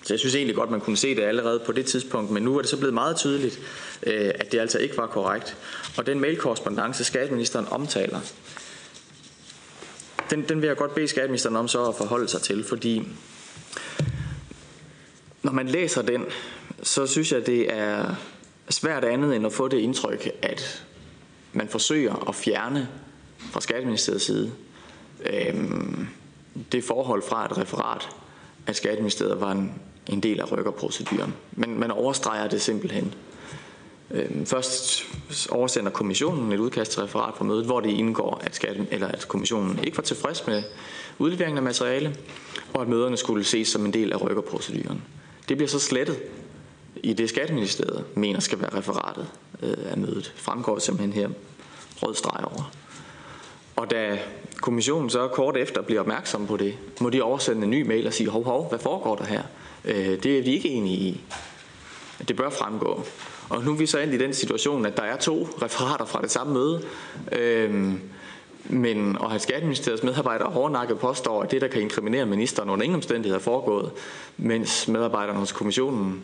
så 0.02 0.14
jeg 0.14 0.18
synes 0.20 0.34
egentlig 0.34 0.56
godt, 0.56 0.70
man 0.70 0.80
kunne 0.80 0.96
se 0.96 1.14
det 1.14 1.22
allerede 1.22 1.62
på 1.66 1.72
det 1.72 1.86
tidspunkt, 1.86 2.30
men 2.30 2.42
nu 2.42 2.56
er 2.56 2.60
det 2.60 2.70
så 2.70 2.76
blevet 2.76 2.94
meget 2.94 3.16
tydeligt, 3.16 3.60
øh, 4.02 4.30
at 4.34 4.52
det 4.52 4.58
altså 4.58 4.78
ikke 4.78 4.96
var 4.96 5.06
korrekt. 5.06 5.56
Og 5.96 6.06
den 6.06 6.20
mailkorrespondence, 6.20 7.04
skatteministeren 7.04 7.66
omtaler, 7.70 8.20
den, 10.30 10.42
den 10.48 10.60
vil 10.60 10.66
jeg 10.66 10.76
godt 10.76 10.94
bede 10.94 11.08
skatteministeren 11.08 11.56
om 11.56 11.68
så 11.68 11.84
at 11.84 11.94
forholde 11.94 12.28
sig 12.28 12.42
til, 12.42 12.64
fordi 12.64 13.02
når 15.42 15.52
man 15.52 15.68
læser 15.68 16.02
den, 16.02 16.24
så 16.82 17.06
synes 17.06 17.32
jeg, 17.32 17.46
det 17.46 17.72
er 17.72 18.14
svært 18.68 19.04
andet 19.04 19.36
end 19.36 19.46
at 19.46 19.52
få 19.52 19.68
det 19.68 19.78
indtryk, 19.78 20.30
at 20.42 20.84
man 21.52 21.68
forsøger 21.68 22.28
at 22.28 22.34
fjerne 22.34 22.88
fra 23.38 23.60
Skatteministeriets 23.60 24.24
side 24.24 24.52
øh, 25.26 25.54
det 26.72 26.84
forhold 26.84 27.22
fra 27.28 27.44
et 27.44 27.58
referat, 27.58 28.08
at 28.66 28.76
Skatteministeriet 28.76 29.40
var 29.40 29.52
en, 29.52 29.72
en 30.06 30.20
del 30.20 30.40
af 30.40 30.52
rykkerproceduren. 30.52 31.34
Men 31.52 31.80
man 31.80 31.90
overstreger 31.90 32.48
det 32.48 32.62
simpelthen. 32.62 33.14
Øh, 34.10 34.46
først 34.46 35.04
oversender 35.50 35.90
kommissionen 35.90 36.52
et 36.52 36.58
udkast 36.58 36.92
til 36.92 37.02
referat 37.02 37.34
fra 37.36 37.44
mødet, 37.44 37.64
hvor 37.64 37.80
det 37.80 37.90
indgår, 37.90 38.40
at, 38.44 38.54
skatten, 38.54 38.88
eller 38.90 39.08
at 39.08 39.28
kommissionen 39.28 39.78
ikke 39.84 39.96
var 39.96 40.02
tilfreds 40.02 40.46
med 40.46 40.62
udleveringen 41.18 41.56
af 41.56 41.62
materiale, 41.62 42.16
og 42.74 42.82
at 42.82 42.88
møderne 42.88 43.16
skulle 43.16 43.44
ses 43.44 43.68
som 43.68 43.84
en 43.84 43.92
del 43.92 44.12
af 44.12 44.22
rykkerproceduren. 44.22 45.02
Det 45.52 45.56
bliver 45.58 45.68
så 45.68 45.78
slettet 45.78 46.22
i 46.96 47.12
det 47.12 47.28
Skatteministeriet 47.28 48.04
mener 48.14 48.40
skal 48.40 48.60
være 48.60 48.76
referatet 48.76 49.26
øh, 49.62 49.76
af 49.90 49.98
mødet. 49.98 50.32
Fremgår 50.36 50.78
simpelthen 50.78 51.12
her 51.12 51.28
rød 52.02 52.14
streg 52.14 52.44
over. 52.44 52.72
Og 53.76 53.90
da 53.90 54.18
kommissionen 54.56 55.10
så 55.10 55.28
kort 55.28 55.56
efter 55.56 55.82
bliver 55.82 56.00
opmærksom 56.00 56.46
på 56.46 56.56
det, 56.56 56.74
må 57.00 57.10
de 57.10 57.22
oversende 57.22 57.64
en 57.64 57.70
ny 57.70 57.86
mail 57.86 58.06
og 58.06 58.12
sige, 58.12 58.28
hov, 58.30 58.44
hov, 58.44 58.68
hvad 58.68 58.78
foregår 58.78 59.16
der 59.16 59.24
her? 59.24 59.42
Øh, 59.84 60.22
det 60.22 60.38
er 60.38 60.42
vi 60.42 60.54
ikke 60.54 60.68
enige 60.68 60.96
i. 60.96 61.20
Det 62.28 62.36
bør 62.36 62.50
fremgå. 62.50 63.04
Og 63.48 63.64
nu 63.64 63.72
er 63.72 63.76
vi 63.76 63.86
så 63.86 63.98
endt 63.98 64.14
i 64.14 64.18
den 64.18 64.34
situation, 64.34 64.86
at 64.86 64.96
der 64.96 65.02
er 65.02 65.16
to 65.16 65.48
referater 65.62 66.04
fra 66.04 66.22
det 66.22 66.30
samme 66.30 66.52
møde. 66.52 66.82
Øh, 67.32 67.94
men 68.64 69.16
at 69.22 69.28
have 69.28 69.40
Skatteministeriets 69.40 70.02
medarbejdere 70.02 70.50
hårdnakket 70.50 70.98
påstår, 70.98 71.42
at 71.42 71.50
det, 71.50 71.60
der 71.60 71.68
kan 71.68 71.80
inkriminere 71.82 72.26
ministeren 72.26 72.70
under 72.70 72.84
ingen 72.84 72.96
omstændighed 72.96 73.36
er 73.36 73.40
foregået, 73.42 73.90
mens 74.36 74.88
medarbejderne 74.88 75.38
hos 75.38 75.52
kommissionen 75.52 76.22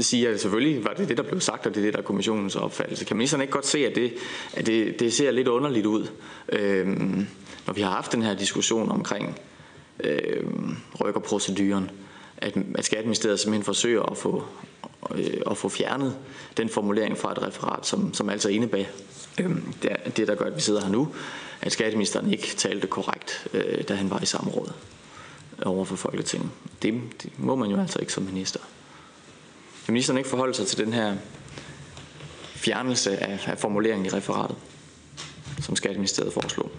siger, 0.00 0.30
at 0.30 0.40
selvfølgelig 0.40 0.84
var 0.84 0.92
det 0.92 1.08
det, 1.08 1.16
der 1.16 1.22
blev 1.22 1.40
sagt, 1.40 1.66
og 1.66 1.74
det 1.74 1.80
er 1.80 1.84
det, 1.84 1.92
der 1.94 1.98
er 1.98 2.04
kommissionens 2.04 2.56
opfattelse. 2.56 3.04
Kan 3.04 3.16
ministeren 3.16 3.40
ikke 3.40 3.52
godt 3.52 3.66
se, 3.66 3.86
at 3.86 3.94
det, 3.94 4.12
at 4.52 4.66
det, 4.66 5.00
det 5.00 5.12
ser 5.12 5.30
lidt 5.30 5.48
underligt 5.48 5.86
ud, 5.86 6.06
øh, 6.48 6.86
når 7.66 7.72
vi 7.72 7.80
har 7.80 7.90
haft 7.90 8.12
den 8.12 8.22
her 8.22 8.34
diskussion 8.34 8.90
omkring 8.90 9.40
øh, 10.00 10.44
rykkerproceduren, 11.00 11.90
at, 12.36 12.56
at 12.74 12.84
Skatteministeriet 12.84 13.40
simpelthen 13.40 13.64
forsøger 13.64 14.02
at 14.02 14.16
få, 14.16 14.44
Øh, 15.10 15.40
at 15.50 15.56
få 15.56 15.68
fjernet 15.68 16.16
den 16.56 16.68
formulering 16.68 17.18
fra 17.18 17.32
et 17.32 17.42
referat, 17.42 17.86
som, 17.86 18.14
som 18.14 18.28
altså 18.28 18.48
indebærer, 18.48 18.86
øhm, 19.40 19.72
det 19.82 20.16
det, 20.16 20.28
der 20.28 20.34
gør, 20.34 20.44
at 20.44 20.56
vi 20.56 20.60
sidder 20.60 20.80
her 20.80 20.88
nu, 20.88 21.14
at 21.60 21.72
skatteministeren 21.72 22.32
ikke 22.32 22.46
talte 22.56 22.86
korrekt, 22.86 23.48
øh, 23.52 23.88
da 23.88 23.94
han 23.94 24.10
var 24.10 24.20
i 24.20 24.26
samråd 24.26 24.72
over 25.62 25.84
for 25.84 25.96
Folketinget. 25.96 26.50
Det, 26.82 26.94
det 27.22 27.38
må 27.38 27.54
man 27.54 27.70
jo 27.70 27.80
altså 27.80 27.98
ikke 27.98 28.12
som 28.12 28.22
minister. 28.22 28.60
Kan 29.84 29.94
ministeren 29.94 30.18
ikke 30.18 30.30
forholde 30.30 30.54
sig 30.54 30.66
til 30.66 30.78
den 30.78 30.92
her 30.92 31.16
fjernelse 32.54 33.18
af, 33.18 33.48
af 33.48 33.58
formuleringen 33.58 34.06
i 34.06 34.08
referatet, 34.08 34.56
som 35.60 35.76
Skatteministeriet 35.76 36.32
foreslog? 36.32 36.70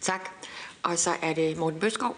Tak. 0.00 0.28
Og 0.82 0.98
så 0.98 1.10
er 1.22 1.34
det 1.34 1.56
Morten 1.56 1.80
Bøskov. 1.80 2.16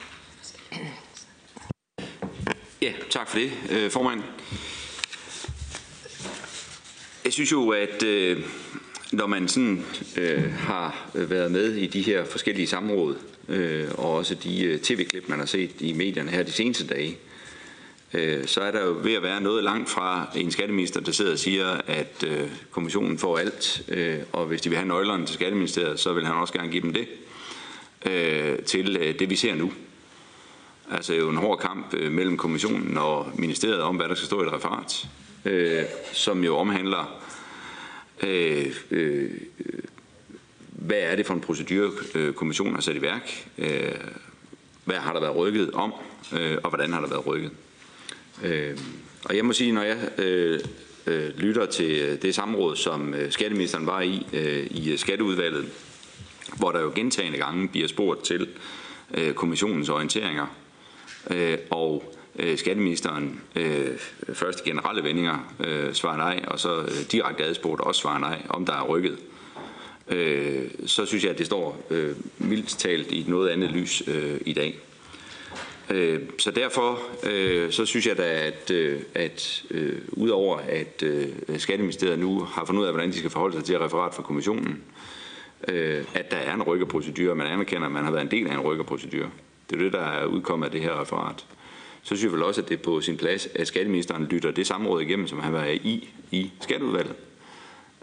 Ja, 2.82 2.92
tak 3.10 3.28
for 3.28 3.38
det, 3.38 3.52
øh, 3.70 3.90
formand. 3.90 4.22
Jeg 7.24 7.32
synes 7.32 7.52
jo, 7.52 7.70
at 7.70 8.02
øh, 8.02 8.42
når 9.12 9.26
man 9.26 9.48
sådan 9.48 9.84
øh, 10.16 10.52
har 10.52 11.10
været 11.14 11.52
med 11.52 11.74
i 11.74 11.86
de 11.86 12.02
her 12.02 12.24
forskellige 12.24 12.66
samråd, 12.66 13.16
øh, 13.48 13.88
og 13.94 14.14
også 14.14 14.34
de 14.34 14.64
øh, 14.64 14.80
tv-klip, 14.80 15.28
man 15.28 15.38
har 15.38 15.46
set 15.46 15.70
i 15.80 15.92
medierne 15.92 16.30
her 16.30 16.42
de 16.42 16.52
seneste 16.52 16.86
dage, 16.86 17.18
øh, 18.14 18.46
så 18.46 18.60
er 18.60 18.70
der 18.70 18.84
jo 18.84 19.00
ved 19.02 19.14
at 19.14 19.22
være 19.22 19.40
noget 19.40 19.64
langt 19.64 19.90
fra 19.90 20.30
en 20.36 20.50
skatteminister, 20.50 21.00
der 21.00 21.12
sidder 21.12 21.32
og 21.32 21.38
siger, 21.38 21.66
at 21.86 22.24
øh, 22.26 22.48
kommissionen 22.70 23.18
får 23.18 23.38
alt, 23.38 23.82
øh, 23.88 24.18
og 24.32 24.46
hvis 24.46 24.60
de 24.60 24.68
vil 24.68 24.78
have 24.78 24.88
nøglerne 24.88 25.26
til 25.26 25.34
skatteministeriet, 25.34 26.00
så 26.00 26.12
vil 26.12 26.26
han 26.26 26.34
også 26.34 26.52
gerne 26.52 26.70
give 26.70 26.82
dem 26.82 26.92
det, 26.92 27.08
øh, 28.06 28.58
til 28.58 28.96
øh, 28.96 29.18
det 29.18 29.30
vi 29.30 29.36
ser 29.36 29.54
nu. 29.54 29.72
Altså 30.90 31.14
jo 31.14 31.30
en 31.30 31.36
hård 31.36 31.58
kamp 31.58 31.94
øh, 31.94 32.12
mellem 32.12 32.36
kommissionen 32.36 32.98
og 32.98 33.30
ministeriet 33.34 33.82
om, 33.82 33.96
hvad 33.96 34.08
der 34.08 34.14
skal 34.14 34.26
stå 34.26 34.42
i 34.42 34.46
et 34.46 34.52
referat, 34.52 35.08
øh, 35.44 35.82
som 36.12 36.44
jo 36.44 36.56
omhandler, 36.56 37.20
øh, 38.22 38.74
øh, 38.90 39.30
hvad 40.70 40.98
er 40.98 41.16
det 41.16 41.26
for 41.26 41.34
en 41.34 41.40
procedure, 41.40 41.90
øh, 42.14 42.34
kommissionen 42.34 42.74
har 42.74 42.80
sat 42.80 42.96
i 42.96 43.02
værk, 43.02 43.48
øh, 43.58 43.94
hvad 44.84 44.96
har 44.96 45.12
der 45.12 45.20
været 45.20 45.36
rykket 45.36 45.70
om, 45.70 45.92
øh, 46.32 46.58
og 46.62 46.68
hvordan 46.70 46.92
har 46.92 47.00
der 47.00 47.08
været 47.08 47.26
rykket. 47.26 47.50
Øh, 48.44 48.78
og 49.24 49.36
jeg 49.36 49.44
må 49.44 49.52
sige, 49.52 49.72
når 49.72 49.82
jeg 49.82 50.18
øh, 50.18 50.60
øh, 51.06 51.28
lytter 51.36 51.66
til 51.66 52.22
det 52.22 52.34
samråd, 52.34 52.76
som 52.76 53.14
øh, 53.14 53.32
skatteministeren 53.32 53.86
var 53.86 54.00
i, 54.00 54.26
øh, 54.32 54.66
i 54.70 54.92
øh, 54.92 54.98
skatteudvalget, 54.98 55.66
hvor 56.58 56.72
der 56.72 56.80
jo 56.80 56.92
gentagende 56.94 57.38
gange 57.38 57.68
bliver 57.68 57.88
spurgt 57.88 58.24
til 58.24 58.48
øh, 59.14 59.34
kommissionens 59.34 59.88
orienteringer, 59.88 60.46
øh, 61.30 61.58
og 61.70 62.14
øh, 62.38 62.58
skatteministeren 62.58 63.40
øh, 63.56 63.98
først 64.32 64.66
i 64.66 64.68
generelle 64.68 65.04
vendinger 65.04 65.54
øh, 65.60 65.94
svarer 65.94 66.16
nej, 66.16 66.44
og 66.48 66.58
så 66.58 66.80
øh, 66.80 66.88
direkte 67.12 67.44
adspurgt 67.44 67.80
også 67.80 68.00
svarer 68.00 68.18
nej, 68.18 68.42
om 68.48 68.66
der 68.66 68.72
er 68.72 68.84
rykket. 68.84 69.18
Øh, 70.08 70.70
så 70.86 71.06
synes 71.06 71.24
jeg, 71.24 71.32
at 71.32 71.38
det 71.38 71.46
står 71.46 71.86
øh, 71.90 72.16
mildt 72.38 72.68
talt 72.68 73.12
i 73.12 73.24
noget 73.28 73.48
andet 73.48 73.70
lys 73.70 74.02
øh, 74.08 74.40
i 74.46 74.52
dag. 74.52 74.78
Øh, 75.90 76.20
så 76.38 76.50
derfor 76.50 77.00
øh, 77.22 77.72
så 77.72 77.86
synes 77.86 78.06
jeg 78.06 78.16
da, 78.16 78.46
at, 78.46 78.70
øh, 78.70 79.00
at 79.14 79.64
øh, 79.70 79.98
udover 80.12 80.58
at 80.68 81.02
øh, 81.02 81.28
Skatteministeriet 81.58 82.18
nu 82.18 82.40
har 82.40 82.64
fundet 82.64 82.80
ud 82.82 82.86
af, 82.86 82.92
hvordan 82.92 83.10
de 83.10 83.18
skal 83.18 83.30
forholde 83.30 83.56
sig 83.56 83.64
til 83.64 83.78
referat 83.78 84.14
fra 84.14 84.22
kommissionen, 84.22 84.82
øh, 85.68 86.04
at 86.14 86.30
der 86.30 86.36
er 86.36 86.54
en 86.54 86.62
rykkerprocedur, 86.62 87.34
man 87.34 87.46
anerkender, 87.46 87.86
at 87.86 87.92
man 87.92 88.04
har 88.04 88.10
været 88.10 88.24
en 88.24 88.30
del 88.30 88.46
af 88.46 88.54
en 88.54 88.60
rykkerprocedur. 88.60 89.30
Det 89.70 89.76
er 89.76 89.82
det, 89.82 89.92
der 89.92 90.04
er 90.04 90.26
udkommet 90.26 90.66
af 90.66 90.72
det 90.72 90.80
her 90.80 91.00
referat. 91.00 91.46
Så 92.02 92.16
synes 92.16 92.24
jeg 92.24 92.32
vel 92.32 92.42
også, 92.42 92.60
at 92.60 92.68
det 92.68 92.78
er 92.78 92.82
på 92.82 93.00
sin 93.00 93.16
plads, 93.16 93.48
at 93.54 93.66
skatteministeren 93.66 94.24
lytter 94.24 94.50
det 94.50 94.66
samråd 94.66 95.02
igennem, 95.02 95.26
som 95.26 95.40
han 95.40 95.52
var 95.52 95.64
i 95.64 96.08
i 96.30 96.50
skatteudvalget, 96.60 97.14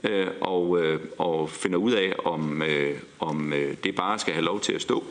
øh, 0.04 0.28
og, 0.42 0.84
øh, 0.84 1.00
og 1.18 1.50
finder 1.50 1.78
ud 1.78 1.92
af, 1.92 2.14
om, 2.26 2.62
øh, 2.62 2.98
om 3.20 3.54
øh, 3.54 3.76
det 3.84 3.96
bare 3.96 4.20
skal 4.20 4.34
have 4.34 4.46
lov 4.46 4.60
til 4.60 4.74
at 4.74 4.82
stå, 4.82 5.04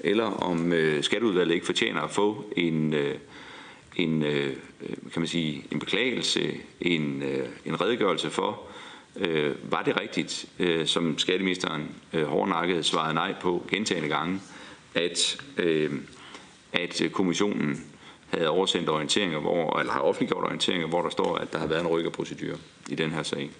eller 0.00 0.24
om 0.24 0.72
øh, 0.72 1.02
skatteudvalget 1.02 1.54
ikke 1.54 1.66
fortjener 1.66 2.00
at 2.00 2.10
få 2.10 2.44
en, 2.56 2.94
øh, 2.94 3.14
en, 3.96 4.22
øh, 4.22 4.46
øh 4.80 4.96
kan 5.12 5.20
man 5.22 5.26
sige, 5.26 5.64
en 5.70 5.78
beklagelse, 5.78 6.54
en, 6.80 7.22
øh, 7.22 7.48
en 7.64 7.80
redegørelse 7.80 8.30
for, 8.30 8.62
øh, 9.16 9.72
var 9.72 9.82
det 9.82 10.00
rigtigt, 10.00 10.46
øh, 10.58 10.86
som 10.86 11.18
skatteministeren 11.18 11.88
øh, 12.12 12.24
hårdnakket 12.24 12.84
svarede 12.84 13.14
nej 13.14 13.34
på 13.40 13.66
gentagende 13.70 14.08
gange, 14.08 14.40
at, 14.96 15.42
øh, 15.56 15.90
at 16.72 17.02
kommissionen 17.12 17.84
havde 18.28 18.48
oversendt 18.48 18.88
orienteringer, 18.88 19.38
hvor, 19.38 19.78
eller 19.78 19.92
har 19.92 20.00
offentliggjort 20.00 20.44
orienteringer, 20.44 20.86
hvor 20.86 21.02
der 21.02 21.10
står, 21.10 21.36
at 21.36 21.52
der 21.52 21.58
har 21.58 21.66
været 21.66 21.80
en 21.80 21.86
rykkerprocedure 21.86 22.56
i 22.88 22.94
den 22.94 23.10
her 23.10 23.22
sag. 23.22 23.50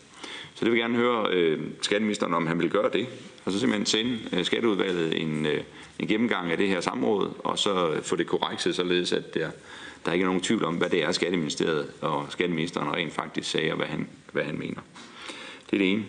Så 0.54 0.64
det 0.64 0.72
vil 0.72 0.78
jeg 0.78 0.84
gerne 0.88 0.96
høre 0.96 1.26
øh, 1.30 1.60
skatteministeren, 1.82 2.34
om 2.34 2.46
han 2.46 2.58
vil 2.58 2.70
gøre 2.70 2.90
det, 2.92 3.06
og 3.44 3.52
så 3.52 3.60
simpelthen 3.60 3.86
sende 3.86 4.18
øh, 4.32 4.44
skatteudvalget 4.44 5.22
en, 5.22 5.46
øh, 5.46 5.60
en 5.98 6.08
gennemgang 6.08 6.50
af 6.50 6.56
det 6.56 6.68
her 6.68 6.80
samråd, 6.80 7.30
og 7.38 7.58
så 7.58 8.00
få 8.02 8.16
det 8.16 8.26
korrekt 8.26 8.62
således 8.74 9.12
at 9.12 9.34
der, 9.34 9.50
der 10.06 10.12
ikke 10.12 10.22
er 10.22 10.26
nogen 10.26 10.42
tvivl 10.42 10.64
om, 10.64 10.74
hvad 10.74 10.90
det 10.90 11.04
er, 11.04 11.12
Skatteministeriet 11.12 11.92
og 12.00 12.26
Skatteministeren 12.30 12.94
rent 12.94 13.12
faktisk 13.12 13.50
sagde, 13.50 13.70
og 13.70 13.76
hvad 13.76 13.86
han, 13.86 14.08
hvad 14.32 14.42
han 14.42 14.58
mener. 14.58 14.80
Det 15.70 15.76
er 15.76 15.78
det 15.78 15.92
ene. 15.92 16.04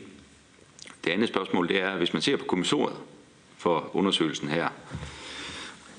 Det 1.05 1.11
andet 1.11 1.29
spørgsmål, 1.29 1.67
det 1.67 1.81
er, 1.81 1.97
hvis 1.97 2.13
man 2.13 2.21
ser 2.21 2.37
på 2.37 2.45
kommissoriet 2.45 2.97
for 3.57 3.89
undersøgelsen 3.93 4.49
her, 4.49 4.67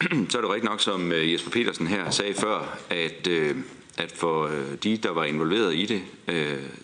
så 0.31 0.38
er 0.38 0.42
det 0.42 0.51
rigtigt 0.51 0.71
nok, 0.71 0.81
som 0.81 1.12
øh, 1.12 1.33
Jesper 1.33 1.51
Petersen 1.51 1.87
her 1.87 2.11
sagde 2.11 2.35
før, 2.35 2.79
at, 2.90 3.27
øh, 3.27 3.57
at 3.99 4.12
for 4.12 4.47
øh, 4.47 4.75
de, 4.83 4.97
der 4.97 5.11
var 5.11 5.25
involveret 5.25 5.75
i 5.75 5.87
det, 5.87 6.03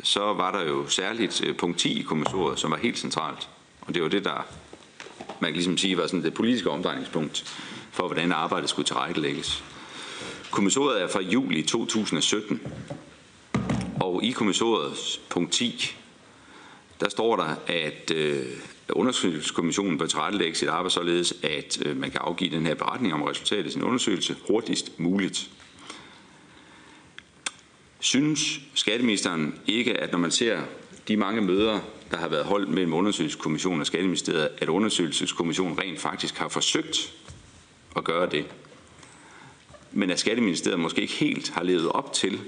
så 0.03 0.21
var 0.21 0.53
der 0.53 0.69
jo 0.69 0.89
særligt 0.89 1.45
punkt 1.59 1.79
10 1.79 2.01
i 2.01 2.03
kommissoriet, 2.03 2.59
som 2.59 2.71
var 2.71 2.77
helt 2.77 2.99
centralt. 2.99 3.49
Og 3.81 3.95
det 3.95 4.03
var 4.03 4.09
det, 4.09 4.25
der 4.25 4.47
man 5.41 5.51
kan 5.51 5.55
ligesom 5.55 5.79
sige 5.79 5.97
var 5.97 6.07
sådan 6.07 6.25
det 6.25 6.35
politiske 6.35 6.71
omdrejningspunkt 6.71 7.45
for, 7.91 8.07
hvordan 8.07 8.33
arbejdet 8.33 8.71
skulle 8.71 8.87
tilrettelægges. 8.87 9.65
Kommissoriet 10.51 11.03
er 11.03 11.09
fra 11.09 11.21
juli 11.21 11.63
2017, 11.63 12.61
og 14.01 14.25
i 14.25 14.31
kommissoriets 14.31 15.21
punkt 15.29 15.53
10, 15.53 15.97
der 17.01 17.09
står 17.09 17.37
der, 17.37 17.55
at 17.67 18.11
øh, 18.15 18.47
undersøgelseskommissionen 18.93 19.99
bør 19.99 20.07
tilrettelægge 20.07 20.59
sit 20.59 20.69
arbejde 20.69 20.91
således, 20.91 21.35
at 21.43 21.87
øh, 21.87 21.97
man 21.97 22.11
kan 22.11 22.21
afgive 22.25 22.51
den 22.51 22.67
her 22.67 22.75
beretning 22.75 23.15
om 23.15 23.23
resultatet 23.23 23.65
af 23.65 23.73
sin 23.73 23.83
undersøgelse 23.83 24.37
hurtigst 24.47 24.99
muligt. 24.99 25.51
Synes 28.01 28.61
skatteministeren 28.75 29.59
ikke, 29.67 30.01
at 30.01 30.13
når 30.13 30.19
man 30.19 30.31
ser 30.31 30.61
de 31.09 31.17
mange 31.17 31.41
møder, 31.41 31.81
der 32.11 32.17
har 32.17 32.29
været 32.29 32.45
holdt 32.45 32.69
mellem 32.69 32.93
undersøgelseskommissionen 32.93 33.81
og 33.81 33.87
Skatteministeriet, 33.87 34.49
at 34.59 34.69
undersøgelseskommissionen 34.69 35.79
rent 35.79 36.01
faktisk 36.01 36.39
har 36.39 36.49
forsøgt 36.49 37.15
at 37.97 38.05
gøre 38.05 38.31
det, 38.31 38.47
men 39.93 40.11
at 40.11 40.21
Skatteministeriet 40.21 40.81
måske 40.81 41.01
ikke 41.03 41.15
helt 41.15 41.51
har 41.51 41.63
levet 41.63 41.89
op 41.89 42.13
til 42.13 42.41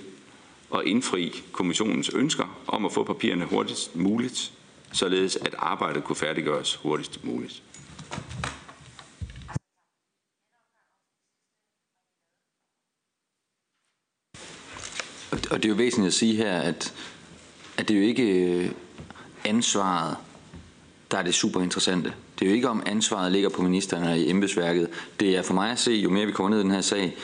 at 0.75 0.81
indfri 0.85 1.43
kommissionens 1.53 2.09
ønsker 2.09 2.61
om 2.67 2.85
at 2.85 2.93
få 2.93 3.05
papirerne 3.05 3.45
hurtigst 3.45 3.97
muligt, 3.97 4.53
således 4.93 5.37
at 5.37 5.55
arbejdet 5.59 6.05
kunne 6.05 6.17
færdiggøres 6.17 6.75
hurtigst 6.75 7.25
muligt. 7.25 7.63
Og 15.51 15.63
det 15.63 15.65
er 15.65 15.69
jo 15.69 15.75
væsentligt 15.75 16.07
at 16.07 16.15
sige 16.15 16.37
her, 16.37 16.61
at, 16.61 16.95
at 17.77 17.89
det 17.89 17.97
er 17.97 18.01
jo 18.01 18.07
ikke 18.07 18.45
øh, 18.45 18.71
ansvaret, 19.45 20.17
der 21.11 21.19
er 21.19 21.23
det 21.23 21.35
super 21.35 21.61
interessante. 21.61 22.13
Det 22.39 22.45
er 22.45 22.51
jo 22.51 22.55
ikke 22.55 22.69
om 22.69 22.83
ansvaret 22.87 23.33
ligger 23.33 23.49
på 23.49 23.63
ministeren 23.63 24.19
i 24.19 24.31
embedsværket. 24.31 24.89
Det 25.21 25.37
er 25.37 25.43
for 25.43 25.55
mig 25.55 25.71
at 25.71 25.79
se, 25.79 25.93
jo 25.93 26.11
mere 26.11 26.27
vi 26.27 26.33
kommer 26.33 26.51
ned 26.51 26.59
i 26.59 26.63
den 26.63 26.71
her 26.71 26.81
sag, 26.81 27.17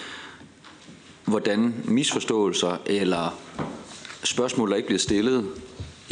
hvordan 1.24 1.74
misforståelser 1.84 2.76
eller 2.86 3.38
spørgsmål, 4.24 4.70
der 4.70 4.76
ikke 4.76 4.86
bliver 4.86 4.98
stillet 4.98 5.50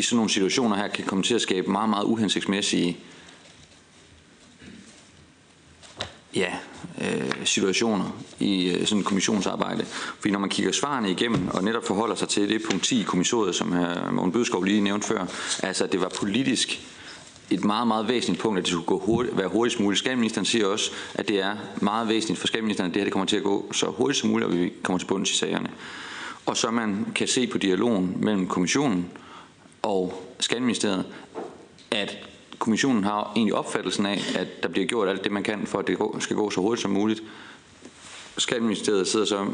i 0.00 0.02
sådan 0.02 0.16
nogle 0.16 0.30
situationer 0.30 0.76
her, 0.76 0.88
kan 0.88 1.04
komme 1.04 1.24
til 1.24 1.34
at 1.34 1.40
skabe 1.40 1.70
meget, 1.70 1.88
meget 1.90 2.04
uhensigtsmæssige 2.04 2.96
ja, 6.34 6.52
øh, 7.00 7.32
situationer 7.44 8.04
i 8.38 8.70
øh, 8.70 8.86
sådan 8.86 9.00
et 9.00 9.06
kommissionsarbejde. 9.06 9.84
Fordi 9.84 10.30
når 10.30 10.38
man 10.38 10.50
kigger 10.50 10.72
svarene 10.72 11.10
igennem 11.10 11.48
og 11.48 11.64
netop 11.64 11.86
forholder 11.86 12.14
sig 12.14 12.28
til 12.28 12.48
det 12.48 12.62
punkt 12.70 12.84
10 12.84 13.00
i 13.00 13.04
kommissoriet, 13.04 13.54
som 13.54 13.72
hr. 13.72 14.10
Morten 14.10 14.32
Bødskov 14.32 14.64
lige 14.64 14.80
nævnte 14.80 15.06
før, 15.06 15.26
altså 15.62 15.84
at 15.84 15.92
det 15.92 16.00
var 16.00 16.08
politisk 16.08 16.80
et 17.50 17.64
meget, 17.64 17.86
meget 17.86 18.08
væsentligt 18.08 18.42
punkt, 18.42 18.58
at 18.58 18.64
det 18.64 18.72
skulle 18.72 18.86
gå 18.86 18.98
hurtigt, 18.98 19.36
være 19.36 19.48
hurtigst 19.48 19.80
muligt. 19.80 19.98
Skatteministeren 19.98 20.44
siger 20.44 20.66
også, 20.66 20.90
at 21.14 21.28
det 21.28 21.42
er 21.42 21.56
meget 21.80 22.08
væsentligt 22.08 22.40
for 22.40 22.46
skatteministeren, 22.46 22.90
at 22.90 22.94
det 22.94 23.00
her 23.00 23.04
det 23.04 23.12
kommer 23.12 23.26
til 23.26 23.36
at 23.36 23.42
gå 23.42 23.72
så 23.72 23.86
hurtigt 23.86 24.18
som 24.18 24.30
muligt, 24.30 24.50
og 24.50 24.56
vi 24.56 24.72
kommer 24.82 24.98
til 24.98 25.06
bunds 25.06 25.30
i 25.30 25.36
sagerne. 25.36 25.70
Og 26.46 26.56
så 26.56 26.70
man 26.70 27.06
kan 27.14 27.28
se 27.28 27.46
på 27.46 27.58
dialogen 27.58 28.16
mellem 28.20 28.46
kommissionen 28.46 29.06
og 29.82 30.22
Skatteministeriet, 30.38 31.04
at 31.90 32.18
kommissionen 32.58 33.04
har 33.04 33.32
egentlig 33.36 33.54
opfattelsen 33.54 34.06
af, 34.06 34.20
at 34.38 34.62
der 34.62 34.68
bliver 34.68 34.86
gjort 34.86 35.08
alt 35.08 35.24
det, 35.24 35.32
man 35.32 35.42
kan, 35.42 35.66
for 35.66 35.78
at 35.78 35.86
det 35.86 35.98
skal 36.18 36.36
gå 36.36 36.50
så 36.50 36.60
hurtigt 36.60 36.82
som 36.82 36.90
muligt. 36.90 37.22
Skatteministeriet 38.38 39.08
sidder 39.08 39.26
så 39.26 39.46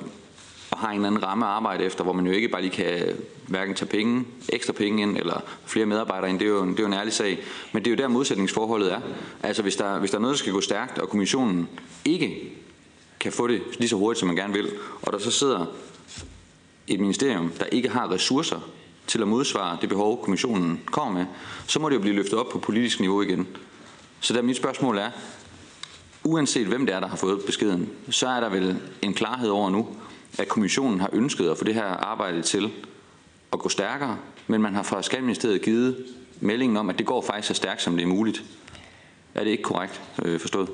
og 0.70 0.78
har 0.78 0.88
en 0.88 0.94
eller 0.94 1.08
anden 1.08 1.22
ramme 1.22 1.46
at 1.46 1.50
arbejde 1.50 1.84
efter, 1.84 2.04
hvor 2.04 2.12
man 2.12 2.26
jo 2.26 2.32
ikke 2.32 2.48
bare 2.48 2.62
lige 2.62 2.70
kan 2.70 3.16
hverken 3.46 3.74
tage 3.74 3.88
penge, 3.88 4.24
ekstra 4.48 4.72
penge 4.72 5.02
ind, 5.02 5.16
eller 5.16 5.40
flere 5.66 5.86
medarbejdere 5.86 6.30
ind. 6.30 6.38
Det 6.38 6.46
er 6.46 6.50
jo 6.50 6.62
en, 6.62 6.70
det 6.70 6.78
er 6.78 6.82
jo 6.82 6.86
en 6.86 6.92
ærlig 6.92 7.12
sag. 7.12 7.38
Men 7.72 7.84
det 7.84 7.90
er 7.90 7.94
jo 7.94 8.02
der 8.02 8.08
modsætningsforholdet 8.08 8.92
er. 8.92 9.00
Altså 9.42 9.62
hvis 9.62 9.76
der, 9.76 9.98
hvis 9.98 10.10
der 10.10 10.16
er 10.16 10.20
noget, 10.20 10.34
der 10.34 10.38
skal 10.38 10.52
gå 10.52 10.60
stærkt, 10.60 10.98
og 10.98 11.08
kommissionen 11.08 11.68
ikke 12.04 12.52
kan 13.20 13.32
få 13.32 13.46
det 13.46 13.62
lige 13.78 13.88
så 13.88 13.96
hurtigt, 13.96 14.18
som 14.20 14.26
man 14.26 14.36
gerne 14.36 14.52
vil, 14.52 14.70
og 15.02 15.12
der 15.12 15.18
så 15.18 15.30
sidder 15.30 15.66
et 16.86 17.00
ministerium, 17.00 17.52
der 17.58 17.66
ikke 17.66 17.88
har 17.88 18.10
ressourcer 18.10 18.60
til 19.06 19.22
at 19.22 19.28
modsvare 19.28 19.78
det 19.80 19.88
behov, 19.88 20.24
kommissionen 20.24 20.80
kommer 20.86 21.18
med, 21.18 21.26
så 21.66 21.80
må 21.80 21.88
det 21.88 21.94
jo 21.94 22.00
blive 22.00 22.14
løftet 22.14 22.38
op 22.38 22.48
på 22.52 22.58
politisk 22.58 23.00
niveau 23.00 23.22
igen. 23.22 23.48
Så 24.20 24.34
der 24.34 24.42
mit 24.42 24.56
spørgsmål 24.56 24.98
er, 24.98 25.10
uanset 26.24 26.66
hvem 26.66 26.86
det 26.86 26.94
er, 26.94 27.00
der 27.00 27.08
har 27.08 27.16
fået 27.16 27.44
beskeden, 27.46 27.90
så 28.10 28.28
er 28.28 28.40
der 28.40 28.48
vel 28.48 28.80
en 29.02 29.14
klarhed 29.14 29.48
over 29.48 29.70
nu, 29.70 29.88
at 30.38 30.48
kommissionen 30.48 31.00
har 31.00 31.10
ønsket 31.12 31.50
at 31.50 31.58
få 31.58 31.64
det 31.64 31.74
her 31.74 31.84
arbejde 31.84 32.42
til 32.42 32.72
at 33.52 33.58
gå 33.58 33.68
stærkere, 33.68 34.18
men 34.46 34.62
man 34.62 34.74
har 34.74 34.82
fra 34.82 35.02
Skatteministeriet 35.02 35.62
givet 35.62 36.04
meldingen 36.40 36.76
om, 36.76 36.90
at 36.90 36.98
det 36.98 37.06
går 37.06 37.22
faktisk 37.22 37.48
så 37.48 37.54
stærkt, 37.54 37.82
som 37.82 37.96
det 37.96 38.02
er 38.02 38.06
muligt. 38.06 38.44
Er 39.34 39.44
det 39.44 39.50
ikke 39.50 39.62
korrekt 39.62 40.02
øh, 40.24 40.40
forstået? 40.40 40.68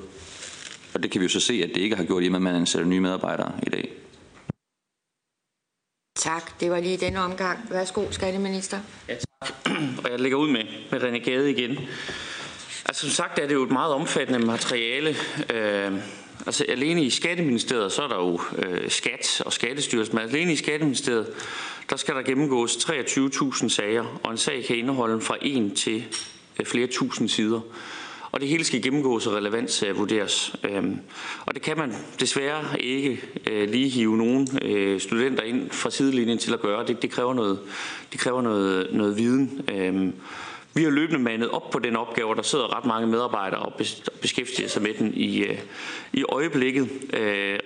Og 0.93 1.03
det 1.03 1.11
kan 1.11 1.21
vi 1.21 1.25
jo 1.25 1.29
så 1.29 1.39
se, 1.39 1.53
at 1.63 1.69
det 1.69 1.81
ikke 1.81 1.95
har 1.95 2.03
gjort 2.03 2.23
i 2.23 2.25
og 2.25 2.31
med, 2.31 2.39
at 2.39 2.43
man 2.43 2.55
ansætter 2.55 2.87
nye 2.87 2.99
medarbejdere 2.99 3.51
i 3.67 3.69
dag. 3.69 4.02
Tak. 6.15 6.59
Det 6.59 6.71
var 6.71 6.79
lige 6.79 6.97
denne 6.97 7.19
omgang. 7.19 7.59
Værsgo, 7.69 8.11
skatteminister. 8.11 8.79
Ja, 9.09 9.15
tak. 9.15 9.53
Og 10.03 10.11
jeg 10.11 10.19
lægger 10.19 10.37
ud 10.37 10.47
med, 10.49 10.63
med 10.91 11.01
René 11.01 11.17
Gade 11.17 11.51
igen. 11.51 11.77
Altså 12.85 13.01
som 13.01 13.09
sagt 13.09 13.39
er 13.39 13.47
det 13.47 13.53
jo 13.53 13.63
et 13.63 13.71
meget 13.71 13.93
omfattende 13.93 14.39
materiale. 14.39 15.15
Øh, 15.53 15.91
altså 16.45 16.65
alene 16.69 17.03
i 17.03 17.09
Skatteministeriet, 17.09 17.91
så 17.91 18.03
er 18.03 18.07
der 18.07 18.15
jo 18.15 18.41
øh, 18.57 18.89
skat 18.89 19.41
og 19.45 19.53
skattestyrelsen, 19.53 20.15
men 20.15 20.29
alene 20.29 20.53
i 20.53 20.55
Skatteministeriet, 20.55 21.33
der 21.89 21.95
skal 21.95 22.15
der 22.15 22.21
gennemgås 22.21 22.75
23.000 22.75 23.69
sager, 23.69 24.19
og 24.23 24.31
en 24.31 24.37
sag 24.37 24.63
kan 24.63 24.75
indeholde 24.75 25.21
fra 25.21 25.37
en 25.41 25.75
til 25.75 26.05
øh, 26.59 26.65
flere 26.65 26.87
tusind 26.87 27.29
sider 27.29 27.61
og 28.33 28.39
det 28.39 28.47
hele 28.47 28.63
skal 28.63 28.81
gennemgås 28.81 29.27
og 29.27 29.33
relevans 29.33 29.83
øh, 29.83 29.97
vurderes. 29.97 30.55
Øhm, 30.63 30.99
og 31.45 31.53
det 31.53 31.61
kan 31.61 31.77
man 31.77 31.93
desværre 32.19 32.81
ikke 32.81 33.21
øh, 33.51 33.69
lige 33.69 33.89
hive 33.89 34.17
nogen 34.17 34.47
øh, 34.61 35.01
studenter 35.01 35.43
ind 35.43 35.69
fra 35.69 35.89
sidelinjen 35.89 36.37
til 36.37 36.53
at 36.53 36.61
gøre. 36.61 36.87
Det, 36.87 37.01
det 37.01 37.11
kræver 37.11 37.33
noget, 37.33 37.59
det 38.11 38.19
kræver 38.19 38.41
noget, 38.41 38.87
noget 38.93 39.17
viden. 39.17 39.61
Øhm, 39.73 40.13
vi 40.73 40.83
har 40.83 40.89
løbende 40.89 41.19
mandet 41.19 41.49
op 41.49 41.69
på 41.69 41.79
den 41.79 41.95
opgave, 41.95 42.29
og 42.29 42.35
der 42.35 42.41
sidder 42.41 42.77
ret 42.77 42.85
mange 42.85 43.07
medarbejdere 43.07 43.59
og 43.59 43.73
beskæftiger 44.21 44.69
sig 44.69 44.81
med 44.81 44.93
den 44.93 45.13
i, 45.13 45.45
i 46.13 46.23
øjeblikket. 46.29 46.89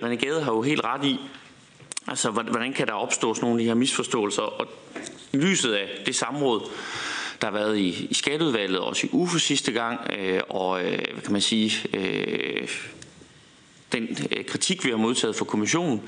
René 0.02 0.14
Gade 0.14 0.42
har 0.42 0.52
jo 0.52 0.62
helt 0.62 0.84
ret 0.84 1.04
i, 1.04 1.16
altså 2.06 2.30
hvordan 2.30 2.72
kan 2.72 2.86
der 2.86 2.92
opstå 2.92 3.34
sådan 3.34 3.46
nogle 3.46 3.60
af 3.60 3.62
de 3.62 3.68
her 3.68 3.74
misforståelser, 3.74 4.42
og 4.42 4.66
i 5.32 5.36
lyset 5.36 5.72
af 5.72 5.88
det 6.06 6.14
samråd, 6.14 6.70
der 7.40 7.46
har 7.46 7.52
været 7.58 7.78
i, 7.78 8.06
i 8.10 8.14
skatteudvalget, 8.14 8.78
også 8.80 9.06
i 9.06 9.10
UFO 9.12 9.38
sidste 9.38 9.72
gang, 9.72 10.00
øh, 10.18 10.40
og 10.48 10.84
øh, 10.84 10.98
hvad 11.12 11.22
kan 11.22 11.32
man 11.32 11.40
sige, 11.40 11.88
øh, 11.94 12.68
den 13.92 14.08
øh, 14.36 14.44
kritik, 14.44 14.84
vi 14.84 14.90
har 14.90 14.96
modtaget 14.96 15.36
fra 15.36 15.44
kommissionen, 15.44 16.02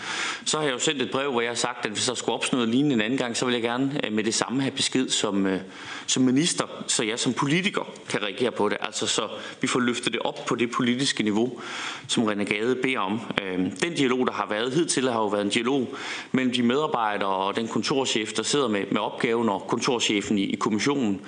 så 0.44 0.56
har 0.56 0.64
jeg 0.64 0.72
jo 0.72 0.78
sendt 0.78 1.02
et 1.02 1.10
brev, 1.10 1.30
hvor 1.30 1.40
jeg 1.40 1.50
har 1.50 1.54
sagt, 1.54 1.86
at 1.86 1.92
hvis 1.92 2.06
der 2.06 2.14
skulle 2.14 2.34
opstå 2.34 2.56
noget 2.56 2.68
lignende 2.68 2.94
en 2.94 3.00
anden 3.00 3.18
gang, 3.18 3.36
så 3.36 3.44
vil 3.44 3.52
jeg 3.52 3.62
gerne 3.62 4.00
øh, 4.06 4.12
med 4.12 4.24
det 4.24 4.34
samme 4.34 4.62
have 4.62 4.70
besked 4.70 5.08
som, 5.08 5.46
øh, 5.46 5.60
som 6.06 6.22
minister, 6.22 6.64
så 6.86 7.04
jeg 7.04 7.18
som 7.18 7.32
politiker 7.32 7.92
kan 8.08 8.22
reagere 8.22 8.50
på 8.50 8.68
det. 8.68 8.78
Altså 8.80 9.06
så 9.06 9.28
vi 9.60 9.66
får 9.66 9.80
løftet 9.80 10.12
det 10.12 10.20
op 10.20 10.44
på 10.46 10.54
det 10.54 10.70
politiske 10.70 11.22
niveau, 11.22 11.60
som 12.08 12.28
René 12.28 12.44
Gade 12.44 12.74
beder 12.74 12.98
om. 12.98 13.20
Øhm, 13.42 13.70
den 13.70 13.94
dialog, 13.94 14.26
der 14.26 14.32
har 14.32 14.46
været 14.48 14.72
hidtil, 14.72 15.10
har 15.10 15.20
jo 15.20 15.26
været 15.26 15.44
en 15.44 15.50
dialog 15.50 15.94
mellem 16.32 16.52
de 16.52 16.62
medarbejdere 16.62 17.28
og 17.28 17.56
den 17.56 17.68
kontorchef, 17.68 18.32
der 18.32 18.42
sidder 18.42 18.68
med, 18.68 18.84
med 18.90 19.00
opgaven, 19.00 19.48
og 19.48 19.66
kontorchefen 19.68 20.38
i, 20.38 20.42
i 20.44 20.56
kommissionen 20.56 21.20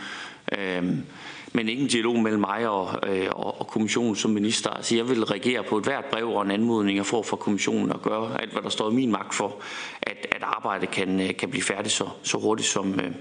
øhm, 0.59 1.05
men 1.53 1.69
ikke 1.69 1.83
en 1.83 1.89
dialog 1.89 2.19
mellem 2.19 2.41
mig 2.41 2.69
og, 2.69 3.09
øh, 3.09 3.29
og, 3.31 3.61
og 3.61 3.67
kommissionen 3.67 4.17
som 4.17 4.31
minister. 4.31 4.71
Altså, 4.71 4.97
jeg 4.97 5.09
vil 5.09 5.25
reagere 5.25 5.63
på 5.63 5.79
et 5.79 5.85
hvert 5.85 6.05
brev 6.05 6.29
og 6.29 6.43
en 6.43 6.51
anmodning, 6.51 6.97
jeg 6.97 7.07
får 7.07 7.23
fra 7.23 7.37
kommissionen 7.37 7.93
og 7.93 8.03
gøre 8.03 8.41
alt, 8.41 8.53
hvad 8.53 8.63
der 8.63 8.69
står 8.69 8.91
i 8.91 8.95
min 8.95 9.11
magt 9.11 9.35
for, 9.35 9.57
at, 10.03 10.27
at 10.31 10.43
arbejdet 10.43 10.91
kan, 10.91 11.21
øh, 11.21 11.37
kan 11.37 11.51
blive 11.51 11.63
færdigt 11.63 11.95
så, 11.95 12.09
så 12.23 12.39
hurtigt 12.39 12.69
som, 12.69 13.01
øh, 13.01 13.13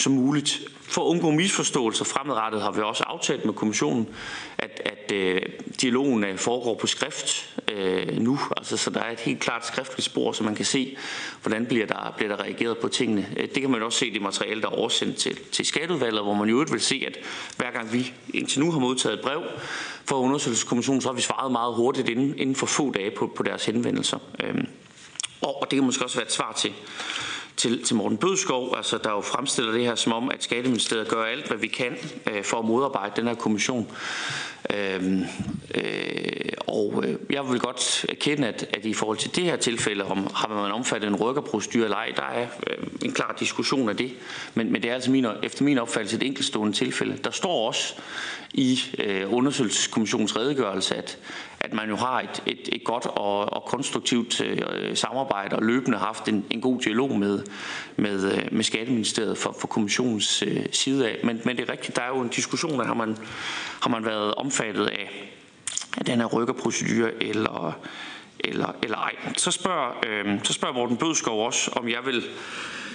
som 0.00 0.12
muligt. 0.12 0.60
For 0.80 1.02
at 1.02 1.06
undgå 1.06 1.30
misforståelser 1.30 2.04
fremadrettet 2.04 2.62
har 2.62 2.70
vi 2.70 2.80
også 2.80 3.04
aftalt 3.06 3.44
med 3.44 3.54
kommissionen, 3.54 4.08
at, 4.58 4.82
at 4.84 5.12
øh, 5.12 5.42
dialogen 5.80 6.24
øh, 6.24 6.38
foregår 6.38 6.74
på 6.74 6.86
skrift 6.86 7.58
øh, 7.72 8.18
nu, 8.18 8.38
altså, 8.56 8.76
så 8.76 8.90
der 8.90 9.00
er 9.00 9.12
et 9.12 9.20
helt 9.20 9.40
klart 9.40 9.66
skriftligt 9.66 10.04
spor, 10.04 10.32
så 10.32 10.44
man 10.44 10.54
kan 10.54 10.64
se, 10.64 10.96
hvordan 11.42 11.66
bliver 11.66 11.86
der, 11.86 12.14
bliver 12.16 12.36
der 12.36 12.44
reageret 12.44 12.78
på 12.78 12.88
tingene. 12.88 13.26
Øh, 13.36 13.48
det 13.54 13.60
kan 13.60 13.70
man 13.70 13.82
også 13.82 13.98
se 13.98 14.06
i 14.06 14.12
det 14.12 14.22
materiale, 14.22 14.60
der 14.60 14.66
er 14.66 14.72
oversendt 14.72 15.16
til, 15.16 15.38
til 15.52 15.66
skatteudvalget, 15.66 16.22
hvor 16.22 16.34
man 16.34 16.48
jo 16.48 16.64
vil 16.70 16.80
se, 16.80 17.04
at 17.06 17.18
hver 17.56 17.70
gang 17.70 17.92
vi 17.92 18.12
indtil 18.34 18.60
nu 18.60 18.72
har 18.72 18.78
modtaget 18.78 19.14
et 19.14 19.20
brev 19.20 19.42
fra 20.04 20.16
undersøgelseskommissionen, 20.16 21.00
så 21.00 21.08
har 21.08 21.14
vi 21.14 21.22
svaret 21.22 21.52
meget 21.52 21.74
hurtigt 21.74 22.08
inden, 22.08 22.38
inden 22.38 22.56
for 22.56 22.66
få 22.66 22.92
dage 22.92 23.10
på, 23.10 23.32
på 23.36 23.42
deres 23.42 23.66
henvendelser. 23.66 24.18
Øh, 24.44 24.64
og 25.42 25.66
det 25.70 25.76
kan 25.76 25.84
måske 25.84 26.04
også 26.04 26.16
være 26.16 26.26
et 26.26 26.32
svar 26.32 26.52
til, 26.52 26.72
til, 27.60 27.84
til 27.84 27.96
Morten 27.96 28.18
Bødskov, 28.18 28.74
altså, 28.76 28.98
der 29.04 29.10
jo 29.10 29.20
fremstiller 29.20 29.72
det 29.72 29.84
her 29.84 29.94
som 29.94 30.12
om, 30.12 30.30
at 30.30 30.42
Skatteministeriet 30.42 31.08
gør 31.08 31.24
alt, 31.24 31.46
hvad 31.46 31.56
vi 31.56 31.66
kan 31.66 31.96
øh, 32.30 32.44
for 32.44 32.58
at 32.58 32.64
modarbejde 32.64 33.12
den 33.16 33.26
her 33.26 33.34
kommission. 33.34 33.90
Øhm, 34.74 35.24
øh, 35.74 36.52
og 36.66 37.04
øh, 37.06 37.16
jeg 37.30 37.50
vil 37.50 37.60
godt 37.60 38.06
erkende, 38.08 38.48
at, 38.48 38.66
at 38.76 38.84
i 38.84 38.94
forhold 38.94 39.18
til 39.18 39.36
det 39.36 39.44
her 39.44 39.56
tilfælde, 39.56 40.04
om 40.04 40.30
har 40.34 40.48
man 40.48 40.72
omfattet 40.72 41.08
en 41.08 41.16
rykkerprocedur 41.16 41.84
eller 41.84 41.96
ej, 41.96 42.12
der 42.16 42.22
er 42.22 42.46
øh, 42.66 42.86
en 43.04 43.12
klar 43.12 43.36
diskussion 43.40 43.88
af 43.88 43.96
det. 43.96 44.12
Men, 44.54 44.72
men 44.72 44.82
det 44.82 44.90
er 44.90 44.94
altså 44.94 45.10
min, 45.10 45.26
efter 45.42 45.64
min 45.64 45.78
opfattelse 45.78 46.16
et 46.16 46.22
enkeltstående 46.22 46.76
tilfælde. 46.76 47.16
Der 47.24 47.30
står 47.30 47.66
også 47.66 47.94
i 48.54 48.80
øh, 48.98 49.32
undersøgelseskommissionens 49.32 50.36
redegørelse, 50.36 50.94
at, 50.94 51.18
at 51.60 51.72
man 51.72 51.88
jo 51.88 51.96
har 51.96 52.20
et, 52.20 52.42
et, 52.46 52.68
et 52.72 52.84
godt 52.84 53.06
og, 53.06 53.52
og 53.52 53.64
konstruktivt 53.64 54.40
øh, 54.40 54.96
samarbejde 54.96 55.56
og 55.56 55.62
løbende 55.62 55.98
haft 55.98 56.28
en, 56.28 56.44
en 56.50 56.60
god 56.60 56.80
dialog 56.80 57.18
med, 57.18 57.42
med, 57.96 58.32
øh, 58.32 58.48
med 58.52 58.64
Skatteministeriet 58.64 59.38
for, 59.38 59.56
for 59.60 59.66
kommissionens 59.66 60.42
øh, 60.42 60.66
side 60.72 61.08
af. 61.08 61.20
Men, 61.24 61.40
men 61.44 61.56
det 61.56 61.68
er 61.68 61.72
rigtigt, 61.72 61.96
der 61.96 62.02
er 62.02 62.08
jo 62.08 62.20
en 62.20 62.28
diskussion, 62.28 62.78
der 62.78 62.84
har 62.84 62.94
man, 62.94 63.16
har 63.82 63.90
man 63.90 64.04
været 64.04 64.34
omfattet 64.34 64.86
af, 64.86 65.32
af 65.96 66.04
den 66.04 66.18
her 66.18 66.26
rykkerprocedure 66.26 67.22
eller, 67.22 67.78
eller, 68.40 68.74
eller 68.82 68.96
ej. 68.96 69.14
Så 69.36 69.50
spørger, 69.50 69.92
øh, 70.06 70.38
så 70.44 70.52
spørger 70.52 70.74
Morten 70.74 70.96
Bødskov 70.96 71.46
også, 71.46 71.70
om 71.76 71.88
jeg 71.88 72.06
vil 72.06 72.24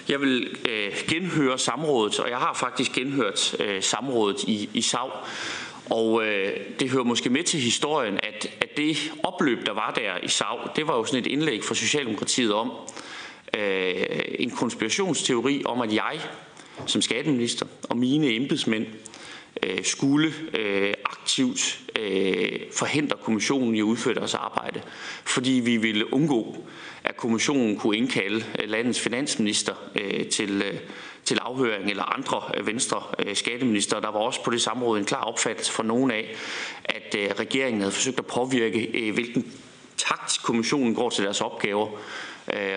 jeg 0.09 0.21
vil 0.21 0.57
øh, 0.69 0.91
genhøre 1.07 1.59
samrådet, 1.59 2.19
og 2.19 2.29
jeg 2.29 2.37
har 2.37 2.53
faktisk 2.53 2.93
genhørt 2.93 3.55
øh, 3.59 3.83
samrådet 3.83 4.43
i, 4.43 4.69
i 4.73 4.81
SAV. 4.81 5.11
Og 5.89 6.25
øh, 6.25 6.59
det 6.79 6.89
hører 6.89 7.03
måske 7.03 7.29
med 7.29 7.43
til 7.43 7.59
historien, 7.59 8.19
at, 8.23 8.47
at 8.61 8.77
det 8.77 9.11
opløb, 9.23 9.65
der 9.65 9.73
var 9.73 9.91
der 9.91 10.17
i 10.23 10.27
SAV, 10.27 10.69
det 10.75 10.87
var 10.87 10.95
jo 10.95 11.05
sådan 11.05 11.19
et 11.19 11.27
indlæg 11.27 11.63
fra 11.63 11.75
Socialdemokratiet 11.75 12.53
om 12.53 12.71
øh, 13.57 13.95
en 14.39 14.49
konspirationsteori 14.49 15.61
om, 15.65 15.81
at 15.81 15.93
jeg 15.93 16.19
som 16.85 17.01
skatteminister 17.01 17.65
og 17.89 17.97
mine 17.97 18.27
embedsmænd 18.27 18.85
øh, 19.63 19.83
skulle 19.83 20.33
øh, 20.53 20.93
aktivt 21.05 21.79
øh, 21.99 22.59
forhindre 22.71 23.17
kommissionen 23.23 23.75
i 23.75 23.79
at 23.79 23.83
udføre 23.83 24.13
deres 24.13 24.33
arbejde, 24.33 24.81
fordi 25.23 25.51
vi 25.51 25.77
ville 25.77 26.13
undgå, 26.13 26.57
at 27.03 27.17
kommissionen 27.17 27.77
kunne 27.77 27.97
indkalde 27.97 28.45
øh, 28.61 28.69
landets 28.69 28.99
finansminister 28.99 29.73
øh, 29.95 30.25
til, 30.25 30.61
øh, 30.61 30.79
til 31.25 31.39
afhøring 31.41 31.89
eller 31.89 32.03
andre 32.03 32.41
øh, 32.57 32.67
venstre 32.67 33.03
øh, 33.19 33.35
skatteminister. 33.35 33.99
Der 33.99 34.11
var 34.11 34.19
også 34.19 34.43
på 34.43 34.51
det 34.51 34.61
samråd 34.61 34.99
en 34.99 35.05
klar 35.05 35.23
opfattelse 35.23 35.71
fra 35.71 35.83
nogen 35.83 36.11
af, 36.11 36.35
at 36.85 37.15
øh, 37.17 37.29
regeringen 37.39 37.81
havde 37.81 37.91
forsøgt 37.91 38.19
at 38.19 38.25
påvirke, 38.25 39.11
hvilken 39.13 39.53
takt 39.97 40.39
kommissionen 40.43 40.95
går 40.95 41.09
til 41.09 41.23
deres 41.23 41.41
opgaver. 41.41 41.87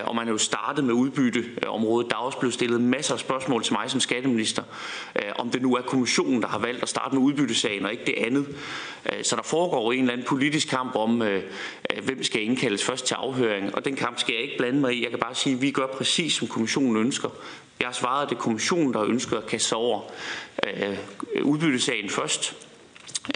Og 0.03 0.15
man 0.15 0.27
er 0.27 0.31
jo 0.31 0.37
startet 0.37 0.83
med 0.83 0.93
udbytteområdet. 0.93 2.09
Der 2.09 2.15
er 2.15 2.19
også 2.19 2.37
blevet 2.37 2.53
stillet 2.53 2.81
masser 2.81 3.13
af 3.13 3.19
spørgsmål 3.19 3.63
til 3.63 3.73
mig 3.73 3.91
som 3.91 3.99
skatteminister, 3.99 4.63
om 5.35 5.49
det 5.51 5.61
nu 5.61 5.75
er 5.75 5.81
kommissionen, 5.81 6.41
der 6.41 6.47
har 6.47 6.59
valgt 6.59 6.83
at 6.83 6.89
starte 6.89 7.15
med 7.15 7.23
udbyttesagen 7.23 7.85
og 7.85 7.91
ikke 7.91 8.05
det 8.05 8.15
andet. 8.17 8.47
Så 9.23 9.35
der 9.35 9.41
foregår 9.41 9.91
en 9.91 9.99
eller 9.99 10.13
anden 10.13 10.27
politisk 10.27 10.67
kamp 10.67 10.95
om, 10.95 11.23
hvem 12.03 12.23
skal 12.23 12.43
indkaldes 12.43 12.83
først 12.83 13.05
til 13.05 13.13
afhøring, 13.15 13.75
og 13.75 13.85
den 13.85 13.95
kamp 13.95 14.19
skal 14.19 14.33
jeg 14.33 14.43
ikke 14.43 14.57
blande 14.57 14.79
mig 14.79 14.93
i. 14.93 15.03
Jeg 15.03 15.09
kan 15.09 15.19
bare 15.19 15.35
sige, 15.35 15.55
at 15.55 15.61
vi 15.61 15.71
gør 15.71 15.87
præcis, 15.87 16.33
som 16.33 16.47
kommissionen 16.47 16.97
ønsker. 16.97 17.29
Jeg 17.79 17.87
har 17.87 17.93
svaret, 17.93 18.23
at 18.23 18.29
det 18.29 18.35
er 18.35 18.39
kommissionen, 18.39 18.93
der 18.93 19.03
ønsker 19.03 19.37
at 19.37 19.45
kaste 19.45 19.67
sig 19.67 19.77
over 19.77 20.01
øh, 20.67 20.97
udbyttesagen 21.43 22.09
først, 22.09 22.55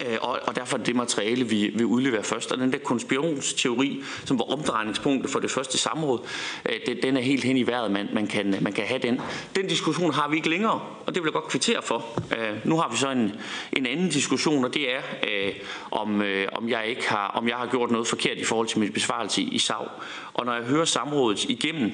øh, 0.02 0.18
og, 0.22 0.40
og 0.44 0.56
derfor 0.56 0.78
er 0.78 0.84
det 0.84 0.96
materiale, 0.96 1.46
vi 1.46 1.72
vil 1.76 1.86
udlevere 1.86 2.24
først. 2.24 2.52
Og 2.52 2.58
den 2.58 2.74
der 2.74 2.78
konspirationsteori, 2.78 4.04
som 4.26 4.40
var 4.40 4.46
omdrejningspunktet 4.54 5.32
for 5.32 5.40
det 5.40 5.52
første 5.52 5.78
samråd, 5.78 6.20
øh, 6.66 6.96
den 7.04 7.18
er 7.18 7.22
helt 7.22 7.44
hen 7.44 7.58
i 7.58 7.68
vejret, 7.68 7.92
man, 7.92 8.10
man, 8.14 8.28
kan, 8.28 8.56
man 8.62 8.74
kan 8.74 8.84
have 8.84 9.00
den. 9.00 9.22
Den 9.56 9.68
diskussion 9.68 10.14
har 10.14 10.30
vi 10.30 10.36
ikke 10.36 10.50
længere, 10.50 10.82
og 11.06 11.16
det 11.16 11.24
vil 11.24 11.28
jeg 11.28 11.34
godt 11.34 11.48
kvittere 11.48 11.82
for. 11.82 12.06
Øh, 12.38 12.58
nu 12.64 12.78
har 12.78 12.90
vi 12.92 12.98
så 12.98 13.10
en, 13.10 13.32
en 13.74 13.86
anden 13.86 14.10
diskussion, 14.10 14.66
og 14.66 14.74
det 14.74 14.94
er, 14.94 15.02
øh, 15.28 15.54
om, 15.92 16.22
om, 16.52 16.70
jeg 16.70 16.88
ikke 16.88 17.10
har, 17.10 17.28
om 17.28 17.48
jeg 17.48 17.56
har 17.56 17.68
gjort 17.68 17.92
noget 17.92 18.08
forkert 18.08 18.38
i 18.38 18.44
forhold 18.44 18.68
til 18.68 18.80
min 18.80 18.92
besvarelse 18.92 19.42
i, 19.42 19.50
i 19.50 19.60
SAV. 19.60 19.88
Og 20.34 20.46
når 20.46 20.54
jeg 20.54 20.64
hører 20.64 20.86
samrådet 20.86 21.44
igennem, 21.44 21.92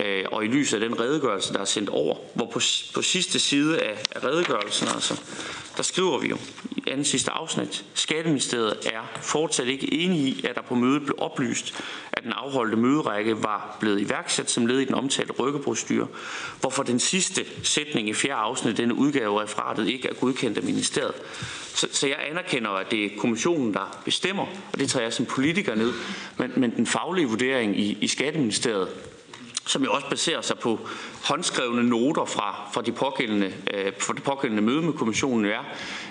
Øh, 0.00 0.24
og 0.32 0.44
i 0.44 0.48
lyset 0.48 0.82
af 0.82 0.88
den 0.88 1.00
redegørelse, 1.00 1.52
der 1.52 1.60
er 1.60 1.64
sendt 1.64 1.88
over, 1.88 2.16
hvor 2.34 2.46
på, 2.46 2.60
på 2.94 3.02
sidste 3.02 3.38
side 3.38 3.80
af, 3.80 3.98
af 4.10 4.24
redegørelsen, 4.24 4.88
altså, 4.88 5.20
der 5.76 5.82
skriver 5.82 6.18
vi 6.18 6.28
jo 6.28 6.36
i 6.76 6.82
anden 6.90 7.04
sidste 7.04 7.30
afsnit, 7.30 7.84
Skatteministeriet 7.94 8.76
er 8.92 9.18
fortsat 9.22 9.66
ikke 9.66 9.94
enig 9.94 10.18
i, 10.20 10.46
at 10.46 10.54
der 10.54 10.62
på 10.62 10.74
mødet 10.74 11.02
blev 11.02 11.14
oplyst, 11.18 11.82
at 12.12 12.24
den 12.24 12.32
afholdte 12.32 12.76
møderække 12.76 13.42
var 13.42 13.76
blevet 13.80 14.00
iværksat 14.00 14.50
som 14.50 14.66
led 14.66 14.78
i 14.78 14.84
den 14.84 14.94
omtalte 14.94 15.32
rykkeprostyre, 15.32 16.06
hvorfor 16.60 16.82
den 16.82 17.00
sidste 17.00 17.44
sætning 17.62 18.08
i 18.08 18.14
fjerde 18.14 18.34
afsnit 18.34 18.76
denne 18.76 18.94
udgave 18.94 19.40
af 19.40 19.44
referatet 19.44 19.88
ikke 19.88 20.08
er 20.08 20.14
godkendt 20.14 20.58
af 20.58 20.64
ministeriet. 20.64 21.14
Så, 21.74 21.88
så 21.92 22.06
jeg 22.06 22.16
anerkender, 22.30 22.70
at 22.70 22.90
det 22.90 23.04
er 23.04 23.08
kommissionen, 23.18 23.74
der 23.74 24.00
bestemmer, 24.04 24.46
og 24.72 24.78
det 24.78 24.90
tager 24.90 25.02
jeg 25.02 25.12
som 25.12 25.26
politiker 25.26 25.74
ned, 25.74 25.92
men, 26.38 26.52
men 26.56 26.76
den 26.76 26.86
faglige 26.86 27.28
vurdering 27.28 27.78
i, 27.78 27.98
i 28.00 28.08
Skatteministeriet 28.08 28.88
som 29.66 29.84
jo 29.84 29.92
også 29.92 30.08
baserer 30.10 30.40
sig 30.40 30.58
på 30.58 30.88
håndskrevne 31.24 31.82
noter 31.82 32.24
fra, 32.24 32.70
fra, 32.74 32.82
de 32.82 32.92
pågældende, 32.92 33.52
øh, 33.74 33.92
fra 33.98 34.12
det 34.12 34.22
pågældende 34.22 34.62
møde 34.62 34.82
med 34.82 34.92
kommissionen, 34.92 35.46
er, 35.46 35.64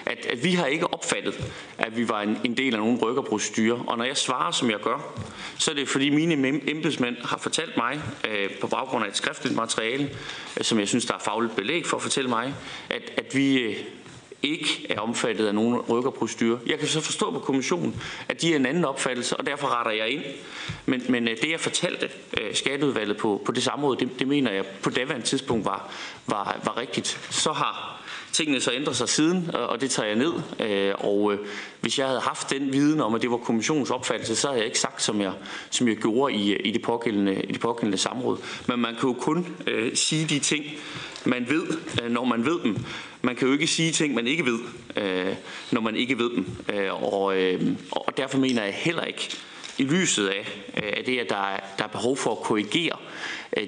at, 0.06 0.26
at 0.26 0.43
vi 0.43 0.51
har 0.51 0.66
ikke 0.66 0.93
opfattet, 0.93 1.51
at 1.78 1.97
vi 1.97 2.10
var 2.10 2.22
en, 2.22 2.38
en 2.43 2.58
del 2.58 2.74
af 2.74 2.80
nogle 2.80 2.99
rykkerprocedurer. 2.99 3.84
Og 3.88 3.97
når 3.97 4.06
jeg 4.06 4.18
svarer, 4.18 4.51
som 4.51 4.70
jeg 4.70 4.80
gør, 4.80 5.14
så 5.58 5.72
er 5.72 5.76
det 5.76 5.89
fordi 5.89 6.10
mine 6.10 6.62
embedsmænd 6.70 7.16
har 7.24 7.38
fortalt 7.38 7.78
mig, 7.78 8.01
øh, 8.30 8.49
på 8.62 8.68
baggrund 8.68 9.06
af 9.06 9.10
et 9.10 9.18
skriftligt 9.18 9.56
materiale, 9.56 10.10
øh, 10.58 10.64
som 10.64 10.80
jeg 10.80 10.88
synes, 10.88 11.06
der 11.06 11.14
er 11.14 11.20
fagligt 11.20 11.56
belæg 11.56 11.86
for 11.86 11.97
at 11.97 12.04
fortælle 12.04 12.30
mig, 12.30 12.54
at, 12.89 13.12
at 13.18 13.36
vi 13.36 13.58
øh, 13.58 13.76
ikke 14.43 14.85
er 14.89 14.99
omfattet 14.99 15.47
af 15.47 15.55
nogen 15.55 15.79
rykkerprocedure. 15.79 16.59
Jeg 16.67 16.79
kan 16.79 16.87
så 16.87 17.01
forstå 17.01 17.31
på 17.31 17.39
kommissionen, 17.39 18.01
at 18.29 18.41
de 18.41 18.51
er 18.51 18.55
en 18.55 18.65
anden 18.65 18.85
opfattelse, 18.85 19.37
og 19.37 19.45
derfor 19.45 19.79
retter 19.79 19.91
jeg 19.91 20.09
ind. 20.09 20.23
Men, 20.85 21.03
men 21.09 21.27
øh, 21.27 21.37
det, 21.41 21.51
jeg 21.51 21.59
fortalte 21.59 22.09
øh, 22.41 22.55
skatteudvalget 22.55 23.17
på, 23.17 23.41
på 23.45 23.51
det 23.51 23.63
samme 23.63 23.81
måde, 23.81 23.99
det, 23.99 24.19
det 24.19 24.27
mener 24.27 24.51
jeg 24.51 24.65
på 24.65 24.89
daværende 24.89 25.25
tidspunkt 25.25 25.65
var, 25.65 25.91
var, 26.27 26.59
var 26.63 26.77
rigtigt. 26.77 27.27
Så 27.29 27.51
har 27.51 28.03
tingene 28.33 28.61
så 28.61 28.71
ændret 28.73 28.95
sig 28.95 29.09
siden, 29.09 29.51
og 29.53 29.81
det 29.81 29.91
tager 29.91 30.07
jeg 30.07 30.15
ned. 30.15 30.33
Øh, 30.59 30.93
og 30.97 31.35
hvis 31.81 31.99
jeg 31.99 32.07
havde 32.07 32.19
haft 32.19 32.49
den 32.49 32.73
viden 32.73 33.01
om, 33.01 33.15
at 33.15 33.21
det 33.21 33.31
var 33.31 33.37
kommissionens 33.37 33.91
opfattelse, 33.91 34.35
så 34.35 34.47
havde 34.47 34.59
jeg 34.59 34.65
ikke 34.65 34.79
sagt, 34.79 35.01
som 35.01 35.21
jeg, 35.21 35.33
som 35.69 35.87
jeg 35.87 35.95
gjorde 35.95 36.33
i, 36.33 36.55
i, 36.55 36.71
det 36.71 36.81
pågældende, 36.81 37.41
i 37.41 37.51
det 37.51 37.61
pågældende 37.61 37.97
samråd. 37.97 38.37
Men 38.67 38.79
man 38.79 38.95
kan 38.99 39.09
jo 39.09 39.13
kun 39.13 39.55
øh, 39.67 39.95
sige 39.95 40.25
de 40.25 40.39
ting, 40.39 40.65
man 41.26 41.49
ved, 41.49 41.63
øh, 42.03 42.11
når 42.11 42.26
man 42.26 42.45
ved 42.45 42.59
dem. 42.63 42.78
Man 43.21 43.36
kan 43.36 43.47
jo 43.47 43.53
ikke 43.53 43.67
sige 43.67 43.91
ting, 43.91 44.13
man 44.13 44.28
ikke 44.28 44.45
ved, 44.45 44.59
øh, 44.95 45.36
når 45.71 45.82
man 45.82 45.95
ikke 45.95 46.17
ved 46.17 46.30
dem. 46.30 46.45
Øh, 46.74 47.03
og, 47.03 47.24
og 47.91 48.17
derfor 48.17 48.38
mener 48.38 48.63
jeg 48.63 48.74
heller 48.74 49.03
ikke, 49.03 49.30
i 49.78 49.84
lyset 49.84 50.28
af, 50.28 50.61
af 50.74 51.03
det, 51.05 51.19
at 51.19 51.30
der 51.30 51.53
er, 51.53 51.59
der 51.78 51.84
er 51.84 51.88
behov 51.88 52.17
for 52.17 52.32
at 52.32 52.38
korrigere 52.38 52.97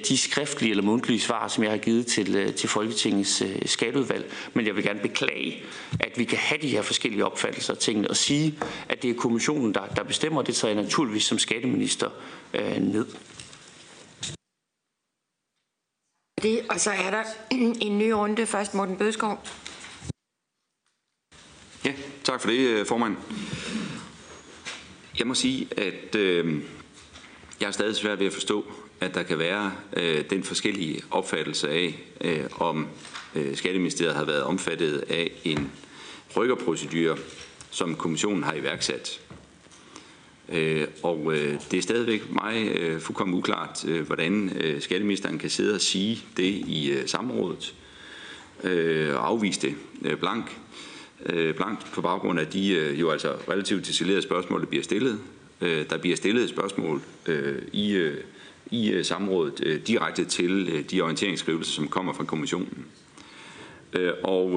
de 0.10 0.18
skriftlige 0.18 0.72
eller 0.72 0.84
mundtlige 0.84 1.20
svar, 1.20 1.48
som 1.48 1.64
jeg 1.64 1.72
har 1.72 1.78
givet 1.78 2.06
til, 2.06 2.54
til 2.54 2.70
Folketingets 2.70 3.44
skatteudvalg. 3.66 4.32
Men 4.54 4.68
jeg 4.68 4.76
vil 4.76 4.84
gerne 4.84 5.00
beklage, 5.00 5.64
at 6.00 6.12
vi 6.16 6.24
kan 6.24 6.38
have 6.38 6.62
de 6.62 6.68
her 6.68 6.82
forskellige 6.82 7.26
opfattelser 7.26 7.74
af 7.74 7.80
tingene 7.80 8.10
og 8.10 8.18
sige, 8.18 8.56
at 8.90 9.02
det 9.02 9.10
er 9.10 9.14
kommissionen, 9.14 9.74
der, 9.74 9.86
der 9.96 10.04
bestemmer. 10.04 10.42
Det 10.42 10.56
tager 10.56 10.74
jeg 10.74 10.84
naturligvis 10.84 11.24
som 11.24 11.40
skatteminister 11.40 12.10
øh, 12.54 12.78
ned. 12.78 13.06
Det, 16.42 16.62
og 16.70 16.80
så 16.80 16.92
er 16.92 17.12
der 17.12 17.24
en 17.52 17.98
ny 17.98 18.10
runde. 18.10 18.46
Først 18.46 18.74
Morten 18.74 18.98
Bødskov. 18.98 19.44
Ja, 21.86 21.94
tak 22.24 22.42
for 22.42 22.50
det, 22.50 22.60
øh, 22.60 22.86
formand. 22.86 23.16
Jeg 25.20 25.28
må 25.28 25.34
sige, 25.34 25.68
at 25.78 26.16
øh, 26.16 26.64
jeg 27.62 27.68
er 27.68 27.72
stadig 27.72 27.96
svært 27.96 28.20
ved 28.20 28.28
at 28.28 28.34
forstå, 28.34 28.66
at 29.02 29.16
der 29.16 29.24
kan 29.24 29.40
være 29.40 29.72
øh, 29.98 30.30
den 30.30 30.44
forskellige 30.44 31.02
opfattelse 31.12 31.70
af, 31.70 32.00
øh, 32.22 32.46
om 32.60 32.88
øh, 33.36 33.56
Skatteministeriet 33.56 34.16
har 34.16 34.26
været 34.26 34.44
omfattet 34.44 35.04
af 35.10 35.32
en 35.44 35.72
rykkerprocedur, 36.38 37.18
som 37.72 37.96
kommissionen 37.96 38.44
har 38.44 38.54
iværksat. 38.54 39.25
Øh, 40.50 40.88
og 41.04 41.34
øh, 41.34 41.54
det 41.72 41.78
er 41.78 41.82
stadigvæk 41.82 42.32
mig 42.32 42.72
øh, 42.76 43.00
fuldkommen 43.00 43.38
uklart, 43.38 43.86
øh, 43.88 44.02
hvordan 44.08 44.52
skatteministeren 44.80 45.40
kan 45.40 45.50
sidde 45.50 45.76
og 45.76 45.82
sige 45.82 46.24
det 46.38 46.44
i 46.54 46.94
samrådet 47.06 47.76
øh, 48.64 49.16
og 49.16 49.28
afvise 49.28 49.62
det 49.62 49.76
blank 50.20 50.58
blankt 51.56 51.86
på 51.94 52.02
baggrund 52.02 52.40
af 52.40 52.48
de 52.48 52.96
jo 53.00 53.10
altså 53.10 53.34
relativt 53.50 53.88
detaljerede 53.88 54.22
spørgsmål, 54.22 54.62
der 54.62 54.66
bliver 54.66 54.84
stillet. 54.84 55.20
Der 55.62 55.98
bliver 55.98 56.16
stillet 56.16 56.50
spørgsmål 56.50 57.02
i, 57.74 58.12
i 58.72 59.00
samrådet 59.04 59.82
direkte 59.88 60.26
til 60.26 60.86
de 60.92 61.02
orienteringsskrivelser, 61.02 61.72
som 61.72 61.88
kommer 61.88 62.14
fra 62.14 62.24
kommissionen. 62.24 62.86
Øh, 63.94 64.14
og, 64.24 64.52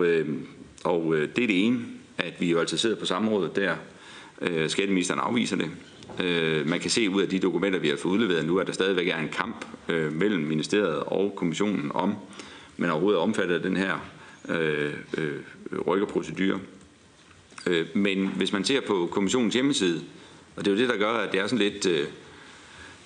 og 0.85 1.17
det 1.37 1.43
er 1.43 1.47
det 1.47 1.67
ene, 1.67 1.81
at 2.19 2.35
vi 2.41 2.51
jo 2.51 2.61
altså 2.61 2.77
sidder 2.77 2.97
på 2.97 3.07
samrådet 3.07 3.57
der. 3.57 3.75
Øh, 4.41 4.71
skatteministeren 4.71 5.21
afviser 5.21 5.57
det. 5.57 5.71
Øh, 6.25 6.69
man 6.69 6.81
kan 6.81 6.91
se 6.91 7.11
ud 7.11 7.23
af 7.23 7.29
de 7.29 7.39
dokumenter, 7.39 7.79
vi 7.79 7.89
har 7.89 7.97
fået 7.97 8.13
udleveret 8.13 8.47
nu, 8.47 8.59
at 8.59 8.67
der 8.67 8.73
stadigvæk 8.73 9.09
er 9.09 9.19
en 9.19 9.29
kamp 9.29 9.67
øh, 9.89 10.13
mellem 10.13 10.43
ministeriet 10.43 10.99
og 10.99 11.33
kommissionen 11.37 11.91
om, 11.95 12.15
men 12.77 12.91
overhovedet 12.91 13.21
omfattet 13.21 13.55
af 13.55 13.63
den 13.63 13.77
her 13.77 14.11
øh, 14.49 14.93
øh, 15.19 15.41
rykkerprocedurer. 15.87 16.59
Øh, 17.67 17.87
men 17.95 18.29
hvis 18.29 18.53
man 18.53 18.65
ser 18.65 18.81
på 18.81 19.09
kommissionens 19.13 19.55
hjemmeside, 19.55 20.01
og 20.57 20.65
det 20.65 20.71
er 20.71 20.75
jo 20.75 20.81
det, 20.81 20.89
der 20.89 20.97
gør, 20.97 21.13
at 21.13 21.33
det 21.33 21.41
er 21.41 21.47
sådan 21.47 21.59
lidt... 21.59 21.87
Øh, 21.87 22.07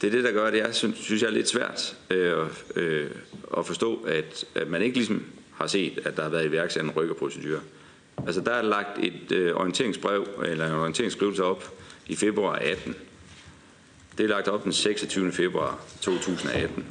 det 0.00 0.08
er 0.08 0.12
det, 0.12 0.24
der 0.24 0.32
gør, 0.32 0.46
at 0.46 0.52
det 0.52 0.62
er, 0.62 0.72
synes 0.72 1.22
jeg 1.22 1.28
er 1.28 1.32
lidt 1.32 1.48
svært 1.48 1.96
øh, 2.10 2.46
øh, 2.76 3.10
at 3.58 3.66
forstå, 3.66 3.94
at, 3.96 4.44
at 4.54 4.68
man 4.68 4.82
ikke 4.82 4.96
ligesom 4.96 5.24
har 5.54 5.66
set, 5.66 5.98
at 6.04 6.16
der 6.16 6.22
har 6.22 6.30
været 6.30 6.46
iværksat 6.46 6.82
en 6.84 6.90
rykkerprocedur. 6.90 7.58
Altså 8.18 8.40
der 8.40 8.52
er 8.52 8.62
lagt 8.62 8.98
et 8.98 9.32
øh, 9.32 9.56
orienteringsbrev, 9.56 10.28
eller 10.44 10.66
en 10.66 10.74
orienteringsskrivelse 10.74 11.44
op 11.44 11.72
i 12.06 12.16
februar 12.16 12.54
18. 12.54 12.94
Det 14.18 14.24
er 14.24 14.28
lagt 14.28 14.48
op 14.48 14.64
den 14.64 14.72
26. 14.72 15.32
februar 15.32 15.80
2018. 16.00 16.86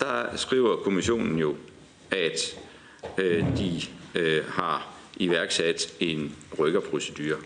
Der 0.00 0.36
skriver 0.36 0.76
kommissionen 0.76 1.38
jo, 1.38 1.56
at 2.10 2.58
øh, 3.18 3.58
de 3.58 3.80
øh, 4.14 4.44
har 4.48 4.94
iværksat 5.16 5.94
en 6.00 6.36
rykkerprocedur. 6.58 7.36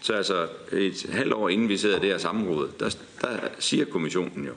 Så 0.00 0.12
altså 0.12 0.48
et 0.72 1.06
halvt 1.10 1.32
år 1.32 1.48
inden 1.48 1.68
vi 1.68 1.76
sidder 1.76 1.98
der 1.98 2.18
sammenråd, 2.18 2.70
der, 2.80 2.96
der 3.20 3.38
siger 3.58 3.84
kommissionen 3.84 4.46
jo, 4.46 4.52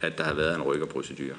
at 0.00 0.18
der 0.18 0.24
har 0.24 0.34
været 0.34 0.54
en 0.54 0.62
rykkerprocedur. 0.62 1.34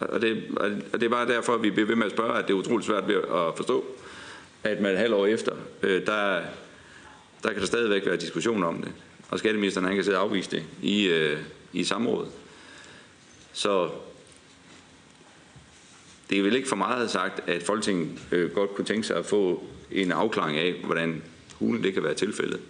Og 0.00 0.20
det, 0.20 0.42
og 0.56 0.70
det 0.92 1.02
er 1.02 1.08
bare 1.08 1.28
derfor, 1.28 1.54
at 1.54 1.62
vi 1.62 1.70
bliver 1.70 1.86
ved 1.86 1.96
med 1.96 2.06
at 2.06 2.12
spørge, 2.12 2.38
at 2.38 2.48
det 2.48 2.54
er 2.54 2.58
utroligt 2.58 2.86
svært 2.86 3.08
ved 3.08 3.14
at 3.14 3.56
forstå, 3.56 3.84
at 4.64 4.80
man 4.80 4.92
et 4.92 4.98
halvt 4.98 5.14
år 5.14 5.26
efter, 5.26 5.52
øh, 5.82 6.06
der, 6.06 6.40
der 7.42 7.52
kan 7.52 7.60
der 7.60 7.66
stadigvæk 7.66 8.06
være 8.06 8.16
diskussion 8.16 8.64
om 8.64 8.82
det. 8.82 8.92
Og 9.28 9.38
skatteministeren 9.38 9.86
han 9.86 9.94
kan 9.94 10.04
sidde 10.04 10.18
og 10.18 10.24
afvise 10.24 10.50
det 10.50 10.62
i, 10.82 11.06
øh, 11.06 11.38
i 11.72 11.84
samrådet. 11.84 12.30
Så 13.52 13.90
det 16.30 16.38
er 16.38 16.42
vel 16.42 16.56
ikke 16.56 16.68
for 16.68 16.76
meget 16.76 17.10
sagt, 17.10 17.48
at 17.48 17.62
Folketinget 17.62 18.18
øh, 18.32 18.50
godt 18.50 18.74
kunne 18.74 18.84
tænke 18.84 19.06
sig 19.06 19.16
at 19.16 19.26
få 19.26 19.64
en 19.90 20.12
afklaring 20.12 20.58
af, 20.58 20.74
hvordan 20.84 21.22
hulen 21.54 21.82
det 21.82 21.94
kan 21.94 22.02
være 22.04 22.14
tilfældet. 22.14 22.60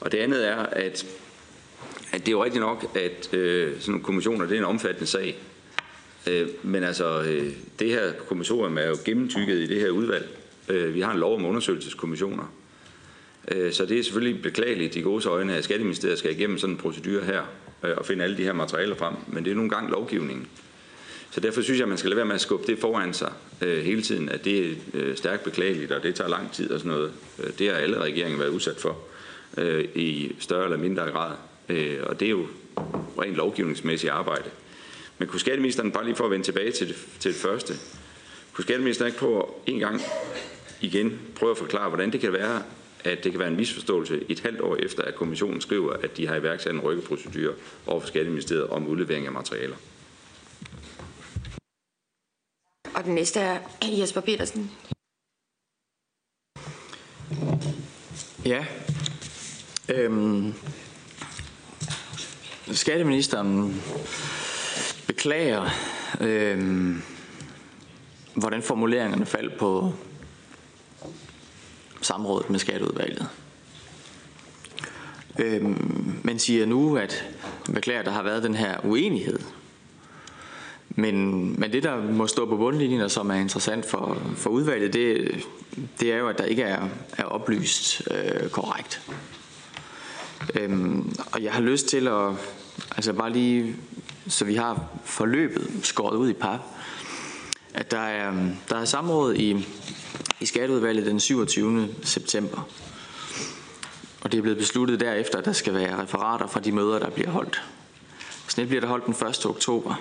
Og 0.00 0.12
det 0.12 0.18
andet 0.18 0.48
er, 0.48 0.56
at, 0.56 1.06
at 2.12 2.20
det 2.20 2.28
er 2.28 2.32
jo 2.32 2.44
rigtigt 2.44 2.62
nok, 2.62 2.96
at 2.96 3.34
øh, 3.34 3.80
sådan 3.80 3.92
nogle 3.92 4.04
kommissioner, 4.04 4.46
det 4.46 4.54
er 4.54 4.58
en 4.58 4.64
omfattende 4.64 5.06
sag. 5.06 5.38
Øh, 6.26 6.48
men 6.62 6.84
altså, 6.84 7.22
øh, 7.22 7.52
det 7.78 7.88
her 7.88 8.12
kommissorium 8.28 8.78
er 8.78 8.86
jo 8.86 8.96
gennemtykket 9.04 9.58
i 9.58 9.66
det 9.66 9.80
her 9.80 9.90
udvalg. 9.90 10.28
Øh, 10.68 10.94
vi 10.94 11.00
har 11.00 11.12
en 11.12 11.18
lov 11.18 11.34
om 11.34 11.44
undersøgelseskommissioner. 11.44 12.52
Øh, 13.48 13.72
så 13.72 13.86
det 13.86 13.98
er 13.98 14.02
selvfølgelig 14.02 14.42
beklageligt 14.42 14.96
i 14.96 15.00
gode 15.00 15.28
øjne, 15.28 15.56
at 15.56 15.64
Skatteministeriet 15.64 16.18
skal 16.18 16.30
igennem 16.30 16.58
sådan 16.58 16.74
en 16.74 16.78
procedur 16.78 17.22
her 17.22 17.42
øh, 17.82 17.96
og 17.96 18.06
finde 18.06 18.24
alle 18.24 18.36
de 18.36 18.44
her 18.44 18.52
materialer 18.52 18.96
frem. 18.96 19.14
Men 19.26 19.44
det 19.44 19.50
er 19.50 19.54
nogle 19.54 19.70
gange 19.70 19.90
lovgivningen. 19.90 20.46
Så 21.30 21.40
derfor 21.40 21.62
synes 21.62 21.78
jeg, 21.78 21.84
at 21.84 21.88
man 21.88 21.98
skal 21.98 22.10
lade 22.10 22.16
være 22.16 22.26
med 22.26 22.34
at 22.34 22.40
skubbe 22.40 22.66
det 22.66 22.78
foran 22.78 23.14
sig 23.14 23.32
øh, 23.60 23.84
hele 23.84 24.02
tiden, 24.02 24.28
at 24.28 24.44
det 24.44 24.66
er 24.66 24.74
øh, 24.94 25.16
stærkt 25.16 25.44
beklageligt, 25.44 25.92
og 25.92 26.02
det 26.02 26.14
tager 26.14 26.30
lang 26.30 26.52
tid 26.52 26.70
og 26.70 26.80
sådan 26.80 26.92
noget. 26.92 27.12
Øh, 27.44 27.50
det 27.58 27.70
har 27.70 27.76
alle 27.76 28.00
regeringer 28.00 28.38
været 28.38 28.48
udsat 28.50 28.76
for 28.76 28.98
øh, 29.58 29.84
i 29.94 30.36
større 30.38 30.64
eller 30.64 30.76
mindre 30.76 31.02
grad. 31.02 31.32
Øh, 31.68 31.98
og 32.02 32.20
det 32.20 32.26
er 32.26 32.30
jo 32.30 32.46
rent 33.18 33.36
lovgivningsmæssigt 33.36 34.12
arbejde. 34.12 34.50
Men 35.22 35.28
kunne 35.28 35.40
skatteministeren, 35.40 35.92
bare 35.92 36.04
lige 36.04 36.16
for 36.16 36.24
at 36.24 36.30
vende 36.30 36.44
tilbage 36.44 36.72
til 36.72 36.88
det, 36.88 36.96
til 37.20 37.32
det 37.32 37.40
første, 37.40 37.74
kunne 38.52 38.64
skatteministeren 38.64 39.08
ikke 39.08 39.18
prøve 39.18 39.44
en 39.66 39.78
gang 39.78 40.00
igen 40.80 41.20
prøve 41.36 41.50
at 41.50 41.58
forklare, 41.58 41.88
hvordan 41.88 42.12
det 42.12 42.20
kan 42.20 42.32
være, 42.32 42.62
at 43.04 43.24
det 43.24 43.32
kan 43.32 43.38
være 43.38 43.48
en 43.48 43.56
misforståelse 43.56 44.24
et 44.28 44.40
halvt 44.40 44.60
år 44.60 44.76
efter, 44.76 45.02
at 45.02 45.14
kommissionen 45.14 45.60
skriver, 45.60 45.92
at 45.92 46.16
de 46.16 46.26
har 46.26 46.36
iværksat 46.36 46.74
en 46.74 46.80
rykkeprocedur 46.80 47.54
over 47.86 48.00
for 48.00 48.06
Skatteministeriet 48.06 48.66
om 48.66 48.86
udlevering 48.86 49.26
af 49.26 49.32
materialer. 49.32 49.76
Og 52.94 53.04
den 53.04 53.14
næste 53.14 53.40
er 53.40 53.58
Jesper 53.82 54.20
Petersen. 54.20 54.70
Ja. 58.44 58.66
Øhm, 59.88 60.54
skatteministeren 62.72 63.82
beklager, 65.22 65.70
øh, 66.20 66.96
hvordan 68.34 68.62
formuleringerne 68.62 69.26
faldt 69.26 69.58
på 69.58 69.92
samrådet 72.00 72.50
med 72.50 72.58
skatteudvalget. 72.58 73.28
Øh, 75.38 75.64
men 76.24 76.38
siger 76.38 76.66
nu, 76.66 76.96
at 76.96 77.24
beklager, 77.74 78.02
der 78.02 78.10
har 78.10 78.22
været 78.22 78.42
den 78.42 78.54
her 78.54 78.76
uenighed 78.84 79.38
men, 80.96 81.54
men 81.60 81.72
det, 81.72 81.82
der 81.82 82.02
må 82.02 82.26
stå 82.26 82.46
på 82.46 82.56
bundlinjen, 82.56 83.00
og 83.00 83.10
som 83.10 83.30
er 83.30 83.34
interessant 83.34 83.86
for, 83.86 84.18
for 84.36 84.50
udvalget, 84.50 84.92
det, 84.92 85.34
det 86.00 86.12
er 86.12 86.16
jo, 86.16 86.28
at 86.28 86.38
der 86.38 86.44
ikke 86.44 86.62
er, 86.62 86.88
er 87.18 87.24
oplyst 87.24 88.08
øh, 88.10 88.50
korrekt. 88.50 89.12
Øhm, 90.54 91.14
og 91.32 91.42
jeg 91.42 91.52
har 91.52 91.60
lyst 91.60 91.88
til 91.88 92.08
at, 92.08 92.34
altså 92.90 93.12
bare 93.12 93.32
lige, 93.32 93.76
så 94.28 94.44
vi 94.44 94.54
har 94.54 94.86
forløbet 95.04 95.70
skåret 95.82 96.16
ud 96.16 96.30
i 96.30 96.32
pap, 96.32 96.60
at 97.74 97.90
der 97.90 97.98
er, 97.98 98.32
der 98.68 98.76
er 98.76 98.84
samråd 98.84 99.34
i, 99.34 99.66
i 100.40 100.46
skatteudvalget 100.46 101.06
den 101.06 101.20
27. 101.20 101.88
september. 102.02 102.68
Og 104.22 104.32
det 104.32 104.38
er 104.38 104.42
blevet 104.42 104.58
besluttet 104.58 105.00
derefter, 105.00 105.38
at 105.38 105.44
der 105.44 105.52
skal 105.52 105.74
være 105.74 106.02
referater 106.02 106.46
fra 106.46 106.60
de 106.60 106.72
møder, 106.72 106.98
der 106.98 107.10
bliver 107.10 107.30
holdt. 107.30 107.62
Snit 108.48 108.68
bliver 108.68 108.80
der 108.80 108.88
holdt 108.88 109.06
den 109.06 109.28
1. 109.28 109.46
oktober. 109.46 109.94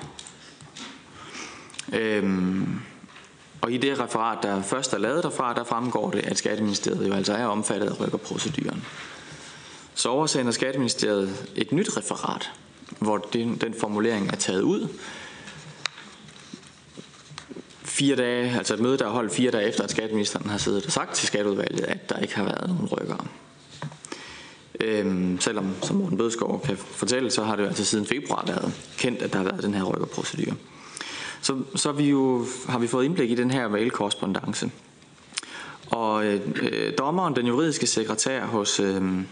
Øhm, 1.94 2.80
og 3.62 3.72
i 3.72 3.78
det 3.78 4.00
referat, 4.00 4.38
der 4.44 4.62
først 4.62 4.94
er 4.94 4.98
lavet 4.98 5.24
derfra, 5.24 5.54
der 5.54 5.64
fremgår 5.64 6.12
det, 6.12 6.26
at 6.26 6.38
Skatteministeriet 6.38 7.08
jo 7.08 7.14
altså 7.14 7.34
er 7.34 7.46
omfattet 7.46 7.88
af 7.88 8.00
rykkerproceduren. 8.00 8.84
Så 10.02 10.10
oversender 10.10 10.52
Skatteministeriet 10.52 11.48
et 11.56 11.72
nyt 11.72 11.98
referat, 11.98 12.52
hvor 13.00 13.18
den, 13.18 13.58
den 13.58 13.74
formulering 13.74 14.28
er 14.28 14.36
taget 14.36 14.62
ud. 14.62 14.88
Fire 17.84 18.16
dage, 18.16 18.58
altså 18.58 18.74
et 18.74 18.80
møde, 18.80 18.98
der 18.98 19.06
er 19.06 19.10
holdt 19.10 19.34
fire 19.34 19.52
dage 19.52 19.68
efter, 19.68 19.84
at 19.84 19.92
skatteministeren 19.92 20.50
har 20.50 20.58
siddet 20.58 20.86
og 20.86 20.92
sagt 20.92 21.14
til 21.14 21.28
skatteudvalget, 21.28 21.82
at 21.82 22.10
der 22.10 22.20
ikke 22.20 22.36
har 22.36 22.44
været 22.44 22.70
nogen 22.70 22.86
rykker. 22.86 23.28
Øhm, 24.80 25.40
selvom, 25.40 25.76
som 25.82 25.96
Morten 25.96 26.18
Bødskov 26.18 26.62
kan 26.66 26.78
fortælle, 26.78 27.32
så 27.32 27.44
har 27.44 27.56
det 27.56 27.64
jo 27.64 27.68
altså 27.68 27.86
siden 27.86 28.06
februar 28.06 28.44
været 28.48 28.74
kendt, 28.98 29.22
at 29.22 29.34
der 29.34 29.38
har 29.38 29.46
været 29.46 29.64
den 29.64 29.74
her 29.74 29.84
rykkerprocedure. 29.84 30.56
Så, 31.42 31.58
så 31.76 31.92
vi 31.92 32.10
jo, 32.10 32.46
har 32.68 32.80
vi 32.80 32.88
fået 32.88 33.06
indblik 33.06 33.32
i 33.32 33.36
den 33.36 33.52
her 33.52 33.66
valgkorrespondence. 33.66 34.72
Og 35.88 36.26
øh, 36.26 36.42
øh, 36.62 36.94
dommeren, 36.98 37.36
den 37.36 37.48
juridiske 37.48 37.88
sekretær 37.88 38.46
hos, 38.46 38.80
øh, 38.80 39.24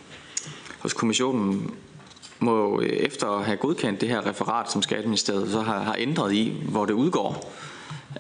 hos 0.80 0.94
kommissionen, 0.94 1.74
må 2.40 2.82
øh, 2.82 2.90
efter 2.90 3.28
at 3.28 3.46
have 3.46 3.58
godkendt 3.58 4.02
det 4.02 4.10
her 4.10 4.26
referat, 4.26 4.72
som 4.72 4.82
Skatteministeriet 4.82 5.52
så 5.52 5.62
har, 5.62 5.80
har 5.80 5.96
ændret 6.00 6.34
i, 6.34 6.62
hvor 6.70 6.86
det 6.86 6.94
udgår, 6.94 7.54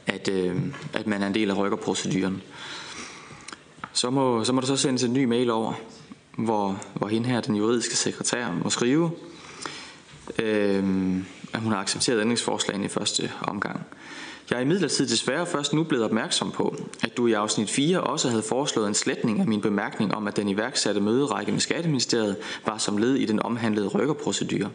at, 0.08 0.30
øh, 0.30 0.56
at 0.94 1.08
man 1.08 1.24
er 1.24 1.28
en 1.28 1.34
del 1.34 1.50
af 1.50 1.58
rykkerproceduren, 1.58 2.42
så 3.94 4.10
må, 4.10 4.44
så 4.44 4.54
må 4.54 4.62
der 4.62 4.68
så 4.68 4.78
sendes 4.78 5.04
en 5.04 5.14
ny 5.14 5.26
mail 5.26 5.50
over, 5.50 5.74
hvor, 6.38 6.82
hvor 6.94 7.08
hende 7.08 7.30
her, 7.30 7.42
den 7.42 7.56
juridiske 7.56 7.96
sekretær, 7.96 8.52
må 8.64 8.70
skrive, 8.70 9.12
øh, 10.40 11.18
at 11.54 11.60
hun 11.60 11.72
har 11.72 11.80
accepteret 11.80 12.22
ændringsforslagene 12.22 12.86
i 12.86 12.90
første 12.90 13.32
omgang. 13.42 13.86
Jeg 14.50 14.58
er 14.58 14.62
imidlertid 14.62 15.08
desværre 15.08 15.46
først 15.46 15.74
nu 15.74 15.84
blevet 15.84 16.06
opmærksom 16.06 16.52
på, 16.52 16.76
at 17.04 17.18
du 17.18 17.28
i 17.28 17.34
afsnit 17.34 17.70
4 17.70 18.02
også 18.02 18.30
havde 18.30 18.44
foreslået 18.44 18.88
en 18.88 18.94
sletning 18.94 19.40
af 19.40 19.48
min 19.48 19.62
bemærkning 19.62 20.16
om, 20.16 20.28
at 20.28 20.36
den 20.38 20.50
iværksatte 20.50 21.02
møderække 21.02 21.52
med 21.52 21.60
Skatteministeriet 21.60 22.36
var 22.66 22.78
som 22.78 22.98
led 22.98 23.16
i 23.16 23.26
den 23.26 23.42
omhandlede 23.42 23.88
rykkerprocedure. 23.88 24.70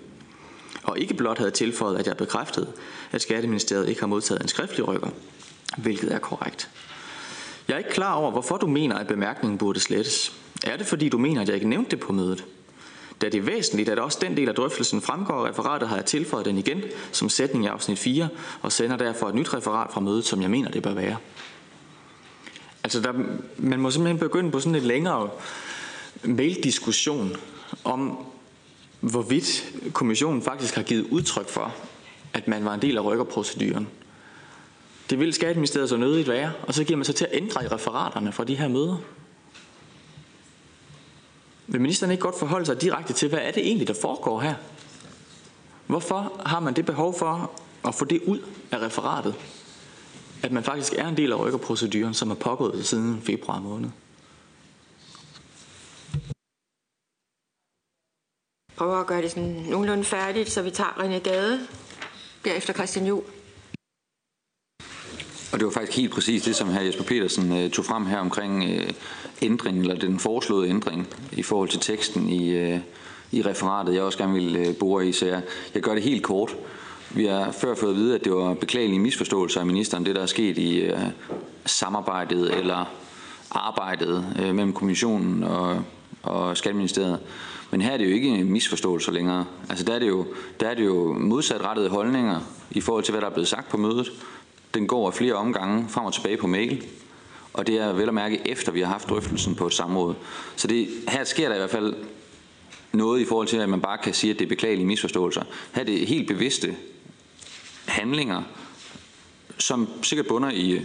Og 0.83 0.99
ikke 0.99 1.15
blot 1.15 1.39
havde 1.39 1.51
tilføjet, 1.51 1.99
at 1.99 2.07
jeg 2.07 2.17
bekræftede, 2.17 2.73
at 3.13 3.23
Skatteministeriet 3.23 3.89
ikke 3.89 4.01
har 4.01 4.07
modtaget 4.07 4.43
en 4.43 4.49
skriftlig 4.49 4.89
rykker, 4.89 5.09
hvilket 5.79 6.15
er 6.15 6.19
korrekt. 6.19 6.71
Jeg 7.69 7.75
er 7.75 7.79
ikke 7.79 7.91
klar 7.91 8.15
over, 8.15 8.31
hvorfor 8.31 8.57
du 8.57 8.67
mener, 8.67 8.97
at 8.97 9.07
bemærkningen 9.07 9.59
burde 9.59 9.81
slettes. 9.81 10.33
Er 10.65 10.77
det 10.77 10.87
fordi, 10.87 11.09
du 11.09 11.19
mener, 11.19 11.43
at 11.43 11.49
jeg 11.49 11.55
ikke 11.55 11.69
nævnte 11.69 11.91
det 11.91 12.01
på 12.01 12.13
mødet? 12.13 12.45
Da 13.21 13.29
det 13.29 13.39
er 13.39 13.43
væsentligt, 13.43 13.89
at 13.89 13.99
også 13.99 14.19
den 14.23 14.37
del 14.37 14.49
af 14.49 14.55
drøftelsen 14.55 15.01
fremgår 15.01 15.47
af 15.47 15.51
referatet, 15.51 15.89
har 15.89 15.97
jeg 15.97 16.05
tilføjet 16.05 16.47
den 16.47 16.59
igen 16.59 16.83
som 17.13 17.29
sætning 17.29 17.65
i 17.65 17.69
afsnit 17.69 17.99
4, 17.99 18.29
og 18.63 18.73
sender 18.73 18.97
derfor 18.97 19.29
et 19.29 19.35
nyt 19.35 19.55
referat 19.55 19.93
fra 19.93 20.01
mødet, 20.01 20.25
som 20.25 20.43
jeg 20.43 20.51
mener, 20.51 20.71
det 20.71 20.83
bør 20.83 20.95
være. 20.95 21.17
Altså, 22.85 23.01
der, 23.01 23.13
man 23.59 23.81
må 23.81 23.91
simpelthen 23.91 24.19
begynde 24.19 24.51
på 24.51 24.61
sådan 24.61 24.75
en 24.75 24.83
længere 24.83 25.31
maildiskussion 26.25 27.37
om, 27.85 28.19
hvorvidt 29.01 29.73
kommissionen 29.93 30.43
faktisk 30.43 30.75
har 30.75 30.83
givet 30.83 31.07
udtryk 31.11 31.49
for, 31.49 31.75
at 32.33 32.49
man 32.49 32.65
var 32.65 32.75
en 32.75 32.83
del 32.83 32.97
af 32.97 33.05
rykkerproceduren. 33.05 33.89
Det 35.11 35.21
vil 35.21 35.33
Skatteministeriet 35.33 35.89
så 35.89 35.97
nødigt 35.97 36.29
være, 36.29 36.53
og 36.63 36.75
så 36.75 36.85
giver 36.85 36.97
man 36.97 37.05
sig 37.05 37.15
til 37.15 37.25
at 37.25 37.31
ændre 37.33 37.65
i 37.65 37.69
referaterne 37.69 38.33
fra 38.33 38.45
de 38.45 38.55
her 38.55 38.69
møder. 38.69 38.97
Vil 41.67 41.81
ministeren 41.81 42.11
ikke 42.11 42.23
godt 42.23 42.39
forholde 42.39 42.67
sig 42.67 42.81
direkte 42.81 43.13
til, 43.13 43.29
hvad 43.29 43.39
er 43.39 43.51
det 43.51 43.67
egentlig, 43.67 43.89
der 43.89 43.95
foregår 44.03 44.41
her? 44.41 44.55
Hvorfor 45.87 46.43
har 46.47 46.61
man 46.61 46.75
det 46.75 46.87
behov 46.87 47.19
for 47.19 47.51
at 47.89 47.95
få 47.95 48.05
det 48.05 48.23
ud 48.27 48.39
af 48.71 48.79
referatet, 48.79 49.35
at 50.43 50.53
man 50.53 50.65
faktisk 50.65 50.93
er 50.99 51.09
en 51.09 51.17
del 51.17 51.33
af 51.33 51.41
rykkerproceduren, 51.41 52.15
som 52.15 52.31
er 52.31 52.35
pågået 52.35 52.87
siden 52.87 53.23
februar 53.23 53.61
måned? 53.61 53.91
Prøver 58.77 58.97
at 58.97 59.07
gøre 59.07 59.23
det 59.23 59.31
sådan 59.31 59.67
nogenlunde 59.69 60.05
færdigt, 60.05 60.51
så 60.51 60.63
vi 60.63 60.71
tager 60.71 60.91
René 60.91 61.19
Gade, 61.19 61.61
derefter 62.45 62.73
Christian 62.73 63.07
Juhl. 63.07 63.25
Og 65.53 65.61
det 65.61 65.67
var 65.67 65.73
faktisk 65.73 65.99
helt 65.99 66.13
præcis 66.13 66.43
det, 66.43 66.57
som 66.57 66.69
hr. 66.69 66.81
Jesper 66.81 67.05
Petersen 67.05 67.65
uh, 67.65 67.71
tog 67.71 67.85
frem 67.85 68.07
her 68.07 68.19
omkring 68.19 68.65
uh, 68.65 68.91
ændring, 69.43 69.81
eller 69.81 69.95
den 69.95 70.19
foreslåede 70.19 70.69
ændring 70.69 71.09
i 71.33 71.43
forhold 71.43 71.69
til 71.69 71.81
teksten 71.81 72.29
i, 72.29 72.51
øh, 72.51 72.79
i 73.33 73.43
referatet, 73.43 73.95
jeg 73.95 74.03
også 74.03 74.19
gerne 74.19 74.35
vil 74.35 74.69
uh, 74.69 74.75
bore 74.77 75.07
i. 75.07 75.13
Så 75.13 75.27
jeg, 75.27 75.43
jeg 75.75 75.83
gør 75.83 75.95
det 75.95 76.03
helt 76.03 76.23
kort. 76.23 76.57
Vi 77.11 77.25
har 77.25 77.53
før 77.53 77.75
fået 77.75 77.91
at 77.91 77.97
vide, 77.97 78.15
at 78.15 78.25
det 78.25 78.33
var 78.33 78.55
beklagelige 78.55 78.99
misforståelser 78.99 79.61
af 79.61 79.67
ministeren, 79.67 80.07
det 80.07 80.17
der 80.17 80.23
er 80.23 80.27
sket 80.27 80.59
i 80.59 80.93
uh, 80.93 80.99
samarbejdet 81.67 82.59
eller 82.59 82.85
arbejdet 83.51 84.27
uh, 84.39 84.55
mellem 84.55 84.73
kommissionen 84.73 85.43
og, 85.43 85.83
og 86.23 86.57
Skatteministeriet. 86.57 87.19
Men 87.71 87.81
her 87.81 87.91
er 87.93 87.97
det 87.97 88.05
jo 88.05 88.15
ikke 88.15 88.45
misforståelser 88.45 89.13
længere. 89.13 89.45
Altså 89.69 89.85
der 89.85 89.95
er 89.95 89.99
det 89.99 90.09
jo, 90.09 90.27
der 90.61 90.69
er 90.69 90.75
det 90.75 90.85
jo 90.85 91.13
modsatrettede 91.13 91.89
holdninger 91.89 92.41
i 92.71 92.81
forhold 92.81 93.05
til, 93.05 93.13
hvad 93.13 93.21
der 93.21 93.29
er 93.29 93.33
blevet 93.33 93.49
sagt 93.49 93.69
på 93.69 93.77
mødet. 93.77 94.13
Den 94.75 94.87
går 94.87 95.07
af 95.07 95.15
flere 95.15 95.35
omgange 95.35 95.89
frem 95.89 96.05
og 96.05 96.15
tilbage 96.15 96.37
på 96.37 96.47
mail. 96.47 96.85
Og 97.55 97.67
det 97.67 97.79
er 97.79 97.93
vel 97.93 98.09
at 98.09 98.15
mærke 98.15 98.41
efter, 98.49 98.73
vi 98.73 98.81
har 98.81 98.87
haft 98.87 99.09
drøftelsen 99.09 99.55
på 99.55 99.67
et 99.67 99.75
samråd. 99.75 100.15
Så 100.57 100.67
det, 100.67 100.89
her 101.09 101.25
sker 101.25 101.49
der 101.49 101.55
i 101.55 101.59
hvert 101.59 101.71
fald 101.71 101.95
noget 102.93 103.21
i 103.21 103.25
forhold 103.25 103.49
til, 103.49 103.57
at 103.57 103.69
man 103.69 103.81
bare 103.81 103.99
kan 103.99 104.15
sige, 104.15 104.33
at 104.33 104.39
det 104.39 104.45
er 104.45 104.49
beklagelige 104.49 104.87
misforståelser. 104.87 105.43
Her 105.75 105.81
er 105.81 105.87
det 105.87 106.07
helt 106.07 106.29
bevidste 106.29 106.77
handlinger, 107.87 108.43
som 109.59 109.89
sikkert 110.03 110.27
bunder 110.27 110.51
i 110.51 110.71
øh, 110.71 110.83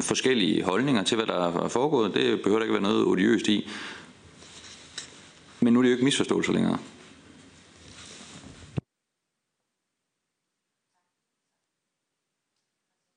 forskellige 0.00 0.62
holdninger 0.62 1.02
til, 1.02 1.16
hvad 1.16 1.26
der 1.26 1.64
er 1.64 1.68
foregået. 1.68 2.14
Det 2.14 2.42
behøver 2.42 2.58
der 2.58 2.64
ikke 2.64 2.74
være 2.74 2.82
noget 2.82 3.06
odiøst 3.06 3.48
i. 3.48 3.68
Men 5.60 5.72
nu 5.72 5.78
er 5.78 5.82
det 5.82 5.90
jo 5.90 5.94
ikke 5.94 6.04
misforståelser 6.04 6.52
længere. 6.52 6.78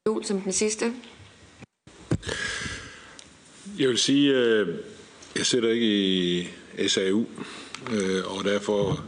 Jul 0.07 0.25
som 0.25 0.41
den 0.41 0.53
sidste. 0.53 0.93
Jeg 3.80 3.89
vil 3.89 3.97
sige, 3.97 4.34
øh, 4.34 4.67
jeg 5.36 5.45
sidder 5.45 5.69
ikke 5.69 5.86
i 5.86 6.47
SAU, 6.88 7.26
øh, 7.91 8.38
og 8.38 8.43
derfor 8.43 9.05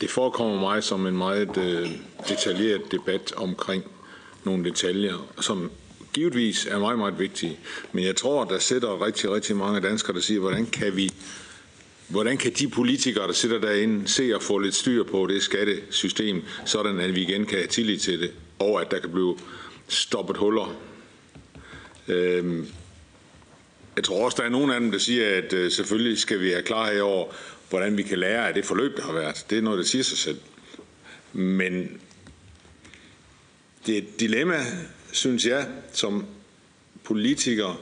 det 0.00 0.10
forekommer 0.10 0.60
mig 0.60 0.84
som 0.84 1.06
en 1.06 1.16
meget 1.16 1.56
øh, 1.56 1.90
detaljeret 2.28 2.92
debat 2.92 3.32
omkring 3.36 3.84
nogle 4.44 4.64
detaljer, 4.64 5.32
som 5.40 5.70
givetvis 6.12 6.66
er 6.66 6.78
meget, 6.78 6.98
meget 6.98 7.18
vigtige. 7.18 7.58
Men 7.92 8.04
jeg 8.04 8.16
tror, 8.16 8.44
der 8.44 8.58
sidder 8.58 9.04
rigtig, 9.06 9.30
rigtig 9.30 9.56
mange 9.56 9.80
danskere, 9.80 10.16
der 10.16 10.22
siger, 10.22 10.40
hvordan 10.40 10.66
kan 10.66 10.96
vi 10.96 11.10
Hvordan 12.08 12.36
kan 12.36 12.52
de 12.52 12.68
politikere, 12.68 13.26
der 13.26 13.32
sidder 13.32 13.60
derinde, 13.60 14.08
se 14.08 14.34
og 14.34 14.42
få 14.42 14.58
lidt 14.58 14.74
styr 14.74 15.04
på 15.04 15.26
det 15.26 15.42
skattesystem, 15.42 16.42
sådan 16.64 17.00
at 17.00 17.14
vi 17.14 17.22
igen 17.22 17.46
kan 17.46 17.58
have 17.58 17.68
tillid 17.68 17.98
til 17.98 18.20
det, 18.20 18.32
og 18.58 18.80
at 18.80 18.90
der 18.90 18.98
kan 18.98 19.10
blive 19.10 19.38
stoppet 19.88 20.36
huller? 20.36 20.76
Øhm, 22.08 22.66
jeg 23.96 24.04
tror 24.04 24.24
også, 24.24 24.36
der 24.36 24.44
er 24.44 24.48
nogen 24.48 24.70
af 24.70 24.80
dem, 24.80 24.90
der 24.90 24.98
siger, 24.98 25.36
at 25.36 25.52
øh, 25.52 25.72
selvfølgelig 25.72 26.18
skal 26.18 26.40
vi 26.40 26.50
have 26.50 26.62
klarhed 26.62 27.00
over, 27.00 27.32
hvordan 27.70 27.96
vi 27.96 28.02
kan 28.02 28.18
lære 28.18 28.48
af 28.48 28.54
det 28.54 28.64
forløb, 28.64 28.96
der 28.96 29.02
har 29.02 29.12
været. 29.12 29.46
Det 29.50 29.58
er 29.58 29.62
noget, 29.62 29.78
der 29.78 29.84
siger 29.84 30.02
sig 30.02 30.18
selv. 30.18 30.38
Men 31.32 32.00
det 33.86 33.94
er 33.94 33.98
et 33.98 34.20
dilemma, 34.20 34.60
synes 35.12 35.46
jeg, 35.46 35.66
som 35.92 36.26
politiker, 37.04 37.80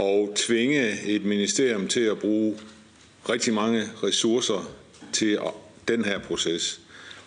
at 0.00 0.28
tvinge 0.36 1.00
et 1.06 1.24
ministerium 1.24 1.88
til 1.88 2.00
at 2.00 2.18
bruge 2.18 2.58
rigtig 3.28 3.54
mange 3.54 3.84
ressourcer 4.02 4.70
til 5.12 5.38
den 5.88 6.04
her 6.04 6.18
proces, 6.18 6.80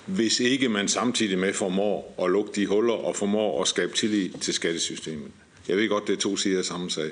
hvis 0.05 0.39
ikke 0.39 0.69
man 0.69 0.87
samtidig 0.87 1.39
med 1.39 1.53
formår 1.53 2.15
at 2.23 2.31
lukke 2.31 2.51
de 2.55 2.67
huller 2.67 2.93
og 2.93 3.15
formår 3.15 3.61
at 3.61 3.67
skabe 3.67 3.93
tillid 3.93 4.29
til 4.41 4.53
skattesystemet. 4.53 5.31
Jeg 5.67 5.77
ved 5.77 5.89
godt, 5.89 6.07
det 6.07 6.13
er 6.13 6.19
to 6.19 6.37
sider 6.37 6.59
af 6.59 6.65
samme 6.65 6.91
sag. 6.91 7.11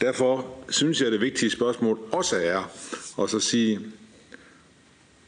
Derfor 0.00 0.46
synes 0.68 1.00
jeg, 1.00 1.06
at 1.06 1.12
det 1.12 1.20
vigtige 1.20 1.50
spørgsmål 1.50 1.98
også 2.12 2.36
er 2.36 2.70
at 3.22 3.30
så 3.30 3.40
sige, 3.40 3.80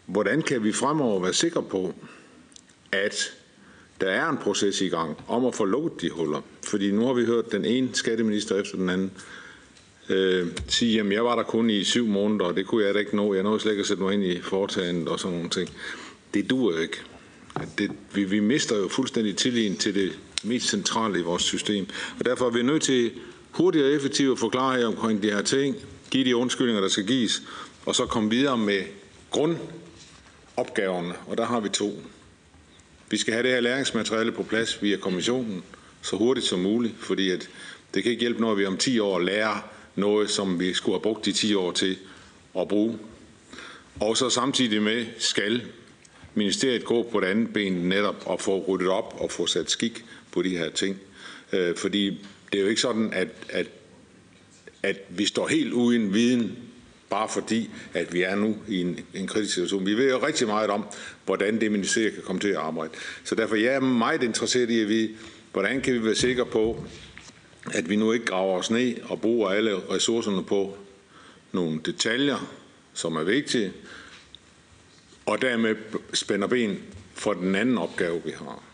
hvordan 0.06 0.42
kan 0.42 0.64
vi 0.64 0.72
fremover 0.72 1.20
være 1.20 1.32
sikre 1.32 1.62
på, 1.62 1.94
at 2.92 3.14
der 4.00 4.10
er 4.10 4.28
en 4.28 4.36
proces 4.36 4.80
i 4.80 4.88
gang 4.88 5.16
om 5.28 5.44
at 5.44 5.54
få 5.54 5.64
lukket 5.64 6.00
de 6.00 6.10
huller? 6.10 6.40
Fordi 6.68 6.90
nu 6.90 7.06
har 7.06 7.12
vi 7.12 7.24
hørt 7.24 7.52
den 7.52 7.64
ene 7.64 7.88
skatteminister 7.92 8.60
efter 8.60 8.76
den 8.76 8.90
anden 8.90 9.12
øh, 10.08 10.46
sige, 10.68 10.94
jamen 10.94 11.12
jeg 11.12 11.24
var 11.24 11.36
der 11.36 11.42
kun 11.42 11.70
i 11.70 11.84
syv 11.84 12.06
måneder, 12.06 12.44
og 12.44 12.56
det 12.56 12.66
kunne 12.66 12.84
jeg 12.84 12.94
da 12.94 12.98
ikke 12.98 13.16
nå. 13.16 13.34
Jeg 13.34 13.42
nåede 13.42 13.60
slet 13.60 13.72
ikke 13.72 13.80
at 13.80 13.86
sætte 13.86 14.02
mig 14.02 14.14
ind 14.14 14.24
i 14.24 14.40
foretagendet 14.40 15.08
og 15.08 15.20
sådan 15.20 15.36
nogle 15.36 15.50
ting. 15.50 15.70
Det 16.34 16.50
duer 16.50 16.78
ikke. 16.78 16.96
Det, 17.78 17.90
vi, 18.14 18.24
vi 18.24 18.40
mister 18.40 18.76
jo 18.76 18.88
fuldstændig 18.88 19.36
tilliden 19.36 19.76
til 19.76 19.94
det 19.94 20.18
mest 20.44 20.68
centrale 20.68 21.18
i 21.18 21.22
vores 21.22 21.42
system. 21.42 21.86
Og 22.18 22.24
derfor 22.24 22.46
er 22.46 22.50
vi 22.50 22.62
nødt 22.62 22.82
til 22.82 23.10
hurtigt 23.58 23.84
og 23.84 23.92
effektivt 23.92 24.32
at 24.32 24.38
forklare 24.38 24.70
jer 24.70 24.86
omkring 24.86 25.22
de 25.22 25.30
her 25.30 25.42
ting, 25.42 25.76
give 26.10 26.24
de 26.24 26.36
undskyldninger, 26.36 26.80
der 26.80 26.88
skal 26.88 27.06
gives, 27.06 27.42
og 27.86 27.94
så 27.94 28.06
komme 28.06 28.30
videre 28.30 28.58
med 28.58 28.82
grundopgaverne, 29.30 31.14
og 31.26 31.38
der 31.38 31.46
har 31.46 31.60
vi 31.60 31.68
to. 31.68 32.02
Vi 33.10 33.16
skal 33.16 33.32
have 33.32 33.42
det 33.42 33.52
her 33.52 33.60
læringsmateriale 33.60 34.32
på 34.32 34.42
plads 34.42 34.82
via 34.82 34.96
kommissionen 34.96 35.62
så 36.02 36.16
hurtigt 36.16 36.46
som 36.46 36.58
muligt, 36.58 36.94
fordi 36.98 37.30
at 37.30 37.48
det 37.94 38.02
kan 38.02 38.12
ikke 38.12 38.20
hjælpe, 38.20 38.40
når 38.40 38.54
vi 38.54 38.66
om 38.66 38.76
10 38.76 38.98
år 38.98 39.18
lærer 39.18 39.68
noget, 39.94 40.30
som 40.30 40.60
vi 40.60 40.74
skulle 40.74 40.94
have 40.94 41.02
brugt 41.02 41.24
de 41.24 41.32
10 41.32 41.54
år 41.54 41.72
til 41.72 41.96
at 42.58 42.68
bruge. 42.68 42.98
Og 44.00 44.16
så 44.16 44.30
samtidig 44.30 44.82
med 44.82 45.06
skal 45.18 45.62
ministeriet 46.34 46.84
gå 46.84 47.08
på 47.12 47.20
det 47.20 47.26
andet 47.26 47.52
ben 47.52 47.72
netop 47.72 48.22
og 48.26 48.40
få 48.40 48.64
ryddet 48.68 48.88
op 48.88 49.16
og 49.20 49.30
få 49.30 49.46
sat 49.46 49.70
skik 49.70 50.04
på 50.32 50.42
de 50.42 50.58
her 50.58 50.70
ting. 50.70 51.00
Øh, 51.52 51.76
fordi 51.76 52.26
det 52.52 52.58
er 52.58 52.62
jo 52.62 52.68
ikke 52.68 52.80
sådan, 52.80 53.12
at, 53.12 53.28
at, 53.48 53.66
at 54.82 54.96
vi 55.08 55.26
står 55.26 55.48
helt 55.48 55.72
uden 55.72 56.14
viden, 56.14 56.58
bare 57.10 57.28
fordi, 57.28 57.70
at 57.94 58.12
vi 58.12 58.22
er 58.22 58.34
nu 58.34 58.56
i 58.68 58.80
en, 58.80 59.00
en 59.14 59.26
kritisk 59.26 59.54
situation. 59.54 59.86
Vi 59.86 59.94
ved 59.94 60.10
jo 60.10 60.26
rigtig 60.26 60.46
meget 60.46 60.70
om, 60.70 60.84
hvordan 61.24 61.60
det 61.60 61.72
ministeriet 61.72 62.14
kan 62.14 62.22
komme 62.22 62.40
til 62.40 62.48
at 62.48 62.56
arbejde. 62.56 62.92
Så 63.24 63.34
derfor 63.34 63.56
jeg 63.56 63.74
er 63.74 63.80
meget 63.80 64.22
interesseret 64.22 64.70
i 64.70 64.80
at 64.80 64.88
vide, 64.88 65.14
hvordan 65.52 65.80
kan 65.80 65.94
vi 65.94 66.04
være 66.04 66.14
sikre 66.14 66.46
på, 66.46 66.84
at 67.74 67.88
vi 67.90 67.96
nu 67.96 68.12
ikke 68.12 68.26
graver 68.26 68.58
os 68.58 68.70
ned 68.70 68.94
og 69.02 69.20
bruger 69.20 69.50
alle 69.50 69.76
ressourcerne 69.90 70.44
på 70.44 70.76
nogle 71.52 71.80
detaljer, 71.86 72.54
som 72.94 73.16
er 73.16 73.22
vigtige, 73.22 73.72
og 75.26 75.42
dermed 75.42 75.76
spænder 76.12 76.46
ben 76.46 76.78
for 77.14 77.32
den 77.32 77.54
anden 77.54 77.78
opgave, 77.78 78.22
vi 78.24 78.30
har. 78.30 78.67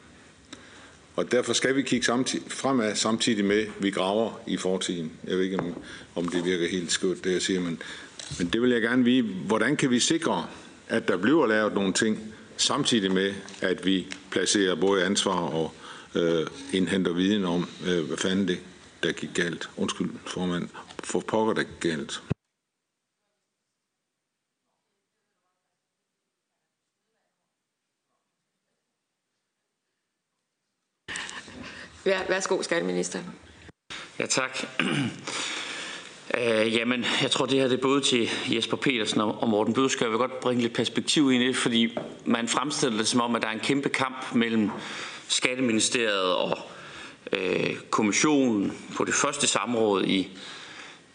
Og 1.16 1.32
derfor 1.32 1.52
skal 1.52 1.76
vi 1.76 1.82
kigge 1.82 2.06
samtidig, 2.06 2.52
fremad 2.52 2.94
samtidig 2.94 3.44
med, 3.44 3.58
at 3.58 3.68
vi 3.78 3.90
graver 3.90 4.40
i 4.46 4.56
fortiden. 4.56 5.12
Jeg 5.24 5.36
ved 5.36 5.44
ikke, 5.44 5.58
om, 5.58 5.74
om 6.14 6.28
det 6.28 6.44
virker 6.44 6.68
helt 6.68 6.92
skørt, 6.92 7.24
det 7.24 7.32
jeg 7.32 7.42
siger, 7.42 7.60
men, 7.60 7.82
men 8.38 8.48
det 8.48 8.62
vil 8.62 8.70
jeg 8.70 8.82
gerne 8.82 9.04
vide. 9.04 9.22
Hvordan 9.22 9.76
kan 9.76 9.90
vi 9.90 10.00
sikre, 10.00 10.46
at 10.88 11.08
der 11.08 11.16
bliver 11.16 11.46
lavet 11.46 11.74
nogle 11.74 11.92
ting, 11.92 12.18
samtidig 12.56 13.12
med, 13.12 13.34
at 13.62 13.86
vi 13.86 14.06
placerer 14.30 14.74
både 14.74 15.04
ansvar 15.04 15.36
og 15.36 15.72
øh, 16.14 16.46
indhenter 16.72 17.12
viden 17.12 17.44
om, 17.44 17.68
øh, 17.86 18.04
hvad 18.04 18.16
fanden 18.16 18.48
det, 18.48 18.58
der 19.02 19.12
gik 19.12 19.30
galt. 19.34 19.68
Undskyld, 19.76 20.10
formand. 20.26 20.68
For 21.04 21.20
pokker, 21.20 21.54
der 21.54 21.62
gik 21.62 21.80
galt. 21.80 22.22
Ja, 32.06 32.20
værsgo, 32.28 32.62
skatteminister. 32.62 33.18
Ja, 34.18 34.26
tak. 34.26 34.58
Uh, 36.34 36.74
jamen, 36.76 37.04
jeg 37.22 37.30
tror, 37.30 37.46
det 37.46 37.58
her 37.58 37.68
det 37.68 37.78
er 37.78 37.82
både 37.82 38.00
til 38.00 38.30
Jesper 38.48 38.76
Petersen 38.76 39.20
og 39.20 39.48
Morten 39.48 39.74
Bødskør. 39.74 40.06
Jeg 40.06 40.10
vil 40.10 40.18
godt 40.18 40.40
bringe 40.40 40.62
lidt 40.62 40.72
perspektiv 40.72 41.32
ind 41.32 41.42
i 41.42 41.46
det, 41.46 41.56
fordi 41.56 41.98
man 42.24 42.48
fremstiller 42.48 42.98
det 42.98 43.08
som 43.08 43.20
om, 43.20 43.36
at 43.36 43.42
der 43.42 43.48
er 43.48 43.52
en 43.52 43.60
kæmpe 43.60 43.88
kamp 43.88 44.34
mellem 44.34 44.70
Skatteministeriet 45.28 46.34
og 46.34 46.58
uh, 47.32 47.76
kommissionen 47.90 48.72
på 48.96 49.04
det 49.04 49.14
første 49.14 49.46
samråd 49.46 50.04
i, 50.04 50.28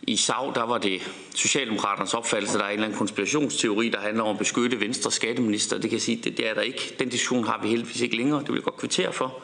i 0.01 0.15
SAV, 0.15 0.53
der 0.55 0.63
var 0.63 0.77
det 0.77 1.11
Socialdemokraternes 1.35 2.13
opfattelse, 2.13 2.57
der 2.57 2.63
er 2.63 2.67
en 2.67 2.73
eller 2.73 2.85
anden 2.85 2.97
konspirationsteori, 2.97 3.89
der 3.89 3.99
handler 3.99 4.23
om 4.23 4.29
at 4.29 4.37
beskytte 4.37 4.79
Venstre 4.79 5.11
skatteminister. 5.11 5.75
Det 5.75 5.89
kan 5.89 5.93
jeg 5.97 6.01
sige, 6.01 6.21
det, 6.23 6.37
det 6.37 6.49
er 6.49 6.53
der 6.53 6.61
ikke. 6.61 6.95
Den 6.99 7.09
diskussion 7.09 7.43
har 7.43 7.59
vi 7.63 7.67
heldigvis 7.67 8.01
ikke 8.01 8.17
længere. 8.17 8.39
Det 8.39 8.47
vil 8.47 8.55
jeg 8.55 8.63
godt 8.63 8.77
kvittere 8.77 9.13
for. 9.13 9.41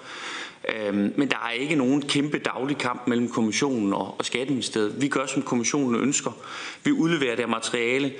Øhm, 0.73 1.13
men 1.15 1.29
der 1.29 1.37
er 1.47 1.51
ikke 1.51 1.75
nogen 1.75 2.01
kæmpe 2.01 2.37
daglig 2.37 2.77
kamp 2.77 3.07
mellem 3.07 3.29
kommissionen 3.29 3.93
og, 3.93 4.15
Skatteministeriet. 4.21 5.01
Vi 5.01 5.07
gør, 5.07 5.25
som 5.25 5.41
kommissionen 5.41 6.01
ønsker. 6.01 6.31
Vi 6.83 6.91
udleverer 6.91 7.35
det 7.35 7.49
materiale. 7.49 8.13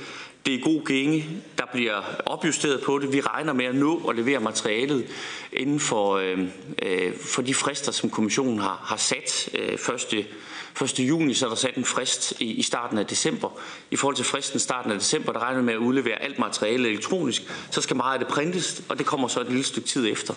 Det 0.46 0.56
er 0.56 0.60
god 0.64 0.86
gænge. 0.86 1.26
Der 1.58 1.64
bliver 1.74 2.02
opjusteret 2.26 2.82
på 2.82 3.00
det. 3.00 3.14
Vi 3.14 3.22
regner 3.22 3.54
med 3.54 3.66
at 3.66 3.76
nå 3.76 3.98
og 3.98 4.16
levere 4.16 4.40
materialet 4.40 5.08
inden 5.54 5.80
for, 5.80 6.14
øh, 6.14 6.40
øh, 6.82 7.14
for 7.18 7.42
de 7.42 7.54
frister, 7.54 7.92
som 7.92 8.10
kommissionen 8.10 8.60
har, 8.60 8.82
har 8.84 8.98
sat. 8.98 9.50
Øh, 9.54 9.78
første 9.78 10.26
1. 10.82 11.00
juni, 11.00 11.34
så 11.34 11.46
er 11.46 11.50
der 11.50 11.56
sat 11.56 11.76
en 11.76 11.86
frist 11.86 12.34
i, 12.40 12.46
i 12.46 12.62
starten 12.62 12.98
af 12.98 13.06
december. 13.06 13.50
I 13.92 13.96
forhold 13.96 14.16
til 14.16 14.26
fristen 14.26 14.60
starten 14.60 14.92
af 14.92 15.00
december, 15.00 15.34
der 15.34 15.40
regner 15.40 15.62
med 15.62 15.74
at 15.74 15.78
udlevere 15.78 16.22
alt 16.22 16.40
materiale 16.40 16.90
elektronisk, 16.90 17.42
så 17.72 17.82
skal 17.82 17.96
meget 17.96 18.14
af 18.14 18.20
det 18.20 18.28
printes, 18.28 18.84
og 18.90 18.98
det 18.98 19.06
kommer 19.06 19.28
så 19.28 19.42
et 19.42 19.48
lille 19.48 19.64
stykke 19.64 19.88
tid 19.88 20.12
efter. 20.12 20.34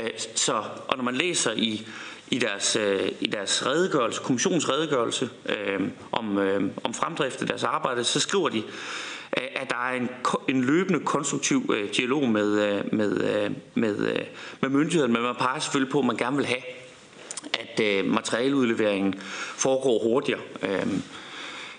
Øh, 0.00 0.10
så, 0.34 0.52
og 0.88 0.96
når 0.96 1.04
man 1.04 1.14
læser 1.14 1.52
i, 1.52 1.86
i 2.30 2.38
deres, 2.38 2.76
øh, 2.76 3.12
i 3.20 3.26
deres 3.26 3.66
redegørelse, 3.66 4.20
kommissionsredegørelse 4.24 5.30
øh, 5.48 5.80
om, 6.12 6.38
øh, 6.38 6.70
om 6.84 6.94
fremdrift 6.94 7.40
af 7.40 7.46
deres 7.46 7.64
arbejde, 7.64 8.04
så 8.04 8.20
skriver 8.20 8.48
de, 8.48 8.58
øh, 9.36 9.42
at 9.54 9.70
der 9.70 9.76
er 9.76 9.96
en, 9.96 10.08
en 10.48 10.64
løbende 10.64 11.00
konstruktiv 11.00 11.74
øh, 11.74 11.88
dialog 11.96 12.28
med, 12.28 12.62
øh, 12.68 12.84
med, 12.92 13.44
øh, 13.44 13.50
med, 13.74 13.98
øh, 13.98 14.24
med 14.60 14.70
myndighederne, 14.70 15.12
men 15.12 15.22
man 15.22 15.34
peger 15.34 15.60
selvfølgelig 15.60 15.92
på, 15.92 15.98
at 15.98 16.04
man 16.04 16.16
gerne 16.16 16.36
vil 16.36 16.46
have 16.46 16.60
at 17.52 17.80
øh, 17.80 18.04
materialeudleveringen 18.04 19.14
foregår 19.56 20.02
hurtigere. 20.02 20.40
Øhm, 20.62 21.02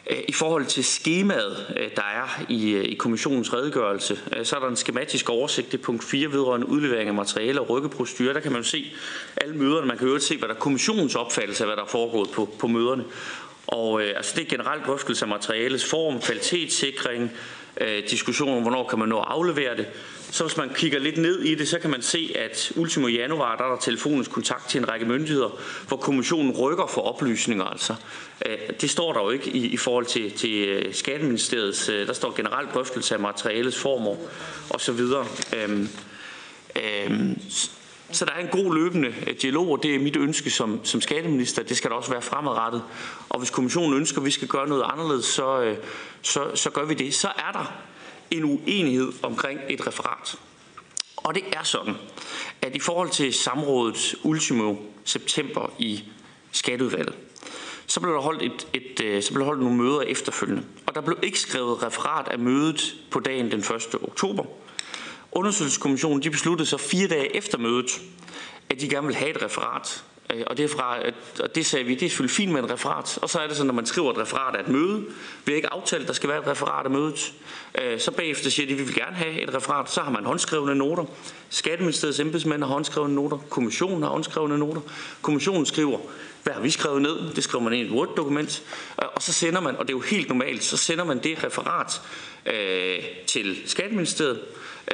øh, 0.10 0.18
I 0.28 0.34
forhold 0.34 0.66
til 0.66 0.84
skemaet, 0.84 1.74
øh, 1.78 1.90
der 1.96 2.02
er 2.02 2.46
i, 2.50 2.72
øh, 2.72 2.86
i 2.86 2.94
kommissionens 2.94 3.54
redegørelse, 3.54 4.20
øh, 4.38 4.46
så 4.46 4.56
er 4.56 4.60
der 4.60 4.68
en 4.68 4.76
skematisk 4.76 5.30
oversigt 5.30 5.74
i 5.74 5.78
punkt 5.78 6.04
4 6.04 6.32
vedrørende 6.32 6.70
udlevering 6.70 7.08
af 7.08 7.16
materiale 7.16 7.62
og 7.62 7.70
rykkeprocedurer. 7.70 8.34
Der 8.34 8.40
kan 8.40 8.52
man 8.52 8.62
jo 8.62 8.68
se 8.68 8.94
alle 9.38 9.56
møderne. 9.56 9.88
Man 9.88 9.98
kan 9.98 10.08
jo 10.08 10.20
se, 10.20 10.38
hvad 10.38 10.50
der 10.50 10.56
er 10.56 10.60
kommissionens 10.60 11.16
opfattelse 11.16 11.64
af, 11.64 11.68
hvad 11.68 11.76
der 11.78 11.84
er 11.84 11.88
foregået 11.88 12.30
på, 12.30 12.50
på 12.60 12.68
møderne. 12.68 13.04
Og 13.68 14.02
øh, 14.02 14.14
altså 14.16 14.34
det 14.36 14.46
er 14.46 14.50
generelt 14.50 14.86
drøftelse 14.86 15.26
af 15.26 15.30
materialets 15.30 15.90
form, 15.90 16.22
kvalitetssikring, 16.22 17.32
øh, 17.82 18.04
diskussion 18.10 18.58
om, 18.58 18.62
hvornår 18.62 18.88
kan 18.88 19.00
man 19.00 19.10
nå 19.10 19.20
at 19.20 19.28
aflevere 19.28 19.78
det. 19.78 19.88
Så 20.32 20.44
hvis 20.44 20.58
man 20.58 20.70
kigger 20.76 21.00
lidt 21.00 21.18
ned 21.18 21.40
i 21.40 21.56
det, 21.56 21.68
så 21.68 21.80
kan 21.80 21.90
man 21.90 22.02
se, 22.02 22.32
at 22.36 22.72
ultimo 22.76 23.08
januar, 23.08 23.56
der 23.56 23.64
er 23.64 23.70
der 23.70 23.78
telefonisk 23.78 24.32
kontakt 24.32 24.70
til 24.70 24.80
en 24.80 24.90
række 24.90 25.06
myndigheder, 25.06 25.60
hvor 25.88 25.98
kommissionen 25.98 26.52
rykker 26.52 26.88
for 26.88 27.02
oplysninger. 27.02 27.66
Altså. 27.66 27.96
Øh, 28.46 28.58
det 28.82 28.90
står 28.90 29.14
der 29.14 29.22
jo 29.22 29.30
ikke 29.30 29.50
i, 29.50 29.66
i 29.68 29.78
forhold 29.78 30.06
til, 30.06 30.32
til 30.32 30.68
øh, 30.68 30.94
Skatteministeriets, 30.94 31.90
øh, 31.90 32.08
der 32.08 32.14
står 32.14 32.36
generelt 32.36 32.74
drøftelse 32.74 33.16
af 33.16 33.20
materialets 33.20 33.78
former 33.78 34.16
osv. 34.70 35.00
Øhm, 35.56 35.90
øhm, 36.76 37.42
så 38.12 38.26
der 38.26 38.32
er 38.32 38.40
en 38.40 38.64
god 38.64 38.76
løbende 38.76 39.14
dialog, 39.42 39.70
og 39.70 39.84
det 39.84 39.96
er 39.96 40.00
mit 40.00 40.16
ønske 40.16 40.50
som, 40.50 40.86
som 40.86 41.02
skatteminister. 41.02 41.64
Det 41.64 41.78
skal 41.78 41.90
der 41.90 41.96
også 41.96 42.12
være 42.12 42.22
fremadrettet. 42.22 42.84
Og 43.30 43.40
hvis 43.40 43.50
kommissionen 43.50 43.98
ønsker, 43.98 44.20
at 44.20 44.26
vi 44.26 44.32
skal 44.32 44.48
gøre 44.48 44.68
noget 44.68 44.86
anderledes, 44.94 45.26
så, 45.26 45.76
så, 46.22 46.56
så 46.56 46.70
gør 46.70 46.86
vi 46.86 46.94
det. 46.94 47.14
Så 47.14 47.28
er 47.28 47.52
der 47.52 47.74
en 48.32 48.44
uenighed 48.44 49.14
omkring 49.24 49.60
et 49.70 49.88
referat. 49.88 50.40
Og 51.18 51.36
det 51.36 51.44
er 51.54 51.64
sådan, 51.64 51.96
at 52.62 52.76
i 52.76 52.80
forhold 52.80 53.10
til 53.10 53.34
samrådet 53.34 54.16
ultimo 54.24 54.76
september 55.06 55.74
i 55.80 56.04
skatteudvalget, 56.52 57.16
så 57.88 58.00
blev 58.00 58.14
der 58.14 58.20
holdt, 58.20 58.42
et, 58.42 58.68
et, 58.74 59.04
øh, 59.04 59.24
så 59.24 59.34
blev 59.34 59.40
der 59.40 59.46
holdt 59.46 59.62
nogle 59.62 59.78
møder 59.78 60.02
efterfølgende. 60.02 60.64
Og 60.86 60.96
der 60.96 61.02
blev 61.02 61.18
ikke 61.24 61.40
skrevet 61.40 61.84
referat 61.84 62.28
af 62.28 62.40
mødet 62.40 62.96
på 63.12 63.20
dagen 63.20 63.52
den 63.52 63.60
1. 63.60 63.72
oktober. 64.02 64.44
Undersøgelseskommissionen 65.32 66.24
de 66.24 66.32
besluttede 66.32 66.70
så 66.70 66.78
fire 66.78 67.08
dage 67.08 67.36
efter 67.36 67.58
mødet, 67.58 68.02
at 68.70 68.82
de 68.82 68.90
gerne 68.90 69.08
vil 69.08 69.16
have 69.16 69.30
et 69.30 69.42
referat 69.42 70.04
Øh, 70.34 70.44
og 70.48 70.58
det, 70.58 70.70
fra, 70.70 70.98
og 71.40 71.56
det 71.56 71.66
sagde 71.66 71.86
vi, 71.86 71.96
det 71.96 72.06
er 72.06 72.10
selvfølgelig 72.10 72.36
fint 72.36 72.52
med 72.52 72.64
et 72.64 72.72
referat. 72.72 73.20
Og 73.22 73.30
så 73.30 73.40
er 73.40 73.48
det 73.48 73.58
sådan, 73.58 73.68
når 73.68 73.74
man 73.74 73.86
skriver 73.86 74.12
et 74.12 74.18
referat 74.18 74.56
af 74.56 74.60
et 74.60 74.68
møde, 74.68 75.06
vi 75.46 75.52
har 75.52 75.56
ikke 75.56 75.74
aftalt, 75.74 76.02
at 76.02 76.08
der 76.08 76.14
skal 76.14 76.30
være 76.30 76.40
et 76.40 76.48
referat 76.48 76.86
af 76.86 76.92
mødet. 76.92 77.34
Øh, 77.82 78.00
så 78.00 78.12
bagefter 78.12 78.50
siger 78.50 78.68
de, 78.68 78.74
at 78.74 78.80
vi 78.80 78.84
vil 78.84 78.96
gerne 78.96 79.16
have 79.16 79.42
et 79.42 79.56
referat. 79.56 79.92
Så 79.92 80.02
har 80.02 80.12
man 80.12 80.26
håndskrevne 80.26 80.76
noter. 80.76 81.06
Skatteministeriets 81.50 82.20
embedsmænd 82.20 82.64
har 82.64 82.70
håndskrevne 82.70 83.16
noter. 83.16 83.38
Kommissionen 83.50 84.04
har 84.04 84.10
håndskrevne 84.10 84.58
noter. 84.58 84.82
Kommissionen 85.22 85.66
skriver, 85.66 86.00
hvad 86.44 86.54
har 86.54 86.62
vi 86.62 86.70
skrevet 86.70 87.02
ned? 87.02 87.34
Det 87.36 87.44
skriver 87.44 87.64
man 87.64 87.74
ind 87.74 87.88
i 87.88 87.92
et 87.92 87.96
Word-dokument. 87.96 88.64
Øh, 89.02 89.08
og 89.16 89.22
så 89.22 89.34
sender 89.34 89.62
man, 89.62 89.76
og 89.76 89.88
det 89.88 89.94
er 89.94 89.98
jo 89.98 90.02
helt 90.02 90.30
normalt, 90.30 90.64
så 90.64 90.78
sender 90.78 91.04
man 91.04 91.20
det 91.24 91.44
referat 91.44 92.02
øh, 92.46 93.04
til 93.28 93.58
Skatteministeriet 93.66 94.40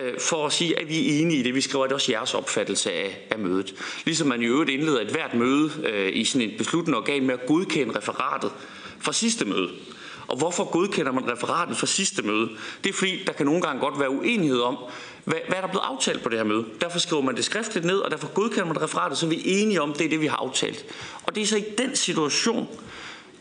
øh, 0.01 0.19
for 0.19 0.45
at 0.45 0.53
sige, 0.53 0.79
at 0.79 0.89
vi 0.89 0.97
er 0.99 1.21
enige 1.21 1.39
i 1.39 1.43
det. 1.43 1.55
Vi 1.55 1.61
skriver, 1.61 1.83
at 1.85 1.89
det 1.89 1.93
er 1.93 1.95
også 1.95 2.11
jeres 2.11 2.33
opfattelse 2.33 2.91
af, 2.91 3.27
af 3.29 3.39
mødet. 3.39 3.75
Ligesom 4.05 4.27
man 4.27 4.41
i 4.41 4.45
øvrigt 4.45 4.69
indleder 4.69 5.01
et 5.01 5.11
hvert 5.11 5.33
møde 5.33 5.71
øh, 5.85 6.09
i 6.13 6.25
sådan 6.25 6.49
et 6.49 6.57
besluttende 6.57 6.97
organ 6.97 7.25
med 7.25 7.33
at 7.33 7.45
godkende 7.45 7.97
referatet 7.97 8.51
fra 8.99 9.13
sidste 9.13 9.45
møde. 9.45 9.69
Og 10.27 10.37
hvorfor 10.37 10.71
godkender 10.71 11.11
man 11.11 11.31
referatet 11.31 11.77
fra 11.77 11.87
sidste 11.87 12.21
møde? 12.21 12.49
Det 12.83 12.89
er 12.89 12.93
fordi, 12.93 13.23
der 13.27 13.33
kan 13.33 13.45
nogle 13.45 13.61
gange 13.61 13.79
godt 13.79 13.99
være 13.99 14.09
uenighed 14.09 14.59
om, 14.59 14.77
hvad, 15.23 15.37
hvad 15.47 15.57
er 15.57 15.61
der 15.61 15.67
blevet 15.67 15.83
aftalt 15.83 16.23
på 16.23 16.29
det 16.29 16.37
her 16.37 16.45
møde. 16.45 16.65
Derfor 16.81 16.99
skriver 16.99 17.21
man 17.21 17.35
det 17.35 17.45
skriftligt 17.45 17.85
ned, 17.85 17.97
og 17.97 18.11
derfor 18.11 18.27
godkender 18.27 18.65
man 18.65 18.81
referatet, 18.81 19.17
så 19.17 19.27
vi 19.27 19.35
er 19.35 19.41
enige 19.45 19.81
om, 19.81 19.93
det 19.93 20.05
er 20.05 20.09
det, 20.09 20.21
vi 20.21 20.27
har 20.27 20.37
aftalt. 20.37 20.85
Og 21.23 21.35
det 21.35 21.43
er 21.43 21.47
så 21.47 21.57
i 21.57 21.63
den 21.77 21.95
situation, 21.95 22.67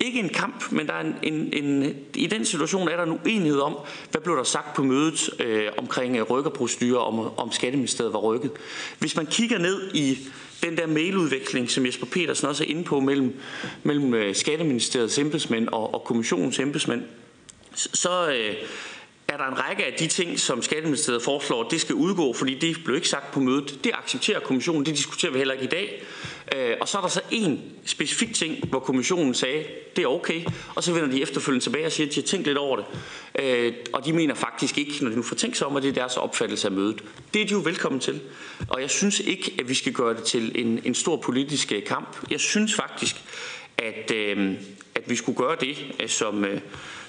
ikke 0.00 0.20
en 0.20 0.28
kamp, 0.28 0.72
men 0.72 0.86
der 0.86 0.92
er 0.92 1.00
en, 1.00 1.14
en, 1.22 1.64
en, 1.64 1.96
i 2.14 2.26
den 2.26 2.44
situation 2.44 2.88
er 2.88 2.96
der 2.96 3.02
en 3.02 3.18
uenighed 3.24 3.60
om, 3.60 3.76
hvad 4.10 4.20
blev 4.20 4.36
der 4.36 4.44
sagt 4.44 4.74
på 4.74 4.82
mødet 4.82 5.30
øh, 5.40 5.68
omkring 5.76 6.16
øh, 6.16 6.22
rykkerprocedurer, 6.22 7.00
om, 7.00 7.38
om 7.38 7.52
Skatteministeriet 7.52 8.12
var 8.12 8.18
rykket. 8.18 8.50
Hvis 8.98 9.16
man 9.16 9.26
kigger 9.26 9.58
ned 9.58 9.94
i 9.94 10.18
den 10.62 10.76
der 10.76 10.86
mailudveksling, 10.86 11.70
som 11.70 11.86
Jesper 11.86 12.06
Petersen 12.06 12.48
også 12.48 12.64
er 12.64 12.68
inde 12.68 12.84
på 12.84 13.00
mellem, 13.00 13.34
mellem 13.82 14.14
øh, 14.14 14.34
Skatteministeriets 14.34 15.18
embedsmænd 15.18 15.68
og, 15.68 15.94
og 15.94 16.04
kommissionens 16.04 16.58
embedsmænd, 16.58 17.02
så 17.74 18.28
øh, 18.28 18.54
er 19.32 19.36
der 19.36 19.44
en 19.44 19.58
række 19.58 19.84
af 19.84 19.92
de 19.92 20.06
ting, 20.06 20.40
som 20.40 20.62
Skatteministeriet 20.62 21.22
foreslår, 21.22 21.68
det 21.68 21.80
skal 21.80 21.94
udgå, 21.94 22.32
fordi 22.32 22.54
det 22.58 22.76
blev 22.84 22.96
ikke 22.96 23.08
sagt 23.08 23.32
på 23.32 23.40
mødet. 23.40 23.84
Det 23.84 23.92
accepterer 23.94 24.40
kommissionen, 24.40 24.86
det 24.86 24.96
diskuterer 24.96 25.32
vi 25.32 25.38
heller 25.38 25.54
ikke 25.54 25.64
i 25.64 25.68
dag. 25.68 26.02
Øh, 26.56 26.76
og 26.80 26.88
så 26.88 26.98
er 26.98 27.02
der 27.02 27.08
så 27.08 27.20
en 27.30 27.62
specifik 27.84 28.34
ting, 28.34 28.68
hvor 28.68 28.78
kommissionen 28.78 29.34
sagde, 29.34 29.64
det 29.96 30.04
er 30.04 30.08
okay, 30.08 30.44
og 30.74 30.82
så 30.84 30.92
vender 30.92 31.10
de 31.10 31.22
efterfølgende 31.22 31.64
tilbage 31.64 31.86
og 31.86 31.92
siger, 31.92 32.06
at 32.06 32.14
de 32.14 32.20
har 32.20 32.26
tænkt 32.26 32.46
lidt 32.46 32.58
over 32.58 32.76
det. 32.76 32.84
Øh, 33.38 33.72
og 33.92 34.04
de 34.04 34.12
mener 34.12 34.34
faktisk 34.34 34.78
ikke, 34.78 35.04
når 35.04 35.10
de 35.10 35.16
nu 35.16 35.22
får 35.22 35.36
tænkt 35.36 35.56
sig 35.56 35.66
om, 35.66 35.76
at 35.76 35.82
det 35.82 35.88
er 35.88 35.92
deres 35.92 36.16
opfattelse 36.16 36.68
af 36.68 36.72
mødet. 36.72 37.02
Det 37.34 37.42
er 37.42 37.46
de 37.46 37.52
jo 37.52 37.60
velkommen 37.64 38.00
til. 38.00 38.20
Og 38.68 38.80
jeg 38.80 38.90
synes 38.90 39.20
ikke, 39.20 39.54
at 39.58 39.68
vi 39.68 39.74
skal 39.74 39.92
gøre 39.92 40.14
det 40.14 40.22
til 40.22 40.52
en, 40.54 40.80
en 40.84 40.94
stor 40.94 41.16
politisk 41.16 41.72
øh, 41.72 41.84
kamp. 41.84 42.16
Jeg 42.30 42.40
synes 42.40 42.74
faktisk, 42.74 43.16
at, 43.78 44.10
øh, 44.14 44.54
at 44.94 45.10
vi 45.10 45.16
skulle 45.16 45.38
gøre 45.38 45.56
det, 45.60 45.76
som, 46.10 46.44
øh, 46.44 46.60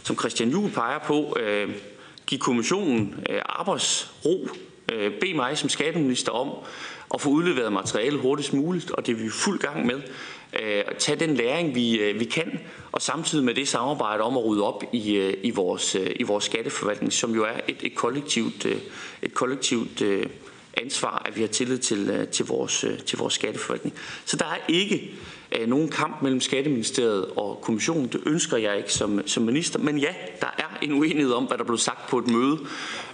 som 0.03 0.17
Christian 0.19 0.49
Juhl 0.49 0.71
peger 0.71 0.99
på, 0.99 1.37
øh, 1.39 1.69
give 2.33 2.39
kommissionen 2.39 3.15
øh, 3.29 3.41
arbejdsro, 3.45 4.47
øh, 4.91 5.11
bede 5.19 5.33
mig 5.33 5.57
som 5.57 5.69
skatteminister 5.69 6.31
om 6.31 6.49
at 7.13 7.21
få 7.21 7.29
udleveret 7.29 7.73
materiale 7.73 8.17
hurtigst 8.17 8.53
muligt, 8.53 8.91
og 8.91 9.05
det 9.05 9.11
er 9.11 9.23
vi 9.23 9.29
fuld 9.29 9.59
gang 9.59 9.85
med. 9.85 10.01
Øh, 10.63 10.83
tage 10.99 11.19
den 11.19 11.35
læring, 11.35 11.75
vi, 11.75 11.99
øh, 11.99 12.19
vi 12.19 12.25
kan, 12.25 12.59
og 12.91 13.01
samtidig 13.01 13.45
med 13.45 13.53
det 13.53 13.67
samarbejde 13.67 14.23
om 14.23 14.37
at 14.37 14.45
rydde 14.45 14.63
op 14.63 14.83
i, 14.93 15.15
øh, 15.15 15.33
i, 15.43 15.51
vores, 15.51 15.95
øh, 15.95 16.11
i 16.15 16.23
vores 16.23 16.43
skatteforvaltning, 16.43 17.13
som 17.13 17.35
jo 17.35 17.43
er 17.43 17.59
et, 17.67 17.77
et 17.83 17.95
kollektivt, 17.95 18.65
øh, 18.65 18.77
et 19.21 19.33
kollektivt 19.33 20.01
øh, 20.01 20.25
ansvar, 20.73 21.21
at 21.25 21.35
vi 21.35 21.41
har 21.41 21.47
tillid 21.47 21.77
til, 21.77 22.09
øh, 22.09 22.27
til, 22.27 22.45
vores, 22.45 22.83
øh, 22.83 22.99
til 22.99 23.17
vores 23.17 23.33
skatteforvaltning. 23.33 23.95
Så 24.25 24.37
der 24.37 24.45
er 24.45 24.57
ikke 24.67 25.11
øh, 25.59 25.67
nogen 25.67 25.89
kamp 25.89 26.21
mellem 26.21 26.41
Skatteministeriet 26.41 27.25
og 27.25 27.59
kommissionen. 27.61 28.07
Det 28.07 28.21
ønsker 28.25 28.57
jeg 28.57 28.77
ikke 28.77 28.93
som, 28.93 29.27
som 29.27 29.43
minister. 29.43 29.79
Men 29.79 29.97
ja, 29.97 30.13
der 30.41 30.47
er 30.57 30.77
en 30.81 30.93
uenighed 30.93 31.31
om, 31.31 31.43
hvad 31.43 31.57
der 31.57 31.63
blev 31.63 31.77
sagt 31.77 32.09
på 32.09 32.17
et 32.17 32.27
møde. 32.27 32.57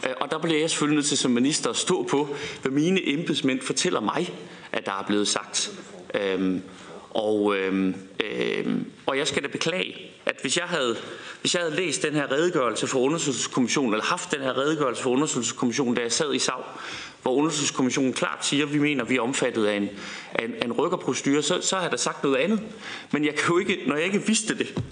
Øh, 0.05 0.13
og 0.21 0.31
der 0.31 0.39
bliver 0.39 0.59
jeg 0.59 0.69
selvfølgelig 0.69 0.95
nødt 0.95 1.05
til 1.05 1.17
som 1.17 1.31
minister 1.31 1.69
at 1.69 1.75
stå 1.75 2.03
på, 2.03 2.35
hvad 2.61 2.71
mine 2.71 3.09
embedsmænd 3.09 3.61
fortæller 3.61 3.99
mig, 3.99 4.33
at 4.71 4.85
der 4.85 4.91
er 4.91 5.03
blevet 5.07 5.27
sagt. 5.27 5.71
Øhm, 6.13 6.61
og, 7.09 7.57
øhm, 7.57 7.95
øhm, 8.23 8.85
og 9.05 9.17
jeg 9.17 9.27
skal 9.27 9.43
da 9.43 9.47
beklage, 9.47 9.95
at 10.25 10.35
hvis 10.41 10.57
jeg, 10.57 10.65
havde, 10.65 10.97
hvis 11.41 11.53
jeg 11.55 11.61
havde 11.61 11.75
læst 11.75 12.03
den 12.03 12.13
her 12.13 12.31
redegørelse 12.31 12.87
for 12.87 12.99
undersøgelseskommissionen, 12.99 13.93
eller 13.93 14.05
haft 14.05 14.31
den 14.31 14.41
her 14.41 14.57
redegørelse 14.57 15.03
for 15.03 15.09
undersøgelseskommissionen, 15.09 15.95
da 15.95 16.01
jeg 16.01 16.11
sad 16.11 16.33
i 16.33 16.39
SAV, 16.39 16.63
hvor 17.29 17.37
undersøgelseskommissionen 17.37 18.13
klart 18.13 18.45
siger, 18.45 18.65
at 18.65 18.73
vi 18.73 18.79
mener, 18.79 19.03
at 19.03 19.09
vi 19.09 19.15
er 19.15 19.21
omfattet 19.21 19.65
af 19.65 19.75
en, 19.75 19.89
af 20.33 20.45
en, 20.45 20.53
af 20.61 20.65
en 20.65 20.73
rykkerprocedure, 20.73 21.41
så, 21.41 21.61
så 21.61 21.75
har 21.75 21.83
jeg 21.83 21.91
da 21.91 21.97
sagt 21.97 22.23
noget 22.23 22.35
andet. 22.35 22.61
Men 23.11 23.25
jeg 23.25 23.35
kan 23.35 23.45
jo 23.49 23.57
ikke, 23.57 23.77
når 23.87 23.95
jeg 23.95 24.05
ikke 24.05 24.27
vidste 24.27 24.57
det, 24.57 24.83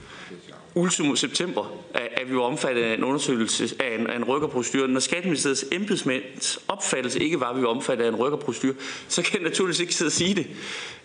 ultimo 0.76 1.16
september, 1.16 1.82
at 1.94 2.30
vi 2.30 2.36
var 2.36 2.42
omfattet 2.42 2.82
af 2.84 2.94
en 2.94 3.04
undersøgelse 3.04 3.76
af 3.80 3.96
en, 4.00 4.08
af 4.08 4.16
en 4.16 4.24
rykkerprocedure. 4.24 4.88
Når 4.88 5.00
Skatteministeriets 5.00 5.66
embedsmænds 5.72 6.60
opfattelse 6.68 7.20
ikke 7.20 7.40
var, 7.40 7.50
at 7.50 7.58
vi 7.58 7.62
var 7.62 7.68
omfattet 7.68 8.06
af 8.06 8.10
en 8.10 8.16
rykkerprocedure, 8.16 8.76
så 9.08 9.22
kan 9.22 9.34
jeg 9.34 9.50
naturligvis 9.50 9.80
ikke 9.80 9.96
sidde 9.96 10.10
og 10.10 10.14
sige 10.14 10.36
det. 10.36 10.48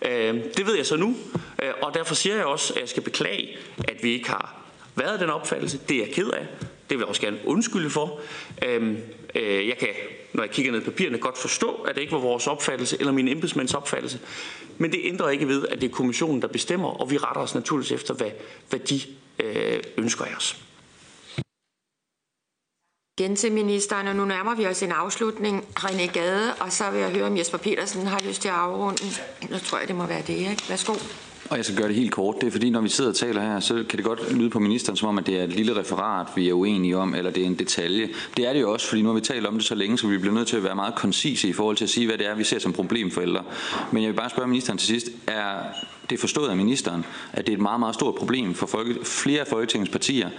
Øhm, 0.01 0.41
det 0.57 0.67
ved 0.67 0.75
jeg 0.75 0.85
så 0.85 0.97
nu, 0.97 1.15
øh, 1.63 1.71
og 1.81 1.93
derfor 1.93 2.15
siger 2.15 2.35
jeg 2.35 2.45
også, 2.45 2.73
at 2.73 2.81
jeg 2.81 2.89
skal 2.89 3.03
beklage, 3.03 3.57
at 3.77 4.03
vi 4.03 4.13
ikke 4.13 4.29
har 4.29 4.63
været 4.95 5.19
den 5.19 5.29
opfattelse. 5.29 5.79
Det 5.89 5.97
er 5.97 6.05
jeg 6.05 6.13
ked 6.13 6.29
af. 6.29 6.47
Det 6.89 6.97
vil 6.97 6.99
jeg 6.99 7.07
også 7.07 7.21
gerne 7.21 7.39
undskylde 7.45 7.89
for. 7.89 8.19
Øhm, 8.65 8.97
øh, 9.35 9.67
jeg 9.67 9.77
kan, 9.77 9.89
når 10.33 10.43
jeg 10.43 10.51
kigger 10.51 10.71
ned 10.71 10.81
i 10.81 10.83
papirerne, 10.83 11.17
godt 11.17 11.37
forstå, 11.37 11.73
at 11.73 11.95
det 11.95 12.01
ikke 12.01 12.13
var 12.13 12.19
vores 12.19 12.47
opfattelse 12.47 12.97
eller 12.99 13.11
min 13.11 13.27
embedsmænds 13.27 13.73
opfattelse. 13.73 14.19
Men 14.77 14.91
det 14.91 14.99
ændrer 15.03 15.29
ikke 15.29 15.47
ved, 15.47 15.67
at 15.67 15.81
det 15.81 15.89
er 15.89 15.93
kommissionen, 15.93 16.41
der 16.41 16.47
bestemmer, 16.47 16.89
og 16.89 17.11
vi 17.11 17.17
retter 17.17 17.41
os 17.41 17.55
naturligvis 17.55 17.91
efter, 17.91 18.13
hvad, 18.13 18.31
hvad 18.69 18.79
de 18.79 19.01
øh, 19.39 19.83
ønsker 19.97 20.25
af 20.25 20.35
os. 20.35 20.57
Igen 23.19 23.35
til 23.35 23.51
ministeren, 23.51 24.07
og 24.07 24.15
nu 24.15 24.25
nærmer 24.25 24.55
vi 24.55 24.65
os 24.65 24.83
en 24.83 24.91
afslutning. 24.91 25.65
René 25.79 26.11
Gade, 26.11 26.53
og 26.59 26.71
så 26.71 26.91
vil 26.91 26.99
jeg 26.99 27.11
høre, 27.11 27.25
om 27.25 27.37
Jesper 27.37 27.57
Petersen 27.57 28.07
har 28.07 28.19
lyst 28.27 28.41
til 28.41 28.49
at 28.49 28.55
afrunde. 28.55 29.03
Nu 29.49 29.57
tror 29.57 29.77
jeg, 29.77 29.87
det 29.87 29.95
må 29.95 30.05
være 30.05 30.21
det, 30.21 30.33
ikke? 30.33 30.63
Værsgo. 30.69 30.93
Og 31.53 31.57
jeg 31.57 31.65
skal 31.65 31.77
gøre 31.77 31.87
det 31.87 31.95
helt 31.95 32.11
kort. 32.11 32.35
Det 32.41 32.47
er 32.47 32.51
fordi, 32.51 32.69
når 32.69 32.81
vi 32.81 32.89
sidder 32.89 33.09
og 33.09 33.15
taler 33.15 33.41
her, 33.41 33.59
så 33.59 33.73
kan 33.89 33.97
det 33.97 34.05
godt 34.05 34.33
lyde 34.37 34.49
på 34.49 34.59
ministeren, 34.59 34.97
som 34.97 35.09
om, 35.09 35.17
at 35.17 35.27
det 35.27 35.39
er 35.39 35.43
et 35.43 35.53
lille 35.55 35.79
referat, 35.79 36.27
vi 36.35 36.49
er 36.49 36.53
uenige 36.53 36.97
om, 36.97 37.15
eller 37.15 37.31
det 37.31 37.43
er 37.43 37.47
en 37.47 37.59
detalje. 37.59 38.09
Det 38.37 38.47
er 38.47 38.53
det 38.53 38.61
jo 38.61 38.71
også, 38.71 38.87
fordi 38.87 39.01
nu 39.01 39.07
har 39.07 39.15
vi 39.15 39.21
talt 39.21 39.45
om 39.45 39.53
det 39.53 39.63
så 39.63 39.75
længe, 39.75 39.97
så 39.97 40.07
vi 40.07 40.17
bliver 40.17 40.33
nødt 40.33 40.47
til 40.47 40.57
at 40.57 40.63
være 40.63 40.75
meget 40.75 40.95
koncise 40.95 41.47
i 41.47 41.53
forhold 41.53 41.75
til 41.77 41.83
at 41.83 41.89
sige, 41.89 42.07
hvad 42.07 42.17
det 42.17 42.27
er, 42.27 42.35
vi 42.35 42.43
ser 42.43 42.59
som 42.59 42.73
problem 42.73 43.11
for 43.11 43.21
ældre. 43.21 43.43
Men 43.91 44.03
jeg 44.03 44.11
vil 44.11 44.15
bare 44.15 44.29
spørge 44.29 44.47
ministeren 44.47 44.77
til 44.77 44.87
sidst, 44.87 45.09
er 45.27 45.55
det 46.09 46.19
forstået 46.19 46.49
af 46.49 46.57
ministeren, 46.57 47.05
at 47.33 47.47
det 47.47 47.53
er 47.53 47.57
et 47.57 47.61
meget, 47.61 47.79
meget 47.79 47.95
stort 47.95 48.15
problem 48.15 48.53
for 48.53 48.67
folke, 48.67 49.05
flere 49.05 49.41
af 49.41 49.47
Folketingets 49.47 49.91
partier, 49.91 50.29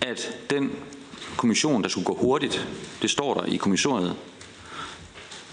at 0.00 0.38
den 0.50 0.70
kommission, 1.36 1.82
der 1.82 1.88
skulle 1.88 2.04
gå 2.04 2.14
hurtigt, 2.14 2.68
det 3.02 3.10
står 3.10 3.34
der 3.34 3.44
i 3.44 3.56
kommissionen, 3.56 4.10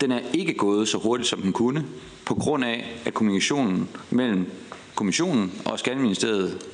den 0.02 0.12
er 0.12 0.20
ikke 0.34 0.54
gået 0.54 0.88
så 0.88 0.98
hurtigt, 0.98 1.30
som 1.30 1.41
den 1.41 1.54
kunne, 1.54 1.86
på 2.26 2.36
grund 2.36 2.66
af, 2.66 3.02
at 3.06 3.14
kommunikationen 3.14 3.89
mellem 4.10 4.52
kommissionen 4.95 5.62
og 5.66 5.80
Skatteministeriet 5.80 6.66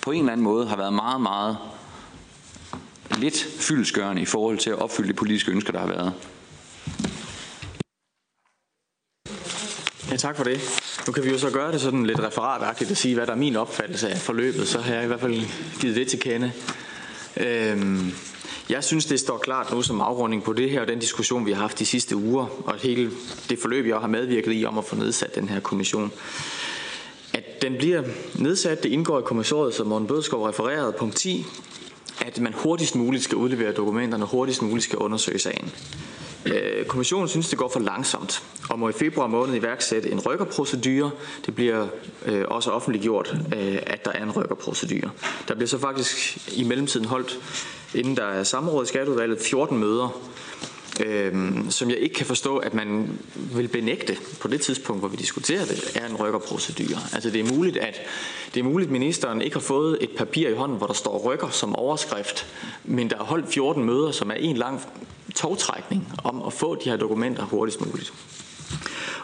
på 0.00 0.10
en 0.10 0.18
eller 0.18 0.32
anden 0.32 0.44
måde 0.44 0.66
har 0.66 0.76
været 0.76 0.92
meget, 0.92 1.20
meget 1.20 1.56
lidt 3.18 3.48
fyldesgørende 3.58 4.22
i 4.22 4.24
forhold 4.24 4.58
til 4.58 4.70
at 4.70 4.78
opfylde 4.78 5.08
de 5.08 5.14
politiske 5.14 5.50
ønsker, 5.50 5.72
der 5.72 5.80
har 5.80 5.86
været. 5.86 6.12
Ja, 10.10 10.16
tak 10.16 10.36
for 10.36 10.44
det. 10.44 10.60
Nu 11.06 11.12
kan 11.12 11.24
vi 11.24 11.30
jo 11.30 11.38
så 11.38 11.50
gøre 11.50 11.72
det 11.72 11.80
sådan 11.80 12.06
lidt 12.06 12.20
referatagtigt 12.20 12.90
at 12.90 12.96
sige, 12.96 13.14
hvad 13.14 13.26
der 13.26 13.32
er 13.32 13.36
min 13.36 13.56
opfattelse 13.56 14.08
af 14.08 14.18
forløbet. 14.18 14.68
Så 14.68 14.80
har 14.80 14.94
jeg 14.94 15.04
i 15.04 15.06
hvert 15.06 15.20
fald 15.20 15.42
givet 15.80 15.96
det 15.96 16.08
til 16.08 16.20
kende. 16.20 16.52
Øhm, 17.36 18.12
jeg 18.70 18.84
synes, 18.84 19.06
det 19.06 19.20
står 19.20 19.38
klart 19.38 19.72
nu 19.72 19.82
som 19.82 20.00
afrunding 20.00 20.42
på 20.42 20.52
det 20.52 20.70
her 20.70 20.80
og 20.80 20.88
den 20.88 20.98
diskussion, 20.98 21.46
vi 21.46 21.52
har 21.52 21.60
haft 21.60 21.78
de 21.78 21.86
sidste 21.86 22.16
uger, 22.16 22.46
og 22.64 22.74
hele 22.74 23.10
det 23.48 23.58
forløb, 23.58 23.86
jeg 23.86 23.96
har 23.96 24.06
medvirket 24.06 24.52
i 24.54 24.64
om 24.64 24.78
at 24.78 24.84
få 24.84 24.96
nedsat 24.96 25.34
den 25.34 25.48
her 25.48 25.60
kommission. 25.60 26.12
At 27.32 27.62
den 27.62 27.76
bliver 27.78 28.02
nedsat, 28.34 28.82
det 28.82 28.88
indgår 28.88 29.18
i 29.18 29.22
kommissoriet, 29.22 29.74
som 29.74 29.86
Morten 29.86 30.06
Bødskov 30.06 30.42
refererede, 30.42 30.92
punkt 30.92 31.16
10, 31.16 31.46
at 32.20 32.40
man 32.40 32.52
hurtigst 32.52 32.94
muligt 32.96 33.24
skal 33.24 33.36
udlevere 33.36 33.72
dokumenterne, 33.72 34.24
hurtigst 34.24 34.62
muligt 34.62 34.84
skal 34.84 34.98
undersøge 34.98 35.38
sagen. 35.38 35.72
Øh, 36.46 36.86
kommissionen 36.86 37.28
synes, 37.28 37.48
det 37.48 37.58
går 37.58 37.68
for 37.68 37.80
langsomt, 37.80 38.42
og 38.70 38.78
må 38.78 38.88
i 38.88 38.92
februar 38.92 39.26
måned 39.26 39.54
iværksætte 39.54 40.10
en 40.10 40.20
rykkerprocedure. 40.20 41.10
Det 41.46 41.54
bliver 41.54 41.86
øh, 42.26 42.44
også 42.48 42.70
offentliggjort, 42.70 43.36
øh, 43.56 43.78
at 43.86 44.04
der 44.04 44.10
er 44.12 44.22
en 44.22 44.30
rykkerprocedure. 44.30 45.10
Der 45.48 45.54
bliver 45.54 45.68
så 45.68 45.78
faktisk 45.78 46.38
i 46.58 46.64
mellemtiden 46.64 47.06
holdt, 47.06 47.38
inden 47.94 48.16
der 48.16 48.24
er 48.24 48.42
samråd 48.42 48.84
i 48.84 48.88
skatteudvalget, 48.88 49.38
14 49.40 49.78
møder, 49.78 50.20
øh, 51.06 51.34
som 51.70 51.90
jeg 51.90 51.98
ikke 51.98 52.14
kan 52.14 52.26
forstå, 52.26 52.56
at 52.56 52.74
man 52.74 53.18
vil 53.54 53.68
benægte 53.68 54.16
på 54.40 54.48
det 54.48 54.60
tidspunkt, 54.60 55.00
hvor 55.02 55.08
vi 55.08 55.16
diskuterer 55.16 55.64
det, 55.64 55.92
er 55.94 56.06
en 56.06 56.16
rykkerprocedure. 56.16 57.00
Altså 57.12 57.30
det 57.30 57.40
er 57.40 57.54
muligt, 57.54 57.76
at 57.76 58.00
det 58.54 58.60
er 58.60 58.64
muligt, 58.64 58.88
at 58.88 58.92
ministeren 58.92 59.42
ikke 59.42 59.56
har 59.56 59.60
fået 59.60 59.98
et 60.00 60.10
papir 60.16 60.48
i 60.48 60.54
hånden, 60.54 60.78
hvor 60.78 60.86
der 60.86 60.94
står 60.94 61.18
rykker 61.18 61.48
som 61.48 61.76
overskrift, 61.76 62.46
men 62.84 63.10
der 63.10 63.16
er 63.16 63.24
holdt 63.24 63.48
14 63.48 63.84
møder, 63.84 64.10
som 64.10 64.30
er 64.30 64.34
en 64.34 64.56
lang 64.56 64.80
togtrækning 65.38 66.12
om 66.24 66.42
at 66.42 66.52
få 66.52 66.74
de 66.74 66.90
her 66.90 66.96
dokumenter 66.96 67.44
hurtigst 67.44 67.86
muligt. 67.86 68.12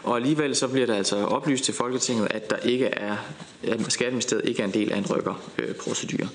Og 0.03 0.15
alligevel 0.15 0.55
så 0.55 0.67
bliver 0.67 0.87
der 0.87 0.95
altså 0.95 1.25
oplyst 1.25 1.63
til 1.63 1.73
Folketinget, 1.73 2.27
at 2.31 2.49
der 2.49 2.57
ikke 2.57 2.85
er, 2.85 3.17
at 3.63 3.91
Skatteministeriet 3.91 4.45
ikke 4.45 4.61
er 4.61 4.65
en 4.65 4.73
del 4.73 4.91
af 4.91 4.97
en 4.97 5.05
rykkerprocedure. 5.09 6.27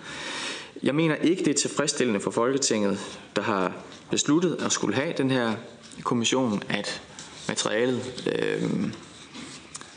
Jeg 0.82 0.94
mener 0.94 1.14
ikke, 1.14 1.44
det 1.44 1.50
er 1.50 1.54
tilfredsstillende 1.54 2.20
for 2.20 2.30
Folketinget, 2.30 3.18
der 3.36 3.42
har 3.42 3.72
besluttet 4.10 4.56
at 4.64 4.72
skulle 4.72 4.94
have 4.94 5.14
den 5.18 5.30
her 5.30 5.54
kommission, 6.02 6.62
at 6.68 7.02
materialet 7.48 8.24
øh, 8.36 8.90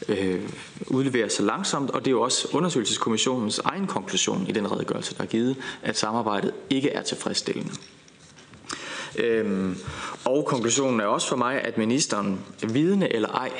øh, 0.07 0.41
udleveres 0.88 1.34
så 1.34 1.43
langsomt, 1.43 1.91
og 1.91 1.99
det 1.99 2.07
er 2.07 2.11
jo 2.11 2.21
også 2.21 2.47
undersøgelseskommissionens 2.51 3.59
egen 3.59 3.88
konklusion 3.88 4.47
i 4.47 4.51
den 4.51 4.71
redegørelse, 4.71 5.15
der 5.15 5.23
er 5.23 5.27
givet, 5.27 5.57
at 5.81 5.97
samarbejdet 5.97 6.51
ikke 6.69 6.89
er 6.89 7.01
tilfredsstillende. 7.01 7.71
Øhm, 9.16 9.78
og 10.26 10.45
konklusionen 10.45 10.99
er 10.99 11.05
også 11.05 11.28
for 11.28 11.36
mig, 11.36 11.61
at 11.61 11.78
ministeren, 11.78 12.39
vidne 12.68 13.14
eller 13.14 13.30
ej, 13.30 13.51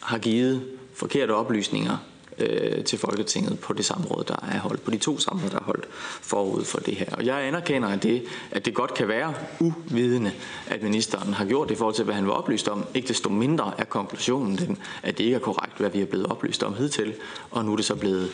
har 0.00 0.18
givet 0.18 0.62
forkerte 0.94 1.34
oplysninger 1.34 1.96
øh, 2.38 2.84
til 2.84 2.98
Folketinget 2.98 3.60
på 3.60 3.72
det 3.72 3.84
samråd, 3.84 4.24
der 4.24 4.48
er 4.52 4.58
holdt, 4.58 4.84
på 4.84 4.90
de 4.90 4.98
to 4.98 5.18
samråd, 5.18 5.50
der 5.50 5.58
er 5.58 5.64
holdt 5.64 5.88
forud 6.20 6.64
for 6.64 6.78
det 6.78 6.94
her. 6.94 7.06
Og 7.12 7.26
jeg 7.26 7.42
anerkender 7.42 7.88
at 7.88 8.02
det, 8.02 8.24
at 8.50 8.64
det 8.64 8.74
godt 8.74 8.94
kan 8.94 9.08
være 9.08 9.34
uvidende, 9.60 10.32
at 10.66 10.82
ministeren 10.82 11.34
har 11.34 11.44
gjort 11.44 11.68
det 11.68 11.74
i 11.74 11.78
forhold 11.78 11.94
til, 11.94 12.04
hvad 12.04 12.14
han 12.14 12.26
var 12.26 12.32
oplyst 12.32 12.68
om. 12.68 12.84
Ikke 12.94 13.08
desto 13.08 13.28
mindre 13.28 13.72
er 13.78 13.84
konklusionen 13.84 14.58
den, 14.58 14.78
at 15.02 15.18
det 15.18 15.24
ikke 15.24 15.36
er 15.36 15.40
korrekt, 15.40 15.78
hvad 15.78 15.90
vi 15.90 16.00
er 16.00 16.06
blevet 16.06 16.26
oplyst 16.26 16.62
om 16.62 16.74
hidtil, 16.74 17.14
og 17.50 17.64
nu 17.64 17.72
er 17.72 17.76
det 17.76 17.84
så 17.84 17.94
blevet 17.94 18.30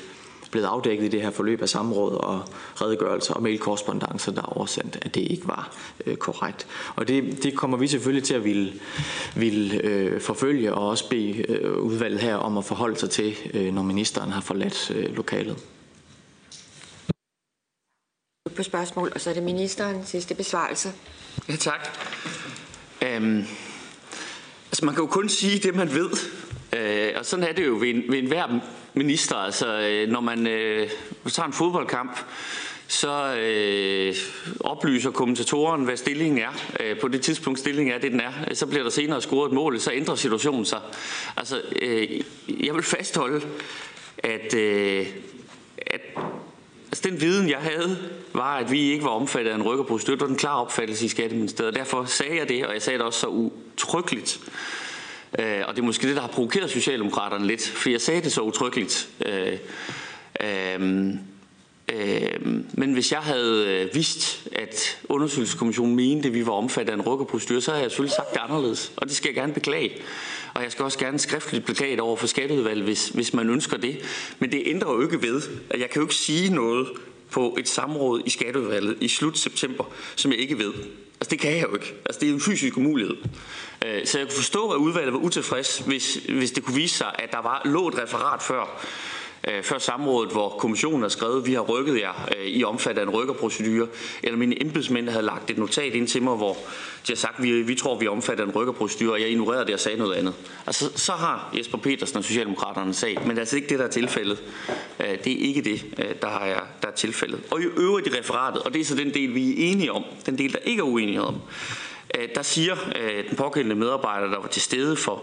blevet 0.50 0.66
afdækket 0.66 1.04
i 1.04 1.08
det 1.08 1.22
her 1.22 1.30
forløb 1.30 1.62
af 1.62 1.68
samråd 1.68 2.12
og 2.12 2.42
redegørelser 2.82 3.34
og 3.34 3.42
mailkorrespondencer, 3.42 4.32
der 4.32 4.42
er 4.42 4.56
oversendt, 4.56 4.98
at 5.02 5.14
det 5.14 5.20
ikke 5.20 5.48
var 5.48 5.76
øh, 6.06 6.16
korrekt. 6.16 6.66
Og 6.96 7.08
det, 7.08 7.42
det 7.42 7.56
kommer 7.56 7.76
vi 7.76 7.86
selvfølgelig 7.88 8.24
til 8.24 8.34
at 8.34 8.44
ville, 8.44 8.72
ville 9.36 9.80
øh, 9.84 10.20
forfølge 10.20 10.74
og 10.74 10.88
også 10.88 11.08
bede 11.08 11.52
øh, 11.52 11.78
udvalget 11.78 12.20
her 12.20 12.36
om 12.36 12.58
at 12.58 12.64
forholde 12.64 12.96
sig 12.96 13.10
til, 13.10 13.36
øh, 13.54 13.74
når 13.74 13.82
ministeren 13.82 14.30
har 14.30 14.40
forladt 14.40 14.90
øh, 14.90 15.16
lokalet. 15.16 15.56
På 18.56 18.62
spørgsmål, 18.62 19.12
og 19.14 19.20
så 19.20 19.30
er 19.30 19.34
det 19.34 19.42
ministeren 19.42 20.06
sidste 20.06 20.34
besvarelse. 20.34 20.92
Ja, 21.48 21.56
tak. 21.56 21.88
Øhm, 23.02 23.44
altså, 24.70 24.84
man 24.84 24.94
kan 24.94 25.04
jo 25.04 25.06
kun 25.06 25.28
sige 25.28 25.58
det, 25.58 25.74
man 25.74 25.94
ved. 25.94 26.10
Øh, 26.72 27.12
og 27.18 27.26
sådan 27.26 27.44
er 27.44 27.52
det 27.52 27.66
jo 27.66 27.72
ved, 27.72 27.88
en, 27.88 28.02
ved 28.08 28.18
enhver 28.18 28.60
minister. 28.94 29.36
Altså, 29.36 29.80
øh, 29.80 30.08
når 30.08 30.20
man 30.20 30.46
øh, 30.46 30.90
tager 31.30 31.46
en 31.46 31.52
fodboldkamp, 31.52 32.18
så 32.88 33.36
øh, 33.36 34.14
oplyser 34.60 35.10
kommentatoren, 35.10 35.84
hvad 35.84 35.96
stillingen 35.96 36.38
er. 36.38 36.80
Øh, 36.80 37.00
på 37.00 37.08
det 37.08 37.20
tidspunkt, 37.20 37.58
stillingen 37.58 37.94
er 37.94 37.98
det, 37.98 38.12
den 38.12 38.20
er. 38.20 38.54
Så 38.54 38.66
bliver 38.66 38.82
der 38.82 38.90
senere 38.90 39.22
scoret 39.22 39.48
et 39.48 39.54
mål, 39.54 39.80
så 39.80 39.92
ændrer 39.92 40.14
situationen 40.14 40.64
sig. 40.64 40.80
Altså, 41.36 41.62
øh, 41.82 42.20
jeg 42.66 42.74
vil 42.74 42.82
fastholde, 42.82 43.46
at, 44.18 44.54
øh, 44.54 45.06
at 45.76 46.00
Altså 46.90 47.10
den 47.10 47.20
viden, 47.20 47.50
jeg 47.50 47.58
havde, 47.58 47.98
var, 48.32 48.56
at 48.56 48.72
vi 48.72 48.80
ikke 48.80 49.04
var 49.04 49.10
omfattet 49.10 49.50
af 49.50 49.54
en 49.54 49.62
rykkerprocedure. 49.62 50.14
Det 50.14 50.20
var 50.20 50.26
den 50.26 50.36
klare 50.36 50.60
opfattelse 50.60 51.04
i 51.04 51.08
Skatteministeriet. 51.08 51.74
Derfor 51.74 52.04
sagde 52.04 52.36
jeg 52.36 52.48
det, 52.48 52.66
og 52.66 52.74
jeg 52.74 52.82
sagde 52.82 52.98
det 52.98 53.06
også 53.06 53.20
så 53.20 53.26
utryggeligt. 53.26 54.40
Øh, 55.38 55.62
og 55.66 55.74
det 55.74 55.82
er 55.82 55.86
måske 55.86 56.08
det, 56.08 56.16
der 56.16 56.22
har 56.22 56.28
provokeret 56.28 56.70
Socialdemokraterne 56.70 57.46
lidt, 57.46 57.68
for 57.68 57.90
jeg 57.90 58.00
sagde 58.00 58.20
det 58.20 58.32
så 58.32 58.40
utryggeligt. 58.40 59.08
Øh, 59.26 59.58
øh, 60.40 61.14
øh, 61.92 62.30
men 62.72 62.92
hvis 62.92 63.12
jeg 63.12 63.20
havde 63.20 63.66
øh, 63.66 63.94
vidst, 63.94 64.48
at 64.52 64.98
undersøgelseskommissionen 65.08 65.96
mente, 65.96 66.28
at 66.28 66.34
vi 66.34 66.46
var 66.46 66.52
omfattet 66.52 66.92
af 66.92 66.96
en 66.96 67.02
rykkerprocedure, 67.02 67.60
så 67.60 67.70
havde 67.70 67.82
jeg 67.82 67.90
selvfølgelig 67.90 68.16
sagt 68.16 68.32
det 68.32 68.40
anderledes. 68.48 68.92
Og 68.96 69.06
det 69.06 69.16
skal 69.16 69.28
jeg 69.28 69.34
gerne 69.34 69.52
beklage. 69.52 69.90
Og 70.54 70.62
jeg 70.62 70.72
skal 70.72 70.84
også 70.84 70.98
gerne 70.98 71.18
skriftligt 71.18 71.66
beklage 71.66 71.92
det 71.92 72.00
over 72.00 72.16
for 72.16 72.26
skatteudvalget, 72.26 72.84
hvis, 72.84 73.08
hvis 73.08 73.34
man 73.34 73.50
ønsker 73.50 73.76
det. 73.76 73.98
Men 74.38 74.52
det 74.52 74.62
ændrer 74.66 74.92
jo 74.92 75.02
ikke 75.02 75.22
ved, 75.22 75.42
at 75.70 75.80
jeg 75.80 75.90
kan 75.90 76.00
jo 76.00 76.04
ikke 76.04 76.14
sige 76.14 76.54
noget 76.54 76.88
på 77.30 77.56
et 77.58 77.68
samråd 77.68 78.22
i 78.26 78.30
skatteudvalget 78.30 78.96
i 79.00 79.08
slut 79.08 79.38
september, 79.38 79.84
som 80.16 80.30
jeg 80.32 80.40
ikke 80.40 80.58
ved. 80.58 80.72
Altså 81.20 81.30
det 81.30 81.38
kan 81.38 81.56
jeg 81.56 81.62
jo 81.62 81.74
ikke. 81.74 81.94
Altså 82.06 82.20
det 82.20 82.28
er 82.28 82.32
en 82.32 82.40
fysisk 82.40 82.76
umulighed. 82.76 83.16
Øh, 83.86 84.06
så 84.06 84.18
jeg 84.18 84.26
kunne 84.26 84.36
forstå, 84.36 84.70
at 84.70 84.76
udvalget 84.76 85.12
var 85.12 85.18
utilfreds, 85.18 85.78
hvis, 85.78 86.14
hvis 86.14 86.52
det 86.52 86.64
kunne 86.64 86.76
vise 86.76 86.96
sig, 86.96 87.14
at 87.18 87.32
der 87.32 87.42
var 87.42 87.62
lå 87.64 87.88
et 87.88 87.98
referat 88.02 88.42
før, 88.42 88.84
Øh, 89.48 89.62
før 89.62 89.78
samrådet, 89.78 90.32
hvor 90.32 90.48
kommissionen 90.48 91.02
har 91.02 91.08
skrevet, 91.08 91.40
at 91.40 91.46
vi 91.46 91.54
har 91.54 91.60
rykket 91.60 92.00
jer 92.00 92.28
øh, 92.38 92.46
i 92.46 92.64
omfattet 92.64 93.02
af 93.02 93.06
en 93.06 93.12
rykkerprocedure, 93.12 93.88
eller 94.22 94.38
mine 94.38 94.62
embedsmænd 94.62 95.08
havde 95.08 95.24
lagt 95.24 95.50
et 95.50 95.58
notat 95.58 95.94
ind 95.94 96.08
til 96.08 96.22
mig, 96.22 96.36
hvor 96.36 96.52
de 97.06 97.12
har 97.12 97.16
sagt, 97.16 97.38
at 97.38 97.42
vi, 97.42 97.62
vi 97.62 97.74
tror, 97.74 97.98
vi 97.98 98.06
er 98.06 98.10
omfattet 98.10 98.44
af 98.44 98.48
en 98.48 98.54
rykkerprocedure, 98.54 99.12
og 99.12 99.20
jeg 99.20 99.28
ignorerede 99.28 99.66
det 99.66 99.74
og 99.74 99.80
sagde 99.80 99.98
noget 99.98 100.14
andet. 100.14 100.34
Altså, 100.66 100.90
så 100.98 101.12
har 101.12 101.50
Jesper 101.58 101.78
Petersen 101.78 102.16
og 102.16 102.24
Socialdemokraterne 102.24 102.94
sag, 102.94 103.18
men 103.20 103.30
det 103.30 103.36
er 103.36 103.40
altså 103.40 103.56
ikke 103.56 103.68
det, 103.68 103.78
der 103.78 103.84
er 103.84 103.90
tilfældet. 103.90 104.42
Øh, 105.00 105.18
det 105.24 105.32
er 105.32 105.46
ikke 105.46 105.62
det, 105.62 105.84
der 106.22 106.38
er, 106.38 106.60
der 106.82 106.88
er 106.88 106.92
tilfældet. 106.92 107.40
Og 107.50 107.60
i 107.60 107.64
øvrigt 107.64 108.06
i 108.06 108.18
referatet, 108.18 108.62
og 108.62 108.74
det 108.74 108.80
er 108.80 108.84
så 108.84 108.94
den 108.94 109.14
del, 109.14 109.34
vi 109.34 109.50
er 109.50 109.72
enige 109.72 109.92
om, 109.92 110.04
den 110.26 110.38
del, 110.38 110.52
der 110.52 110.58
ikke 110.64 110.80
er 110.80 110.84
uenighed 110.84 111.24
om, 111.24 111.40
der 112.34 112.42
siger 112.42 112.76
den 113.28 113.36
pågældende 113.36 113.76
medarbejder, 113.76 114.26
der 114.26 114.40
var 114.40 114.48
til 114.48 114.62
stede 114.62 114.96
for 114.96 115.22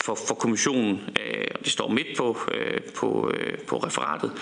for, 0.00 0.14
for 0.14 0.34
kommissionen, 0.34 1.00
øh, 1.26 1.44
og 1.54 1.64
det 1.64 1.72
står 1.72 1.88
midt 1.88 2.16
på, 2.16 2.38
øh, 2.54 2.80
på, 2.94 3.32
øh, 3.34 3.58
på 3.58 3.76
referatet. 3.76 4.32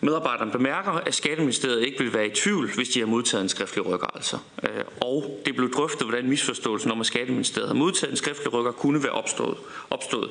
Medarbejderen 0.00 0.50
bemærker, 0.50 0.90
at 0.90 1.14
Skatteministeriet 1.14 1.86
ikke 1.86 1.98
vil 1.98 2.14
være 2.14 2.26
i 2.26 2.30
tvivl, 2.30 2.74
hvis 2.74 2.88
de 2.88 2.98
har 2.98 3.06
modtaget 3.06 3.42
en 3.42 3.48
skriftlig 3.48 3.86
rykker. 3.86 4.06
Altså. 4.06 4.38
Og 5.00 5.40
det 5.46 5.56
blev 5.56 5.72
drøftet, 5.72 6.06
hvordan 6.06 6.28
misforståelsen 6.28 6.90
om, 6.90 7.00
at 7.00 7.06
Skatteministeriet 7.06 7.68
har 7.68 7.74
modtaget 7.74 8.10
en 8.10 8.16
skriftlig 8.16 8.52
rykker, 8.52 8.72
kunne 8.72 9.02
være 9.02 9.12
opstået. 9.12 9.56
opstået. 9.90 10.30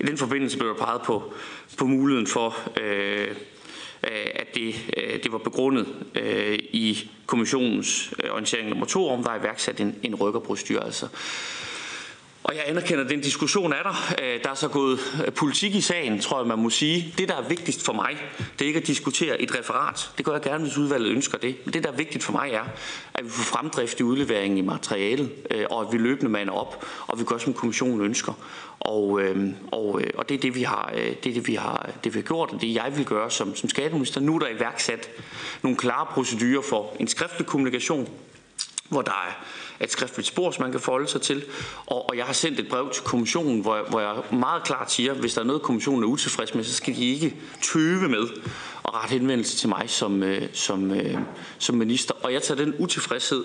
I 0.00 0.02
den 0.02 0.18
forbindelse 0.18 0.58
blev 0.58 0.70
der 0.70 0.84
peget 0.84 1.02
på, 1.02 1.32
på 1.78 1.84
muligheden 1.84 2.26
for, 2.26 2.56
øh, 2.80 3.34
at 4.34 4.54
det, 4.54 4.74
det 5.24 5.32
var 5.32 5.38
begrundet 5.38 5.86
øh, 6.14 6.58
i 6.72 7.10
kommissionens 7.26 8.14
orientering 8.30 8.68
nummer 8.68 8.86
to, 8.86 9.08
om 9.08 9.22
der 9.22 9.30
er 9.30 9.40
iværksat 9.40 9.80
en, 9.80 9.94
en 10.02 10.14
rykkerprocedur. 10.14 10.80
Altså. 10.80 11.08
Og 12.48 12.56
jeg 12.56 12.64
anerkender, 12.66 13.04
at 13.04 13.10
den 13.10 13.20
diskussion 13.20 13.72
er 13.72 13.82
der. 13.82 14.14
Øh, 14.22 14.42
der 14.44 14.50
er 14.50 14.54
så 14.54 14.68
gået 14.68 14.98
øh, 15.26 15.32
politik 15.32 15.74
i 15.74 15.80
sagen, 15.80 16.20
tror 16.20 16.38
jeg, 16.40 16.46
man 16.46 16.58
må 16.58 16.70
sige. 16.70 17.14
Det, 17.18 17.28
der 17.28 17.36
er 17.36 17.48
vigtigst 17.48 17.84
for 17.84 17.92
mig, 17.92 18.16
det 18.58 18.64
er 18.64 18.66
ikke 18.66 18.80
at 18.80 18.86
diskutere 18.86 19.40
et 19.40 19.58
referat. 19.58 20.10
Det 20.18 20.24
gør 20.24 20.32
jeg 20.32 20.42
gerne, 20.42 20.64
hvis 20.64 20.78
udvalget 20.78 21.10
ønsker 21.10 21.38
det. 21.38 21.56
Men 21.64 21.74
det, 21.74 21.84
der 21.84 21.92
er 21.92 21.96
vigtigt 21.96 22.24
for 22.24 22.32
mig, 22.32 22.50
er, 22.52 22.64
at 23.14 23.24
vi 23.24 23.30
får 23.30 23.42
fremdrift 23.42 24.00
i 24.00 24.02
udleveringen 24.02 24.58
i 24.58 24.60
materialet, 24.60 25.30
øh, 25.50 25.64
og 25.70 25.80
at 25.80 25.92
vi 25.92 25.98
løbende 25.98 26.30
mander 26.30 26.52
op, 26.52 26.86
og 27.06 27.18
vi 27.18 27.24
gør, 27.24 27.38
som 27.38 27.54
kommissionen 27.54 28.00
ønsker. 28.00 28.32
Og, 28.80 29.20
øhm, 29.20 29.54
og, 29.72 30.02
og 30.14 30.28
det 30.28 30.34
er 30.34 30.38
det, 30.38 30.54
vi 30.54 30.62
har, 30.62 30.90
det 30.94 31.30
er 31.30 31.34
det, 31.34 31.46
vi 31.46 31.54
har, 31.54 31.90
det, 32.04 32.14
vi 32.14 32.18
har 32.18 32.26
gjort, 32.26 32.50
og 32.52 32.60
det 32.60 32.74
jeg 32.74 32.92
vil 32.96 33.04
gøre 33.04 33.30
som, 33.30 33.56
som 33.56 33.68
skatteminister. 33.68 34.20
Nu 34.20 34.34
er 34.34 34.38
der 34.38 34.48
iværksat 34.48 35.10
nogle 35.62 35.76
klare 35.76 36.06
procedurer 36.06 36.62
for 36.62 36.96
en 37.00 37.08
skriftlig 37.08 37.46
kommunikation, 37.46 38.08
hvor 38.88 39.02
der 39.02 39.24
er 39.28 39.44
et 39.80 39.90
skriftligt 39.90 40.28
spor, 40.28 40.50
som 40.50 40.62
man 40.62 40.72
kan 40.72 40.80
forholde 40.80 41.08
sig 41.08 41.20
til. 41.20 41.44
Og, 41.86 42.10
og 42.10 42.16
jeg 42.16 42.24
har 42.24 42.32
sendt 42.32 42.60
et 42.60 42.68
brev 42.68 42.90
til 42.92 43.02
kommissionen, 43.02 43.60
hvor, 43.60 43.86
hvor 43.90 44.00
jeg 44.00 44.14
meget 44.32 44.64
klart 44.64 44.92
siger, 44.92 45.12
at 45.12 45.18
hvis 45.18 45.34
der 45.34 45.40
er 45.40 45.44
noget, 45.44 45.62
kommissionen 45.62 46.02
er 46.02 46.08
utilfreds 46.08 46.54
med, 46.54 46.64
så 46.64 46.74
skal 46.74 46.96
de 46.96 47.04
ikke 47.04 47.36
tøve 47.62 48.08
med 48.08 48.26
at 48.84 48.94
rette 48.94 49.12
henvendelse 49.12 49.56
til 49.56 49.68
mig 49.68 49.84
som, 49.86 50.22
øh, 50.22 50.48
som, 50.52 50.90
øh, 50.90 51.18
som 51.58 51.76
minister. 51.76 52.14
Og 52.22 52.32
jeg 52.32 52.42
tager 52.42 52.64
den 52.64 52.74
utilfredshed, 52.78 53.44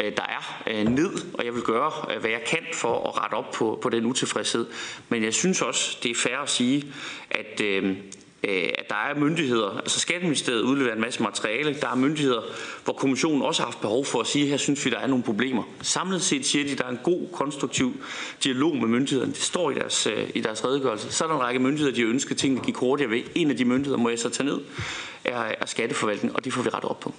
øh, 0.00 0.12
der 0.16 0.22
er, 0.22 0.62
øh, 0.66 0.88
ned, 0.88 1.10
og 1.34 1.44
jeg 1.44 1.54
vil 1.54 1.62
gøre, 1.62 1.92
øh, 2.14 2.20
hvad 2.20 2.30
jeg 2.30 2.42
kan 2.46 2.62
for 2.74 3.08
at 3.08 3.22
rette 3.22 3.34
op 3.34 3.50
på, 3.50 3.78
på 3.82 3.88
den 3.88 4.06
utilfredshed. 4.06 4.66
Men 5.08 5.24
jeg 5.24 5.34
synes 5.34 5.62
også, 5.62 5.98
det 6.02 6.10
er 6.10 6.14
fair 6.14 6.38
at 6.38 6.50
sige, 6.50 6.92
at, 7.30 7.60
Øh, 7.60 7.96
Øh, 8.48 8.68
at 8.78 8.88
der 8.88 8.94
er 8.94 9.18
myndigheder, 9.18 9.78
altså 9.78 10.00
Skatteministeriet 10.00 10.60
udleverer 10.60 10.94
en 10.94 11.00
masse 11.00 11.22
materiale, 11.22 11.76
der 11.80 11.88
er 11.88 11.94
myndigheder, 11.94 12.40
hvor 12.84 12.92
kommissionen 12.92 13.42
også 13.42 13.62
har 13.62 13.66
haft 13.66 13.80
behov 13.80 14.04
for 14.04 14.20
at 14.20 14.26
sige, 14.26 14.42
at 14.42 14.50
her 14.50 14.56
synes 14.56 14.84
vi, 14.84 14.90
der 14.90 14.98
er 14.98 15.06
nogle 15.06 15.24
problemer. 15.24 15.62
Samlet 15.82 16.22
set 16.22 16.46
siger 16.46 16.64
de, 16.64 16.72
at 16.72 16.78
der 16.78 16.84
er 16.84 16.90
en 16.90 17.00
god, 17.02 17.26
konstruktiv 17.32 17.92
dialog 18.44 18.76
med 18.76 18.88
myndighederne. 18.88 19.32
Det 19.32 19.42
står 19.42 19.70
i 19.70 19.74
deres, 19.74 20.06
øh, 20.06 20.30
i 20.34 20.40
deres 20.40 20.64
redegørelse. 20.64 21.12
Så 21.12 21.24
er 21.24 21.28
der 21.28 21.34
en 21.34 21.42
række 21.42 21.60
myndigheder, 21.60 21.94
de 21.94 22.02
ønsker, 22.02 22.30
at 22.30 22.38
tingene 22.38 22.64
gik 22.64 22.76
hurtigere 22.76 23.10
ved. 23.10 23.22
En 23.34 23.50
af 23.50 23.56
de 23.56 23.64
myndigheder, 23.64 23.98
må 23.98 24.08
jeg 24.08 24.18
så 24.18 24.28
tage 24.28 24.46
ned, 24.46 24.60
er, 25.24 25.52
er 25.60 25.66
skatteforvaltningen, 25.66 26.36
og 26.36 26.44
det 26.44 26.52
får 26.52 26.62
vi 26.62 26.68
ret 26.68 26.84
op 26.84 27.00
på. 27.00 27.14